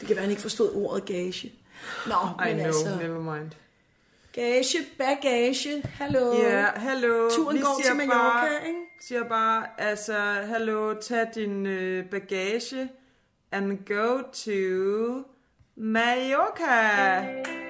Det 0.00 0.06
kan 0.06 0.16
være, 0.16 0.20
han 0.20 0.30
ikke 0.30 0.42
forstod 0.42 0.74
ordet 0.74 1.04
gage. 1.04 1.52
Nå, 2.06 2.14
I 2.14 2.48
men 2.48 2.56
know, 2.56 2.66
altså... 2.66 2.98
never 3.00 3.34
mind. 3.34 3.50
Gage, 4.32 4.78
bagage, 4.98 5.82
hallo. 5.82 6.32
Ja, 6.32 6.66
hallo. 6.76 7.30
Turen 7.30 7.56
Vi 7.56 7.62
går 7.62 7.80
til 7.84 7.96
Mallorca, 7.96 8.18
bare, 8.18 8.66
ikke? 8.66 8.78
siger 9.00 9.28
bare, 9.28 9.66
altså, 9.78 10.14
hallo, 10.44 10.94
tag 11.00 11.26
din 11.34 11.66
øh, 11.66 12.10
bagage 12.10 12.88
and 13.52 13.78
go 13.86 14.18
to 14.32 15.28
Mallorca. 15.76 17.20
Woo! 17.26 17.69